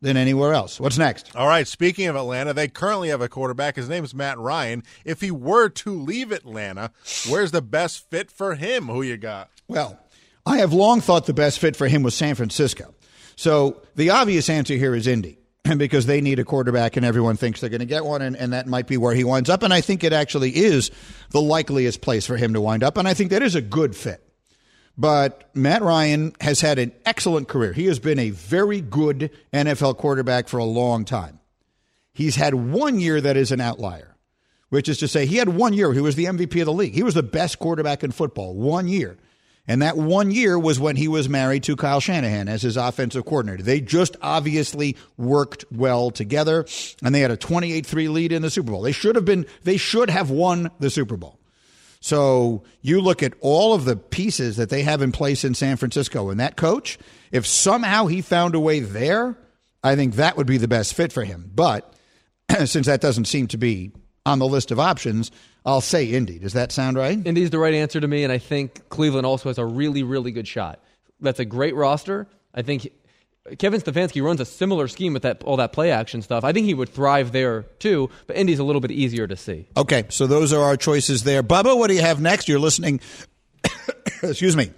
than 0.00 0.16
anywhere 0.16 0.54
else. 0.54 0.80
What's 0.80 0.98
next? 0.98 1.34
All 1.36 1.46
right, 1.46 1.66
speaking 1.66 2.06
of 2.06 2.16
Atlanta, 2.16 2.54
they 2.54 2.68
currently 2.68 3.10
have 3.10 3.20
a 3.20 3.28
quarterback. 3.28 3.76
His 3.76 3.88
name 3.88 4.04
is 4.04 4.14
Matt 4.14 4.38
Ryan. 4.38 4.82
If 5.04 5.20
he 5.20 5.30
were 5.30 5.68
to 5.68 5.94
leave 5.94 6.32
Atlanta, 6.32 6.90
where's 7.28 7.50
the 7.50 7.62
best 7.62 8.08
fit 8.10 8.30
for 8.30 8.54
him? 8.54 8.86
Who 8.86 9.02
you 9.02 9.16
got? 9.16 9.50
Well, 9.68 9.98
I 10.46 10.58
have 10.58 10.72
long 10.72 11.00
thought 11.00 11.26
the 11.26 11.34
best 11.34 11.58
fit 11.58 11.76
for 11.76 11.86
him 11.86 12.02
was 12.02 12.14
San 12.14 12.34
Francisco. 12.34 12.94
So 13.36 13.82
the 13.94 14.10
obvious 14.10 14.48
answer 14.48 14.74
here 14.74 14.94
is 14.94 15.06
Indy 15.06 15.39
because 15.78 16.06
they 16.06 16.20
need 16.20 16.38
a 16.38 16.44
quarterback 16.44 16.96
and 16.96 17.06
everyone 17.06 17.36
thinks 17.36 17.60
they're 17.60 17.70
going 17.70 17.80
to 17.80 17.86
get 17.86 18.04
one, 18.04 18.22
and, 18.22 18.36
and 18.36 18.52
that 18.52 18.66
might 18.66 18.86
be 18.86 18.96
where 18.96 19.14
he 19.14 19.24
winds 19.24 19.50
up. 19.50 19.62
And 19.62 19.72
I 19.72 19.80
think 19.80 20.04
it 20.04 20.12
actually 20.12 20.50
is 20.50 20.90
the 21.30 21.40
likeliest 21.40 22.00
place 22.00 22.26
for 22.26 22.36
him 22.36 22.54
to 22.54 22.60
wind 22.60 22.82
up, 22.82 22.96
and 22.96 23.06
I 23.06 23.14
think 23.14 23.30
that 23.30 23.42
is 23.42 23.54
a 23.54 23.60
good 23.60 23.94
fit. 23.96 24.26
But 24.96 25.48
Matt 25.54 25.82
Ryan 25.82 26.34
has 26.40 26.60
had 26.60 26.78
an 26.78 26.92
excellent 27.06 27.48
career. 27.48 27.72
He 27.72 27.86
has 27.86 27.98
been 27.98 28.18
a 28.18 28.30
very 28.30 28.80
good 28.80 29.30
NFL 29.52 29.96
quarterback 29.96 30.48
for 30.48 30.58
a 30.58 30.64
long 30.64 31.04
time. 31.04 31.40
He's 32.12 32.36
had 32.36 32.54
one 32.54 33.00
year 33.00 33.20
that 33.20 33.36
is 33.36 33.50
an 33.50 33.60
outlier, 33.60 34.16
which 34.68 34.88
is 34.88 34.98
to 34.98 35.08
say, 35.08 35.24
he 35.24 35.36
had 35.36 35.48
one 35.48 35.72
year. 35.72 35.92
He 35.92 36.00
was 36.00 36.16
the 36.16 36.26
MVP 36.26 36.60
of 36.60 36.66
the 36.66 36.72
league. 36.72 36.92
He 36.92 37.02
was 37.02 37.14
the 37.14 37.22
best 37.22 37.58
quarterback 37.58 38.04
in 38.04 38.10
football, 38.10 38.54
one 38.54 38.88
year. 38.88 39.16
And 39.70 39.82
that 39.82 39.96
one 39.96 40.32
year 40.32 40.58
was 40.58 40.80
when 40.80 40.96
he 40.96 41.06
was 41.06 41.28
married 41.28 41.62
to 41.62 41.76
Kyle 41.76 42.00
Shanahan 42.00 42.48
as 42.48 42.62
his 42.62 42.76
offensive 42.76 43.24
coordinator. 43.24 43.62
They 43.62 43.80
just 43.80 44.16
obviously 44.20 44.96
worked 45.16 45.64
well 45.70 46.10
together, 46.10 46.66
and 47.04 47.14
they 47.14 47.20
had 47.20 47.30
a 47.30 47.36
28 47.36 47.86
3 47.86 48.08
lead 48.08 48.32
in 48.32 48.42
the 48.42 48.50
Super 48.50 48.72
Bowl. 48.72 48.82
They 48.82 48.90
should 48.90 49.14
have 49.14 49.24
been, 49.24 49.46
they 49.62 49.76
should 49.76 50.10
have 50.10 50.28
won 50.28 50.72
the 50.80 50.90
Super 50.90 51.16
Bowl. 51.16 51.38
So 52.00 52.64
you 52.82 53.00
look 53.00 53.22
at 53.22 53.34
all 53.40 53.72
of 53.72 53.84
the 53.84 53.94
pieces 53.94 54.56
that 54.56 54.70
they 54.70 54.82
have 54.82 55.02
in 55.02 55.12
place 55.12 55.44
in 55.44 55.54
San 55.54 55.76
Francisco, 55.76 56.30
and 56.30 56.40
that 56.40 56.56
coach, 56.56 56.98
if 57.30 57.46
somehow 57.46 58.06
he 58.06 58.22
found 58.22 58.56
a 58.56 58.60
way 58.60 58.80
there, 58.80 59.38
I 59.84 59.94
think 59.94 60.16
that 60.16 60.36
would 60.36 60.48
be 60.48 60.58
the 60.58 60.66
best 60.66 60.94
fit 60.94 61.12
for 61.12 61.22
him. 61.22 61.48
But 61.54 61.94
since 62.64 62.86
that 62.86 63.00
doesn't 63.00 63.26
seem 63.26 63.46
to 63.46 63.56
be 63.56 63.92
on 64.26 64.38
the 64.38 64.46
list 64.46 64.70
of 64.70 64.78
options, 64.78 65.30
I'll 65.64 65.80
say 65.80 66.04
Indy. 66.06 66.38
Does 66.38 66.52
that 66.54 66.72
sound 66.72 66.96
right? 66.96 67.18
Indy's 67.24 67.50
the 67.50 67.58
right 67.58 67.74
answer 67.74 68.00
to 68.00 68.08
me, 68.08 68.24
and 68.24 68.32
I 68.32 68.38
think 68.38 68.88
Cleveland 68.88 69.26
also 69.26 69.48
has 69.48 69.58
a 69.58 69.64
really, 69.64 70.02
really 70.02 70.30
good 70.30 70.48
shot. 70.48 70.80
That's 71.20 71.40
a 71.40 71.44
great 71.44 71.74
roster. 71.74 72.26
I 72.54 72.62
think 72.62 72.90
Kevin 73.58 73.80
Stefanski 73.80 74.22
runs 74.22 74.40
a 74.40 74.44
similar 74.44 74.88
scheme 74.88 75.12
with 75.12 75.22
that 75.22 75.42
all 75.44 75.56
that 75.56 75.72
play 75.72 75.90
action 75.90 76.22
stuff. 76.22 76.44
I 76.44 76.52
think 76.52 76.66
he 76.66 76.74
would 76.74 76.88
thrive 76.88 77.32
there 77.32 77.62
too, 77.78 78.10
but 78.26 78.36
Indy's 78.36 78.58
a 78.58 78.64
little 78.64 78.80
bit 78.80 78.90
easier 78.90 79.26
to 79.26 79.36
see. 79.36 79.66
Okay, 79.76 80.04
so 80.08 80.26
those 80.26 80.52
are 80.52 80.62
our 80.62 80.76
choices 80.76 81.24
there. 81.24 81.42
Bubba, 81.42 81.76
what 81.76 81.88
do 81.88 81.94
you 81.94 82.02
have 82.02 82.20
next? 82.20 82.48
You're 82.48 82.58
listening, 82.58 83.00
excuse 84.22 84.56
me, 84.56 84.72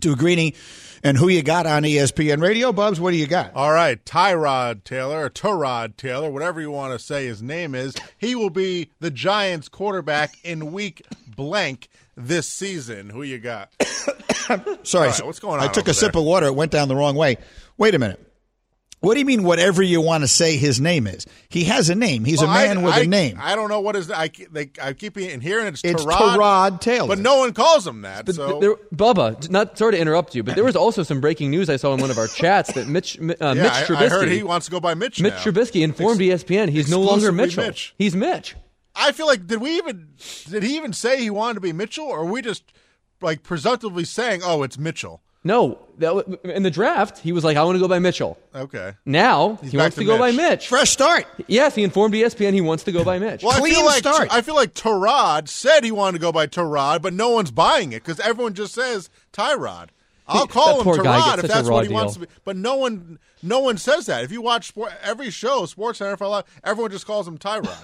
to 0.00 0.16
Greeny 0.16 0.54
and 1.02 1.16
who 1.16 1.28
you 1.28 1.42
got 1.42 1.66
on 1.66 1.82
ESPN 1.82 2.40
Radio. 2.40 2.72
Bubs, 2.72 3.00
what 3.00 3.10
do 3.10 3.16
you 3.16 3.26
got? 3.26 3.54
All 3.54 3.72
right, 3.72 4.02
Tyrod 4.04 4.84
Taylor, 4.84 5.24
or 5.24 5.30
Tyrod 5.30 5.96
Taylor, 5.96 6.30
whatever 6.30 6.60
you 6.60 6.70
want 6.70 6.92
to 6.92 7.04
say 7.04 7.26
his 7.26 7.42
name 7.42 7.74
is. 7.74 7.94
He 8.18 8.34
will 8.34 8.50
be 8.50 8.90
the 9.00 9.10
Giants 9.10 9.68
quarterback 9.68 10.32
in 10.44 10.72
week 10.72 11.04
blank 11.26 11.88
this 12.16 12.46
season. 12.46 13.10
Who 13.10 13.22
you 13.22 13.38
got? 13.38 13.72
Sorry, 14.82 15.08
right, 15.08 15.26
what's 15.26 15.40
going 15.40 15.60
on? 15.60 15.68
I 15.68 15.72
took 15.72 15.88
a 15.88 15.94
sip 15.94 16.14
of 16.16 16.24
water. 16.24 16.46
It 16.46 16.54
went 16.54 16.72
down 16.72 16.88
the 16.88 16.96
wrong 16.96 17.16
way. 17.16 17.38
Wait 17.76 17.94
a 17.94 17.98
minute. 17.98 18.31
What 19.02 19.14
do 19.14 19.20
you 19.20 19.26
mean? 19.26 19.42
Whatever 19.42 19.82
you 19.82 20.00
want 20.00 20.22
to 20.22 20.28
say, 20.28 20.56
his 20.56 20.80
name 20.80 21.06
is. 21.08 21.26
He 21.48 21.64
has 21.64 21.90
a 21.90 21.94
name. 21.96 22.24
He's 22.24 22.40
Well, 22.40 22.48
a 22.50 22.54
man 22.54 22.78
I- 22.78 22.82
with 22.82 22.94
I- 22.94 23.00
a 23.00 23.06
name. 23.06 23.36
I 23.42 23.56
don't 23.56 23.68
know 23.68 23.80
what 23.80 23.96
is. 23.96 24.10
I 24.10 24.30
they, 24.50 24.70
I 24.80 24.92
keep 24.92 25.18
hearing 25.18 25.66
it's 25.66 25.82
It's 25.84 26.04
Terod, 26.04 26.36
Terod 26.36 26.80
Taylor. 26.80 27.08
but 27.08 27.18
no 27.18 27.38
one 27.38 27.52
calls 27.52 27.84
him 27.86 28.02
that. 28.02 28.26
But 28.26 28.36
so 28.36 28.60
there, 28.60 28.74
Bubba, 28.94 29.50
not 29.50 29.76
sorry 29.76 29.92
to 29.92 29.98
interrupt 29.98 30.34
you, 30.36 30.42
but 30.44 30.54
there 30.54 30.62
was 30.64 30.76
also 30.84 31.02
some 31.02 31.20
breaking 31.20 31.50
news 31.50 31.68
I 31.68 31.76
saw 31.76 31.92
in 31.94 32.00
one 32.00 32.10
of 32.12 32.16
our 32.18 32.28
chats 32.28 32.72
that 32.74 32.86
Mitch 32.86 33.18
uh, 33.18 33.22
yeah, 33.40 33.54
Mitch 33.54 33.72
I, 33.72 33.82
Trubisky, 33.84 33.96
I 33.96 34.08
heard 34.08 34.28
he 34.28 34.42
wants 34.44 34.66
to 34.66 34.72
go 34.72 34.78
by 34.80 34.94
Mitch. 34.94 35.20
Mitch 35.20 35.32
now. 35.34 35.38
Trubisky 35.40 35.82
informed 35.82 36.20
E 36.22 36.28
ESPN 36.28 36.68
he's 36.70 36.88
no 36.88 37.00
longer 37.00 37.32
Mitchell. 37.32 37.64
Mitch. 37.64 37.94
He's 37.98 38.14
Mitch. 38.14 38.54
I 38.94 39.10
feel 39.10 39.26
like 39.26 39.48
did 39.48 39.60
we 39.60 39.78
even 39.78 40.10
did 40.48 40.62
he 40.62 40.76
even 40.76 40.92
say 40.92 41.20
he 41.20 41.28
wanted 41.30 41.54
to 41.54 41.60
be 41.60 41.72
Mitchell, 41.72 42.04
or 42.04 42.20
are 42.20 42.24
we 42.24 42.40
just 42.40 42.62
like 43.20 43.42
presumptively 43.42 44.04
saying, 44.04 44.42
oh, 44.44 44.62
it's 44.62 44.78
Mitchell? 44.78 45.22
No, 45.44 45.78
that, 45.98 46.14
wa- 46.14 46.22
in 46.44 46.62
the 46.62 46.70
draft, 46.70 47.18
he 47.18 47.32
was 47.32 47.42
like, 47.42 47.56
I 47.56 47.64
want 47.64 47.74
to 47.74 47.80
go 47.80 47.88
by 47.88 47.98
Mitchell. 47.98 48.38
Okay. 48.54 48.92
Now 49.04 49.56
He's 49.60 49.72
he 49.72 49.76
back 49.76 49.84
wants 49.86 49.96
to 49.96 50.02
to 50.02 50.06
go 50.06 50.18
by 50.18 50.30
Mitch. 50.30 50.36
Mitch. 50.50 50.68
Fresh 50.68 50.90
start. 50.90 51.26
Yes, 51.48 51.74
he 51.74 51.82
informed 51.82 52.14
ESPN 52.14 52.52
he 52.52 52.60
wants 52.60 52.84
to 52.84 52.92
go 52.92 53.02
by 53.04 53.18
Mitch. 53.20 53.42
Well, 53.42 53.56
I 53.56 53.58
Clean 53.60 53.74
feel 53.74 53.84
like 53.84 53.98
start. 53.98 54.28
I 54.30 54.40
feel 54.42 54.54
like 54.54 54.72
Tyrod 54.74 55.48
said 55.48 55.82
he 55.84 55.90
wanted 55.90 56.18
to 56.18 56.22
go 56.22 56.30
by 56.30 56.46
Tyrod, 56.46 57.02
but 57.02 57.12
no 57.12 57.30
one's 57.30 57.50
buying 57.50 57.92
it 57.92 58.04
because 58.04 58.20
everyone 58.20 58.54
just 58.54 58.72
says 58.74 59.10
Tyrod. 59.32 59.88
I'll 60.28 60.46
call 60.46 60.78
him 60.78 60.84
poor 60.84 60.96
Tyrod 60.96 61.38
if 61.42 61.50
that's 61.50 61.68
what 61.68 61.82
he 61.82 61.88
deal. 61.88 61.96
wants 61.96 62.14
to 62.14 62.20
be. 62.20 62.26
But 62.44 62.56
no 62.56 62.76
one, 62.76 63.18
no 63.42 63.58
one 63.58 63.76
says 63.78 64.06
that. 64.06 64.22
If 64.22 64.30
you 64.30 64.40
watch 64.40 64.68
sport, 64.68 64.92
every 65.02 65.30
show, 65.30 65.66
Sports 65.66 65.98
Center 65.98 66.16
for 66.16 66.28
Life, 66.28 66.44
everyone 66.62 66.92
just 66.92 67.04
calls 67.06 67.26
him 67.26 67.36
Tyrod. 67.38 67.76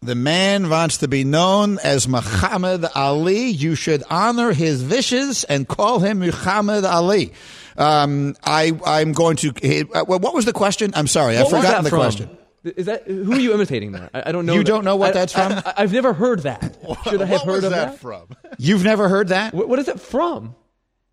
The 0.00 0.14
man 0.14 0.70
wants 0.70 0.98
to 0.98 1.08
be 1.08 1.24
known 1.24 1.78
as 1.82 2.06
Muhammad 2.06 2.84
Ali. 2.94 3.48
You 3.48 3.74
should 3.74 4.04
honor 4.08 4.52
his 4.52 4.84
wishes 4.84 5.42
and 5.44 5.66
call 5.66 5.98
him 5.98 6.20
Muhammad 6.20 6.84
Ali. 6.84 7.32
Um, 7.76 8.36
I, 8.44 8.78
I'm 8.86 9.12
going 9.12 9.36
to. 9.38 9.48
Uh, 9.92 10.04
what 10.04 10.34
was 10.34 10.44
the 10.44 10.52
question? 10.52 10.92
I'm 10.94 11.08
sorry, 11.08 11.36
I've 11.36 11.48
forgotten 11.50 11.82
the 11.84 11.90
from? 11.90 11.98
question. 11.98 12.38
Is 12.64 12.86
that 12.86 13.06
who 13.06 13.32
are 13.32 13.40
you 13.40 13.52
imitating 13.54 13.92
there? 13.92 14.08
I, 14.14 14.24
I 14.26 14.32
don't 14.32 14.46
know. 14.46 14.52
You 14.54 14.60
that- 14.60 14.66
don't 14.66 14.84
know 14.84 14.96
what 14.96 15.10
I- 15.10 15.12
that's 15.12 15.32
from? 15.32 15.52
I, 15.64 15.74
have 15.80 15.92
never 15.92 16.12
heard 16.12 16.40
that. 16.40 16.76
Should 17.04 17.20
I 17.22 17.24
have 17.26 17.40
what 17.40 17.46
heard 17.46 17.64
of 17.64 17.70
that 17.70 17.90
that? 17.92 17.98
from? 17.98 18.28
You've 18.58 18.84
never 18.84 19.08
heard 19.08 19.28
that? 19.28 19.52
What, 19.54 19.68
what 19.68 19.78
is 19.80 19.88
it 19.88 20.00
from? 20.00 20.54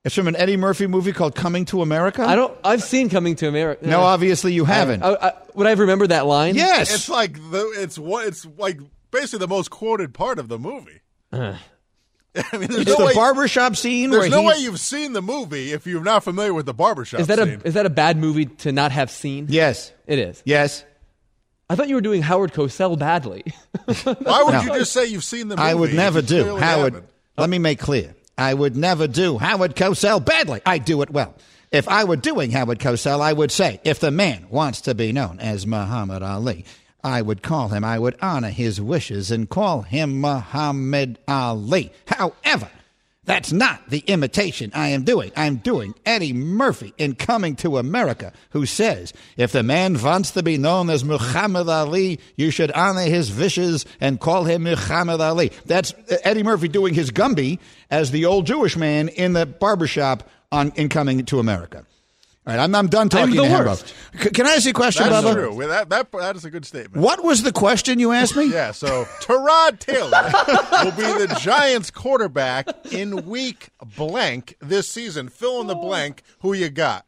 It's 0.06 0.14
from 0.14 0.28
an 0.28 0.36
Eddie 0.36 0.56
Murphy 0.56 0.86
movie 0.86 1.12
called 1.14 1.34
Coming 1.34 1.66
to 1.66 1.82
America. 1.82 2.22
I 2.22 2.36
don't. 2.36 2.56
I've 2.64 2.84
seen 2.84 3.10
Coming 3.10 3.36
to 3.38 3.48
America. 3.48 3.88
No, 3.88 4.02
uh, 4.02 4.04
obviously 4.04 4.54
you 4.54 4.64
haven't. 4.64 5.02
I, 5.02 5.16
I, 5.16 5.34
would 5.56 5.66
I 5.66 5.72
remember 5.72 6.06
that 6.08 6.28
line? 6.28 6.54
yes. 6.56 6.94
It's 6.94 7.10
like 7.10 7.34
the 7.34 7.74
it's 7.78 7.98
what 7.98 8.28
it's 8.28 8.46
like 8.58 8.80
basically 9.10 9.40
the 9.40 9.48
most 9.48 9.72
quoted 9.72 10.14
part 10.14 10.38
of 10.38 10.48
the 10.48 10.60
movie. 10.60 11.02
Uh. 11.34 11.58
I 12.52 12.58
mean, 12.58 12.70
there's 12.70 12.82
it's 12.82 12.92
no 12.92 12.98
the 12.98 13.06
way, 13.06 13.14
barbershop 13.16 13.78
scene 13.78 14.10
there's 14.10 14.24
where 14.24 14.30
no 14.30 14.44
way 14.44 14.58
you've 14.58 14.80
seen 14.80 15.14
the 15.14 15.22
movie 15.22 15.72
if 15.72 15.88
you're 15.88 16.04
not 16.04 16.24
familiar 16.24 16.54
with 16.54 16.66
the 16.66 16.74
barbershop 16.74 17.22
Is 17.22 17.28
that 17.28 17.40
scene. 17.40 17.62
a 17.64 17.68
is 17.68 17.74
that 17.76 17.86
a 17.86 17.90
bad 17.90 18.18
movie 18.18 18.46
to 18.46 18.72
not 18.72 18.92
have 18.92 19.10
seen? 19.10 19.48
Yes. 19.50 19.92
It 20.06 20.20
is. 20.20 20.44
Yes. 20.46 20.84
I 21.70 21.76
thought 21.76 21.88
you 21.88 21.96
were 21.96 22.02
doing 22.02 22.22
Howard 22.22 22.54
Cosell 22.54 23.00
badly. 23.00 23.44
Why 23.86 24.44
would 24.44 24.54
No. 24.54 24.62
you 24.62 24.74
just 24.80 24.92
say 24.94 25.06
you've 25.08 25.24
seen 25.24 25.48
the 25.48 25.56
movie? 25.56 25.68
I 25.70 25.74
would 25.74 25.94
never 25.94 26.22
do. 26.22 26.58
Howard, 26.58 26.94
haven't? 26.94 27.10
let 27.38 27.50
me 27.50 27.58
make 27.58 27.80
clear. 27.80 28.15
I 28.38 28.54
would 28.54 28.76
never 28.76 29.08
do 29.08 29.38
Howard 29.38 29.76
Cosell 29.76 30.24
badly. 30.24 30.62
I 30.66 30.78
do 30.78 31.02
it 31.02 31.10
well. 31.10 31.36
If 31.72 31.88
I 31.88 32.04
were 32.04 32.16
doing 32.16 32.52
Howard 32.52 32.80
Cosell, 32.80 33.22
I 33.22 33.34
would 33.34 33.52
say, 33.52 33.80
if 33.84 34.00
the 34.00 34.12
man 34.12 34.48
wants 34.50 34.82
to 34.82 34.94
be 34.94 35.12
known 35.12 35.40
as 35.40 35.66
Muhammad 35.66 36.22
Ali, 36.22 36.66
I 37.04 37.22
would 37.22 37.44
call 37.44 37.70
him, 37.70 37.84
I 37.84 38.00
would 38.00 38.18
honor 38.22 38.50
his 38.50 38.82
wishes 38.82 39.32
and 39.32 39.50
call 39.50 39.84
him 39.84 40.20
Muhammad 40.22 41.20
Ali. 41.28 41.92
However, 42.08 42.70
that's 43.26 43.52
not 43.52 43.90
the 43.90 44.00
imitation 44.00 44.72
I 44.74 44.90
am 44.90 45.04
doing. 45.04 45.32
I'm 45.36 45.58
doing 45.58 45.96
Eddie 46.06 46.34
Murphy 46.34 46.94
in 46.98 47.16
Coming 47.16 47.56
to 47.58 47.78
America, 47.78 48.32
who 48.52 48.66
says, 48.66 49.14
if 49.36 49.52
the 49.52 49.64
man 49.64 50.02
wants 50.02 50.32
to 50.32 50.44
be 50.44 50.58
known 50.58 50.90
as 50.90 51.04
Muhammad 51.04 51.68
Ali, 51.68 52.20
you 52.36 52.52
should 52.52 52.72
honor 52.72 53.02
his 53.02 53.36
wishes 53.36 53.86
and 54.00 54.20
call 54.20 54.44
him 54.44 54.64
Muhammad 54.64 55.22
Ali. 55.22 55.52
That's 55.66 55.94
Eddie 56.24 56.44
Murphy 56.44 56.68
doing 56.68 56.94
his 56.94 57.12
Gumby 57.12 57.60
as 57.90 58.12
the 58.12 58.26
old 58.26 58.46
Jewish 58.46 58.78
man 58.78 59.10
in 59.10 59.34
the 59.34 59.46
barbershop 59.46 60.30
on 60.52 60.72
in 60.76 60.90
Coming 60.90 61.26
to 61.26 61.40
America. 61.40 61.86
All 62.48 62.54
right, 62.56 62.62
I'm, 62.62 62.76
I'm 62.76 62.88
done 62.88 63.10
talking 63.10 63.36
the 63.36 63.42
to 63.44 63.48
him. 63.48 63.66
worst. 63.66 63.94
C- 64.22 64.30
Can 64.30 64.46
I 64.46 64.52
ask 64.52 64.66
you 64.66 64.70
a 64.72 64.74
question, 64.74 65.10
That's 65.10 65.26
Bubba? 65.26 65.34
true. 65.34 65.56
Well, 65.56 65.68
That, 65.68 65.90
that, 65.90 66.12
that 66.12 66.36
is 66.36 66.46
a 66.46 66.52
good 66.52 66.64
statement. 66.66 67.04
What 67.04 67.24
was 67.24 67.42
the 67.42 67.52
question 67.52 67.98
you 67.98 68.12
asked 68.12 68.36
me? 68.36 68.46
Yeah, 68.52 68.72
so 68.72 69.06
Terod 69.22 69.80
Taylor 69.80 70.22
will 70.84 70.92
be 70.92 71.26
the 71.26 71.36
Giants 71.42 71.90
quarterback 71.90 72.68
in 72.94 73.26
week 73.26 73.70
blank 73.98 74.58
this 74.62 74.88
season. 74.88 75.30
Fill 75.30 75.60
in 75.62 75.68
the 75.68 75.74
blank. 75.76 76.22
Who 76.42 76.54
you 76.54 76.70
got? 76.70 77.06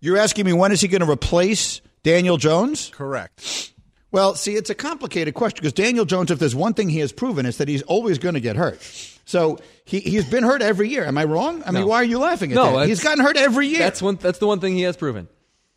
You're 0.00 0.18
asking 0.18 0.46
me 0.46 0.52
when 0.52 0.72
is 0.72 0.80
he 0.80 0.88
going 0.88 1.00
to 1.02 1.10
replace 1.10 1.80
Daniel 2.02 2.36
Jones? 2.36 2.90
Correct. 2.92 3.72
Well, 4.10 4.34
see, 4.34 4.54
it's 4.56 4.70
a 4.70 4.74
complicated 4.74 5.34
question 5.34 5.58
because 5.60 5.72
Daniel 5.74 6.04
Jones, 6.04 6.30
if 6.32 6.38
there's 6.40 6.54
one 6.56 6.74
thing 6.74 6.88
he 6.88 6.98
has 6.98 7.12
proven, 7.12 7.46
is 7.46 7.58
that 7.58 7.68
he's 7.68 7.82
always 7.82 8.18
going 8.18 8.34
to 8.34 8.40
get 8.40 8.56
hurt. 8.56 8.80
So 9.26 9.58
he, 9.84 10.00
he's 10.00 10.24
been 10.24 10.44
hurt 10.44 10.62
every 10.62 10.88
year. 10.88 11.04
Am 11.04 11.18
I 11.18 11.24
wrong? 11.24 11.62
I 11.66 11.72
mean, 11.72 11.86
why 11.86 11.96
are 11.96 12.04
you 12.04 12.18
laughing 12.18 12.52
at 12.52 12.54
No, 12.54 12.78
that? 12.78 12.88
He's 12.88 13.02
gotten 13.02 13.22
hurt 13.22 13.36
every 13.36 13.66
year. 13.66 13.80
That's 13.80 14.00
one. 14.00 14.16
That's 14.16 14.38
the 14.38 14.46
one 14.46 14.60
thing 14.60 14.74
he 14.76 14.82
has 14.82 14.96
proven. 14.96 15.28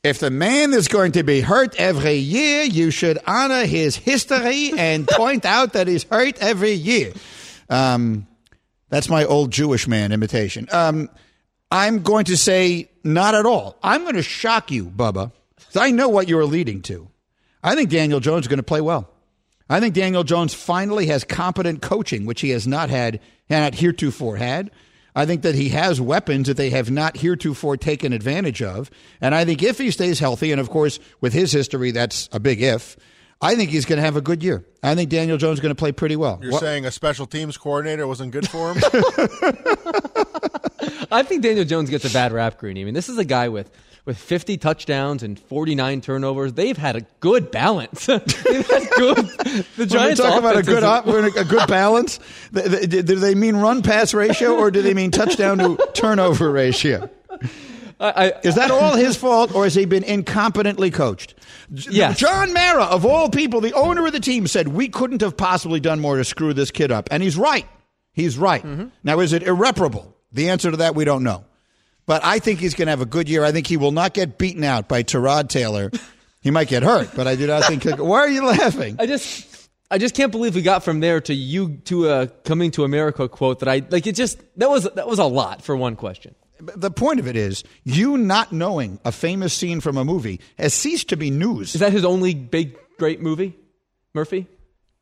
if 0.03 0.19
the 0.19 0.29
man 0.29 0.71
is 0.73 0.87
going 0.87 1.13
to 1.13 1.23
be 1.23 1.41
hurt 1.41 1.75
every 1.77 2.13
year, 2.15 2.63
you 2.63 2.91
should 2.91 3.17
honor 3.27 3.65
his 3.65 3.95
history 3.97 4.71
and 4.77 5.07
point 5.11 5.45
out 5.45 5.73
that 5.73 5.87
he's 5.87 6.03
hurt 6.03 6.37
every 6.39 6.71
year. 6.73 7.11
Um, 7.69 8.27
that's 8.89 9.09
my 9.09 9.25
old 9.25 9.51
Jewish 9.51 9.87
man 9.87 10.11
imitation. 10.11 10.67
Um, 10.71 11.09
I'm 11.71 12.01
going 12.01 12.25
to 12.25 12.37
say 12.37 12.89
not 13.03 13.35
at 13.35 13.45
all. 13.45 13.77
I'm 13.83 14.03
going 14.03 14.15
to 14.15 14.23
shock 14.23 14.71
you, 14.71 14.85
Bubba, 14.85 15.31
I 15.75 15.91
know 15.91 16.07
what 16.09 16.27
you're 16.27 16.45
leading 16.45 16.81
to. 16.83 17.07
I 17.63 17.75
think 17.75 17.89
Daniel 17.89 18.19
Jones 18.19 18.43
is 18.45 18.47
going 18.47 18.57
to 18.57 18.63
play 18.63 18.81
well. 18.81 19.09
I 19.69 19.79
think 19.79 19.93
Daniel 19.93 20.23
Jones 20.23 20.53
finally 20.53 21.07
has 21.07 21.23
competent 21.23 21.81
coaching, 21.83 22.25
which 22.25 22.41
he 22.41 22.49
has 22.51 22.65
not 22.65 22.89
had, 22.89 23.19
not 23.49 23.75
heretofore 23.75 24.37
had. 24.37 24.71
I 25.15 25.25
think 25.25 25.41
that 25.41 25.55
he 25.55 25.69
has 25.69 25.99
weapons 25.99 26.47
that 26.47 26.57
they 26.57 26.69
have 26.69 26.91
not 26.91 27.17
heretofore 27.17 27.77
taken 27.77 28.13
advantage 28.13 28.61
of. 28.61 28.91
And 29.19 29.33
I 29.33 29.43
think 29.43 29.63
if 29.63 29.77
he 29.77 29.91
stays 29.91 30.19
healthy, 30.19 30.51
and 30.51 30.61
of 30.61 30.69
course, 30.69 30.99
with 31.19 31.33
his 31.33 31.51
history, 31.51 31.91
that's 31.91 32.29
a 32.31 32.39
big 32.39 32.61
if, 32.61 32.95
I 33.41 33.55
think 33.55 33.71
he's 33.71 33.85
going 33.85 33.97
to 33.97 34.03
have 34.03 34.15
a 34.17 34.21
good 34.21 34.43
year. 34.43 34.63
I 34.83 34.95
think 34.95 35.09
Daniel 35.09 35.37
Jones 35.37 35.57
is 35.57 35.61
going 35.61 35.73
to 35.73 35.79
play 35.79 35.91
pretty 35.91 36.15
well. 36.15 36.39
You're 36.41 36.51
What- 36.51 36.61
saying 36.61 36.85
a 36.85 36.91
special 36.91 37.25
teams 37.25 37.57
coordinator 37.57 38.07
wasn't 38.07 38.31
good 38.31 38.47
for 38.47 38.73
him? 38.73 38.81
I 41.11 41.23
think 41.23 41.41
Daniel 41.43 41.65
Jones 41.65 41.89
gets 41.89 42.05
a 42.05 42.13
bad 42.13 42.31
rap, 42.31 42.57
Greeny. 42.57 42.81
I 42.81 42.83
mean, 42.85 42.93
this 42.93 43.09
is 43.09 43.17
a 43.17 43.25
guy 43.25 43.49
with 43.49 43.69
with 44.10 44.18
50 44.18 44.57
touchdowns 44.57 45.22
and 45.22 45.39
49 45.39 46.01
turnovers. 46.01 46.53
They've 46.53 46.76
had 46.76 46.95
a 46.95 47.01
good 47.20 47.51
balance. 47.51 48.05
They've 48.07 48.26
good. 48.28 49.18
The 49.78 49.86
Giants 49.88 50.20
talk 50.20 50.39
about 50.39 50.57
a 50.57 50.64
good 50.64 50.84
op- 50.84 51.05
a 51.05 51.45
good 51.45 51.68
balance, 51.68 52.20
do 52.51 52.64
they 53.03 53.36
mean 53.36 53.55
run 53.55 53.84
pass 53.84 54.16
ratio 54.16 54.55
or 54.55 54.72
do 54.72 54.82
they 54.82 54.95
mean 54.95 55.12
touchdown 55.12 55.60
to 55.60 55.78
turnover 55.93 56.51
ratio? 56.51 57.07
I, 57.99 58.34
Is 58.43 58.55
that 58.55 58.72
all 58.72 58.95
his 58.95 59.16
fault, 59.16 59.53
or 59.53 59.66
has 59.66 59.76
he 59.76 59.86
been 59.86 60.01
incompetently 60.03 60.91
coached? 60.91 61.36
Yes. 61.70 62.18
John 62.18 62.51
Mara, 62.51 62.86
of 62.86 63.05
all 63.05 63.30
people, 63.30 63.62
the 63.62 63.74
owner 63.74 64.07
of 64.07 64.14
the 64.14 64.20
team, 64.20 64.47
said 64.47 64.70
we 64.70 64.88
couldn't 64.89 65.22
have 65.22 65.38
possibly 65.38 65.80
done 65.80 65.99
more 65.99 66.18
to 66.18 66.24
screw 66.24 66.53
this 66.55 66.72
kid 66.72 66.91
up, 66.91 67.10
and 67.12 67.22
he's 67.22 67.38
right. 67.38 67.68
He's 68.14 68.39
right. 68.39 68.64
Mm-hmm. 68.64 68.88
Now, 69.03 69.20
is 69.20 69.34
it 69.34 69.43
irreparable? 69.43 70.16
The 70.32 70.49
answer 70.49 70.72
to 70.72 70.78
that 70.78 70.95
we 70.95 71.05
don't 71.05 71.24
know. 71.24 71.45
But 72.10 72.26
I 72.26 72.39
think 72.39 72.60
he's 72.60 72.74
going 72.74 72.88
to 72.88 72.89
have 72.89 73.01
a 73.01 73.05
good 73.05 73.30
year. 73.30 73.43
I 73.43 73.51
think 73.51 73.68
he 73.68 73.78
will 73.78 73.91
not 73.91 74.16
get 74.16 74.39
beaten 74.39 74.64
out 74.64 74.88
by 74.88 75.03
Terod 75.03 75.47
Taylor. 75.47 75.91
He 76.41 76.49
might 76.49 76.68
get 76.68 76.82
hurt, 76.82 77.12
but 77.16 77.28
I 77.28 77.36
do 77.36 77.45
not 77.45 77.66
think. 77.66 77.84
Why 77.86 78.22
are 78.22 78.28
you 78.28 78.43
laughing? 78.47 78.95
I 78.97 79.05
just 79.05 79.70
I 79.91 79.99
just 79.99 80.16
can't 80.16 80.32
believe 80.32 80.55
we 80.55 80.64
got 80.64 80.84
from 80.84 81.01
there 81.01 81.22
to 81.22 81.34
you 81.36 81.78
to 81.86 82.10
a 82.10 82.28
coming 82.28 82.72
to 82.72 82.84
America 82.84 83.30
quote 83.30 83.60
that 83.60 83.70
I 83.70 83.84
like. 83.91 84.07
It 84.07 84.16
just 84.16 84.39
that 84.57 84.72
was 84.72 84.86
that 84.86 85.07
was 85.07 85.20
a 85.20 85.26
lot 85.26 85.62
for 85.62 85.76
one 85.76 85.95
question. 85.95 86.34
The 86.60 86.89
point 86.89 87.20
of 87.20 87.28
it 87.28 87.36
is, 87.36 87.64
you 87.84 88.18
not 88.18 88.51
knowing 88.51 88.99
a 89.05 89.12
famous 89.12 89.53
scene 89.53 89.80
from 89.80 89.95
a 89.95 90.03
movie 90.03 90.41
has 90.57 90.74
ceased 90.74 91.10
to 91.10 91.16
be 91.16 91.30
news. 91.30 91.76
Is 91.76 91.82
that 91.82 91.91
his 91.91 92.05
only 92.05 92.34
big 92.34 92.76
great 92.97 93.22
movie, 93.22 93.55
Murphy? 94.16 94.47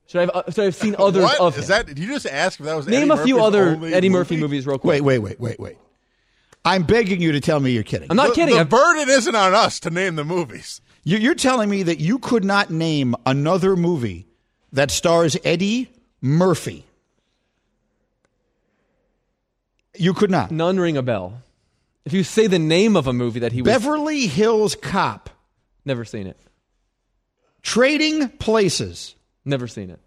Should 0.08 0.18
I 0.18 0.22
have, 0.22 0.30
uh, 0.32 0.52
should 0.52 0.62
I 0.62 0.66
have 0.66 0.76
seen 0.76 0.96
others 1.00 1.24
what? 1.24 1.40
of 1.40 1.56
him? 1.56 1.62
Is 1.62 1.68
that? 1.70 1.86
Did 1.86 2.00
you 2.00 2.08
just 2.08 2.26
ask 2.26 2.60
if 2.60 2.66
that 2.66 2.76
was 2.76 2.86
Name 2.86 3.12
Eddie 3.12 3.22
a 3.22 3.24
few 3.24 3.36
Murphy's 3.38 3.48
other 3.48 3.96
Eddie 3.96 4.10
Murphy 4.10 4.36
movie? 4.36 4.42
movies, 4.42 4.68
real 4.68 4.78
quick. 4.78 5.02
Wait, 5.02 5.20
wait, 5.20 5.20
wait, 5.20 5.40
wait, 5.40 5.58
wait. 5.58 5.78
I'm 6.68 6.84
begging 6.84 7.22
you 7.22 7.32
to 7.32 7.40
tell 7.40 7.60
me 7.60 7.72
you're 7.72 7.84
kidding. 7.84 8.08
I'm 8.10 8.18
not 8.18 8.30
The- 8.30 8.36
kidding. 8.36 8.56
The 8.56 8.62
I've- 8.62 8.70
burden 8.70 9.10
isn't 9.10 9.36
on 9.36 9.54
us 9.54 9.80
to 9.82 9.90
name 9.90 10.16
the 10.18 10.26
movies. 10.26 10.82
You- 11.04 11.18
You're 11.18 11.36
telling 11.36 11.70
me 11.70 11.84
that 11.84 12.00
you 12.00 12.20
could 12.20 12.44
not 12.44 12.70
name 12.70 13.16
another 13.26 13.76
movie 13.78 14.28
that 14.74 14.92
stars 14.92 15.38
Eddie 15.46 15.90
Murphy. 16.22 16.86
You 19.96 20.14
could 20.14 20.30
not. 20.30 20.52
None 20.52 20.80
ring 20.80 20.98
a 20.98 21.02
bell. 21.02 21.42
If 22.06 22.14
you 22.14 22.24
say 22.24 22.48
the 22.48 22.60
name 22.60 22.96
of 22.96 23.08
a 23.08 23.14
movie 23.14 23.40
that 23.40 23.52
he 23.52 23.62
was 23.62 23.72
Beverly 23.72 24.28
Hills 24.28 24.76
Cop, 24.76 25.30
never 25.86 26.06
seen 26.06 26.28
it, 26.28 26.38
Trading 27.62 28.30
Places, 28.30 29.16
never 29.44 29.68
seen 29.68 29.90
it. 29.90 30.00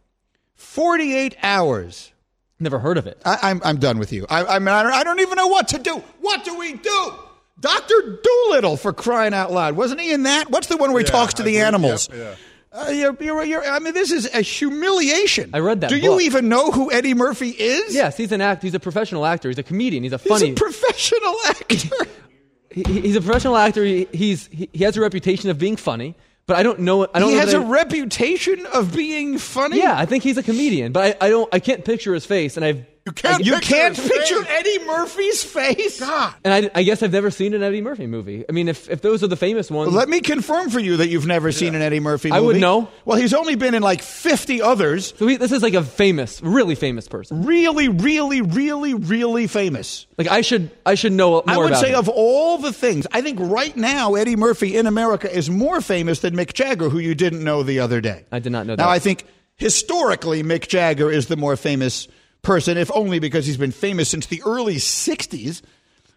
48 0.55 1.37
Hours, 1.43 2.13
Never 2.61 2.79
heard 2.79 2.99
of 2.99 3.07
it. 3.07 3.21
I, 3.25 3.39
I'm 3.51 3.61
I'm 3.65 3.79
done 3.79 3.99
with 3.99 4.13
you. 4.13 4.27
I, 4.29 4.45
I 4.45 4.59
mean, 4.59 4.69
I 4.69 4.83
don't, 4.83 4.93
I 4.93 5.03
don't 5.03 5.21
even 5.21 5.37
know 5.37 5.47
what 5.49 5.69
to 5.69 5.79
do. 5.79 5.97
What 6.21 6.45
do 6.45 6.59
we 6.59 6.75
do? 6.75 7.13
Doctor 7.59 8.21
Dolittle 8.23 8.77
for 8.77 8.93
crying 8.93 9.35
out 9.35 9.51
loud, 9.53 9.77
wasn't 9.77 10.01
he 10.01 10.13
in 10.13 10.23
that? 10.25 10.51
What's 10.51 10.67
the 10.69 10.77
one 10.77 10.93
where 10.93 11.01
he 11.01 11.07
Yeah, 11.07 11.13
talks 11.13 11.35
to 11.35 11.43
I 11.43 11.45
the 11.47 11.51
believe- 11.53 11.65
animals? 11.67 12.09
yep, 12.11 12.19
yeah. 12.19 12.35
Uh, 12.73 12.89
you're, 12.91 13.17
you're, 13.21 13.45
you're, 13.45 13.65
I 13.67 13.81
mean, 13.81 13.95
this 13.95 14.13
is 14.13 14.33
a 14.33 14.43
humiliation. 14.43 15.51
I 15.53 15.59
read 15.59 15.81
that 15.81 15.91
Do 15.91 15.97
you 15.97 16.21
even 16.21 16.49
know 16.49 16.71
who 16.71 16.93
Eddie 16.93 17.15
Murphy 17.15 17.49
is? 17.51 17.93
Yes, 17.93 18.17
he's 18.17 18.31
an 18.31 18.41
act. 18.41 18.63
He's 18.63 18.75
a 18.75 18.81
professional 18.81 19.27
actor. 19.27 19.49
He's 19.49 19.59
a 19.59 19.65
comedian. 19.65 20.05
He's 20.05 20.13
a 20.13 20.19
funny. 20.19 20.51
He's 20.51 20.59
funny. 20.59 20.71
a 20.71 20.73
professional 20.73 21.35
actor. 21.49 21.89
he, 22.71 22.83
he's 23.01 23.17
a 23.17 23.21
professional 23.21 23.57
actor. 23.57 23.85
He, 23.85 24.07
he's 24.13 24.47
he, 24.47 24.71
he 24.73 24.85
has 24.85 24.97
a 24.97 25.01
reputation 25.01 25.51
of 25.51 25.59
being 25.59 25.75
funny, 25.77 26.15
but 26.47 26.57
I 26.57 26.63
don't 26.63 26.81
know. 26.81 27.07
I 27.15 27.19
don't. 27.21 27.29
he 27.31 27.35
know 27.35 27.41
has 27.41 27.55
a 27.55 27.59
I- 27.59 27.65
reputation 27.65 28.67
of 28.67 28.95
being 28.95 29.39
funny. 29.39 29.79
Yeah, 29.79 29.97
I 29.97 30.07
think 30.07 30.23
he's 30.25 30.37
a 30.37 30.43
comedian, 30.43 30.93
but 30.93 31.17
I, 31.23 31.27
I 31.27 31.31
don't. 31.31 31.53
I 31.55 31.61
can't 31.61 31.85
picture 31.85 32.13
his 32.15 32.27
face, 32.27 32.57
and 32.57 32.65
I've. 32.65 32.85
You 33.07 33.13
can't. 33.13 33.45
you 33.45 33.55
picture 33.55 33.75
can't 33.75 33.97
picture 33.97 34.43
face. 34.43 34.47
Eddie 34.49 34.85
Murphy's 34.85 35.43
face. 35.43 36.01
God. 36.01 36.35
And 36.45 36.53
I, 36.53 36.71
I 36.75 36.83
guess 36.83 37.03
I've 37.03 37.13
never 37.13 37.31
seen 37.31 37.55
an 37.55 37.63
Eddie 37.63 37.81
Murphy 37.81 38.07
movie. 38.07 38.45
I 38.47 38.53
mean, 38.53 38.69
if, 38.69 38.91
if 38.91 39.01
those 39.01 39.23
are 39.25 39.27
the 39.27 39.37
famous 39.37 39.71
ones, 39.71 39.93
Let 39.95 40.09
me 40.09 40.21
confirm 40.21 40.69
for 40.69 40.81
you 40.81 40.99
that 40.99 41.09
you've 41.09 41.27
never 41.27 41.51
seen 41.51 41.75
an 41.75 41.81
Eddie 41.81 42.01
Murphy 42.01 42.29
movie. 42.29 42.37
I 42.37 42.41
would 42.41 42.61
know. 42.61 42.89
Well, 43.07 43.19
he's 43.19 43.33
only 43.33 43.55
been 43.55 43.75
in 43.75 43.83
like 43.83 44.03
50 44.03 44.61
others. 44.61 45.15
so 45.17 45.27
he, 45.27 45.37
this 45.37 45.51
is 45.51 45.63
like 45.63 45.73
a 45.75 45.83
famous, 45.83 46.43
really 46.43 46.75
famous 46.75 47.09
person. 47.09 47.43
Really, 47.45 47.89
really, 47.89 48.43
really, 48.43 48.93
really 48.93 49.47
famous. 49.47 50.07
Like 50.19 50.29
I 50.29 50.43
should, 50.43 50.71
I 50.85 50.95
should 50.95 51.13
know 51.13 51.31
more 51.31 51.45
I 51.47 51.57
would 51.57 51.69
about 51.69 51.81
say 51.81 51.91
him. 51.93 51.99
of 51.99 52.09
all 52.11 52.59
the 52.59 52.73
things, 52.73 53.07
I 53.13 53.23
think 53.23 53.39
right 53.41 53.75
now 53.77 54.15
Eddie 54.15 54.37
Murphy 54.37 54.77
in 54.77 54.87
America 54.87 55.35
is 55.35 55.49
more 55.49 55.81
famous 55.81 56.21
than 56.21 56.37
Mick 56.37 56.53
Jagger, 56.53 56.91
who 56.91 56.99
you 56.99 57.15
didn't 57.15 57.43
know 57.43 57.63
the 57.63 57.81
other 57.81 58.03
day. 58.03 58.27
I 58.31 58.41
did 58.41 58.53
not 58.53 58.67
know 58.67 58.77
that. 58.77 58.83
Now, 58.83 58.89
that. 58.89 58.95
I 58.95 58.99
think 58.99 59.25
historically 59.57 60.43
Mick 60.43 60.69
Jagger 60.69 61.11
is 61.11 61.27
the 61.27 61.37
more 61.37 61.57
famous 61.57 62.07
person, 62.43 62.79
if 62.79 62.91
only 62.95 63.19
because 63.19 63.47
he's 63.47 63.57
been 63.57 63.73
famous 63.73 64.09
since 64.09 64.27
the 64.27 64.43
early 64.45 64.77
60s. 64.77 65.63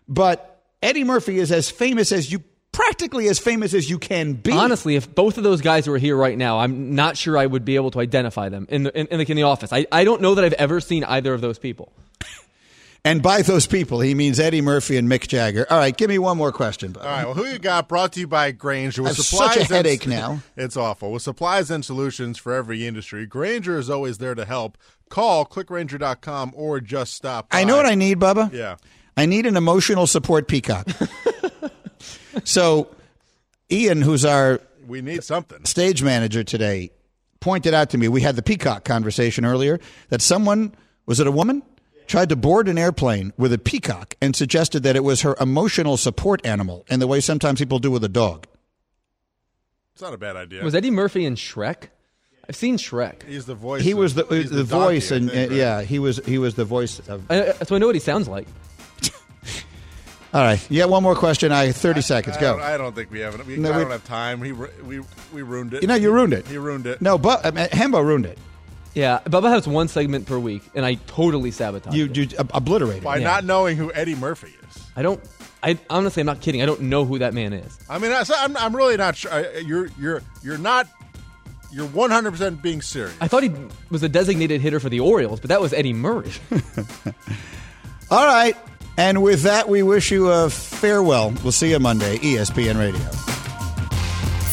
But 0.08 0.62
Eddie 0.82 1.04
Murphy 1.04 1.40
is 1.40 1.52
as 1.52 1.70
famous 1.70 2.12
as 2.12 2.32
you, 2.32 2.44
practically 2.72 3.28
as 3.28 3.40
famous 3.40 3.74
as 3.74 3.90
you 3.90 4.00
can 4.00 4.34
be. 4.34 4.52
Honestly, 4.52 4.96
if 4.96 5.14
both 5.14 5.38
of 5.38 5.44
those 5.44 5.62
guys 5.62 5.88
were 5.88 5.98
here 5.98 6.18
right 6.18 6.38
now, 6.38 6.60
I'm 6.60 6.96
not 6.96 7.18
sure 7.18 7.38
I 7.38 7.46
would 7.46 7.64
be 7.66 7.76
able 7.76 7.92
to 7.92 8.00
identify 8.00 8.50
them 8.50 8.68
in 8.70 8.84
the 8.84 9.00
in, 9.00 9.08
in, 9.08 9.20
the, 9.20 9.32
in 9.32 9.38
the 9.38 9.44
office. 9.44 9.72
I, 9.72 9.86
I 9.92 10.04
don't 10.04 10.22
know 10.22 10.36
that 10.36 10.44
I've 10.44 10.54
ever 10.54 10.82
seen 10.82 11.04
either 11.04 11.34
of 11.34 11.42
those 11.42 11.58
people. 11.60 11.94
And 13.06 13.22
by 13.22 13.42
those 13.42 13.68
people, 13.68 14.00
he 14.00 14.16
means 14.16 14.40
Eddie 14.40 14.62
Murphy 14.62 14.96
and 14.96 15.10
Mick 15.10 15.28
Jagger. 15.28 15.68
All 15.70 15.78
right, 15.78 15.96
give 15.96 16.08
me 16.10 16.20
one 16.20 16.38
more 16.38 16.54
question. 16.54 16.94
Bud. 16.94 17.02
All 17.02 17.08
right. 17.12 17.26
Well, 17.26 17.34
who 17.34 17.46
you 17.46 17.60
got? 17.60 17.90
Brought 17.90 18.14
to 18.14 18.22
you 18.22 18.28
by 18.28 18.52
Grainger. 18.52 19.04
I 19.04 19.08
have 19.08 19.18
supplies 19.18 19.50
such 19.50 19.58
a 19.58 19.60
and- 19.60 19.70
headache 19.70 20.08
now. 20.08 20.40
It's 20.56 20.78
awful. 20.78 21.12
With 21.12 21.22
supplies 21.22 21.70
and 21.70 21.84
solutions 21.84 22.38
for 22.38 22.54
every 22.54 22.88
industry, 22.88 23.26
Grainger 23.26 23.78
is 23.78 23.90
always 23.90 24.20
there 24.20 24.36
to 24.36 24.46
help. 24.46 24.78
Call 25.14 25.46
clickgrainger.com 25.46 26.54
or 26.56 26.80
just 26.80 27.14
stop. 27.14 27.46
I 27.52 27.66
know 27.66 27.78
what 27.78 27.86
I 27.86 27.94
need, 27.94 28.18
Bubba. 28.18 28.52
Yeah. 28.52 28.78
I 29.16 29.28
need 29.28 29.46
an 29.46 29.56
emotional 29.56 30.08
support 30.08 30.48
peacock. 30.48 30.88
so, 32.44 32.88
Ian, 33.72 34.02
who's 34.02 34.26
our 34.26 34.60
We 34.88 35.04
need 35.04 35.24
something. 35.24 35.66
stage 35.66 36.02
manager 36.02 36.44
today, 36.44 36.90
pointed 37.42 37.76
out 37.76 37.92
to 37.92 38.00
me 38.00 38.08
we 38.08 38.22
had 38.22 38.36
the 38.36 38.42
peacock 38.42 38.86
conversation 38.86 39.46
earlier 39.46 39.80
that 40.10 40.20
someone 40.24 40.74
was 41.06 41.20
it 41.20 41.28
a 41.28 41.32
woman 41.32 41.62
tried 42.08 42.30
to 42.30 42.36
board 42.36 42.68
an 42.68 42.80
airplane 42.80 43.34
with 43.38 43.54
a 43.54 43.60
peacock 43.60 44.16
and 44.20 44.36
suggested 44.36 44.82
that 44.82 44.96
it 44.96 45.04
was 45.04 45.22
her 45.22 45.36
emotional 45.40 45.96
support 45.96 46.44
animal 46.44 46.86
in 46.90 47.00
the 47.00 47.06
way 47.06 47.20
sometimes 47.20 47.60
people 47.60 47.78
do 47.78 47.92
with 47.92 48.04
a 48.04 48.10
dog. 48.10 48.48
It's 49.94 50.02
not 50.02 50.16
a 50.16 50.18
bad 50.18 50.36
idea. 50.36 50.64
Was 50.64 50.74
Eddie 50.74 50.90
Murphy 50.90 51.24
in 51.24 51.36
Shrek? 51.36 51.90
I've 52.50 52.56
seen 52.56 52.78
Shrek. 52.78 53.24
He's 53.24 53.46
the 53.46 53.56
voice. 53.56 53.84
He 53.84 53.94
was 53.94 54.16
the 54.16 54.26
he's 54.26 54.50
the, 54.50 54.64
donkey, 54.66 54.96
voice, 55.00 55.12
I 55.12 55.16
and 55.16 55.30
think, 55.32 55.52
uh, 55.52 55.54
right? 55.54 55.58
yeah, 55.58 55.82
he 55.82 56.00
was 56.00 56.18
he 56.26 56.38
was 56.38 56.56
the 56.56 56.66
voice 56.66 57.00
of. 57.08 57.24
I, 57.32 57.54
so 57.64 57.76
I 57.76 57.80
know 57.80 57.86
what 57.88 57.96
he 57.96 58.00
sounds 58.02 58.28
like. 58.28 58.48
All 60.34 60.42
right, 60.42 60.66
yeah. 60.72 60.86
One 60.86 61.04
more 61.04 61.16
question. 61.16 61.52
I 61.52 61.72
thirty 61.72 62.02
seconds. 62.02 62.38
I 62.38 62.42
Go. 62.42 62.54
don't, 62.58 62.62
I 62.66 62.76
don't 62.78 62.96
think 62.96 63.12
we 63.12 63.20
have 63.20 63.36
it. 63.40 63.46
We, 63.46 63.56
No, 63.58 63.72
I 63.72 63.78
we- 63.78 63.84
don't 63.84 63.92
have 63.92 64.04
time. 64.06 64.40
We 64.40 64.52
we 64.52 65.00
we 65.32 65.42
ruined 65.44 65.74
it. 65.76 65.84
You 65.84 65.88
know, 65.88 65.96
you 65.96 66.12
ruined 66.12 66.34
it. 66.34 66.48
He 66.48 66.58
ruined 66.58 66.88
it. 66.88 67.02
No, 67.02 67.18
but 67.18 67.46
I 67.46 67.52
mean, 67.52 67.68
Hembo 67.68 68.04
ruined 68.04 68.26
it. 68.26 68.38
Yeah, 68.96 69.20
Bubba 69.26 69.50
has 69.50 69.68
one 69.68 69.88
segment 69.88 70.26
per 70.28 70.38
week, 70.38 70.64
and 70.76 70.86
I 70.86 70.96
totally 71.08 71.50
sabotage. 71.52 71.96
You 71.96 72.06
it. 72.06 72.18
you 72.18 72.28
ob- 72.40 72.52
obliterated. 72.54 73.04
by. 73.04 73.18
Yeah. 73.18 73.24
not 73.26 73.44
knowing 73.46 73.78
who 73.78 73.92
Eddie 73.94 74.16
Murphy 74.16 74.54
is. 74.70 74.84
I 74.96 75.02
don't. 75.02 75.22
I 75.64 75.78
honestly, 75.90 76.20
I'm 76.22 76.28
not 76.28 76.42
kidding. 76.42 76.62
I 76.62 76.66
don't 76.66 76.82
know 76.82 77.06
who 77.06 77.20
that 77.20 77.34
man 77.34 77.54
is. 77.54 77.80
I 77.90 77.98
mean, 78.00 78.12
I, 78.12 78.24
so 78.24 78.34
I'm, 78.38 78.58
I'm 78.58 78.76
really 78.76 78.98
not 78.98 79.16
sure. 79.16 79.32
I- 79.32 79.60
You're 79.60 79.88
you're 80.00 80.22
you're 80.44 80.58
not. 80.58 80.88
You're 81.74 81.88
100 81.88 82.32
percent 82.32 82.62
being 82.62 82.82
serious. 82.82 83.16
I 83.20 83.28
thought 83.28 83.42
he 83.42 83.52
was 83.90 84.04
a 84.04 84.10
designated 84.10 84.62
hitter 84.62 84.80
for 84.80 84.90
the 84.90 85.00
Orioles, 85.00 85.40
but 85.40 85.50
that 85.50 85.60
was 85.60 85.74
Eddie 85.74 85.94
Murray. 85.94 86.32
All 88.12 88.26
right. 88.26 88.56
And 88.96 89.24
with 89.24 89.42
that, 89.42 89.68
we 89.68 89.82
wish 89.82 90.12
you 90.12 90.30
a 90.30 90.52
farewell. 90.52 91.34
We'll 91.42 91.52
see 91.52 91.72
you 91.72 91.80
Monday, 91.80 92.18
ESPN 92.20 92.78
Radio. 92.78 93.02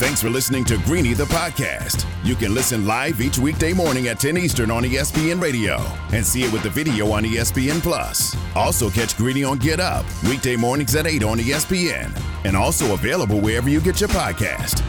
Thanks 0.01 0.23
for 0.23 0.31
listening 0.31 0.65
to 0.65 0.79
Greeny 0.79 1.13
the 1.13 1.25
podcast. 1.27 2.07
You 2.25 2.35
can 2.35 2.55
listen 2.55 2.87
live 2.87 3.21
each 3.21 3.39
weekday 3.39 3.75
morning 3.75 4.09
at 4.09 4.19
10 4.19 4.39
Eastern 4.39 4.71
on 4.71 4.83
ESPN 4.83 5.43
Radio 5.43 5.77
and 6.15 6.25
see 6.25 6.43
it 6.43 6.51
with 6.55 6.63
the 6.63 6.71
video 6.71 7.13
on 7.13 7.23
ESPN 7.23 7.83
Plus. 7.83 8.35
Also 8.57 8.89
catch 8.89 9.15
Greeny 9.19 9.45
on 9.45 9.59
Get 9.59 9.79
Up 9.79 10.07
weekday 10.25 10.57
mornings 10.57 10.95
at 10.97 11.07
8 11.07 11.23
on 11.23 11.37
ESPN 11.37 12.19
and 12.45 12.57
also 12.57 12.95
available 12.95 13.41
wherever 13.43 13.69
you 13.69 13.79
get 13.79 14.01
your 14.01 14.09
podcast. 14.09 14.83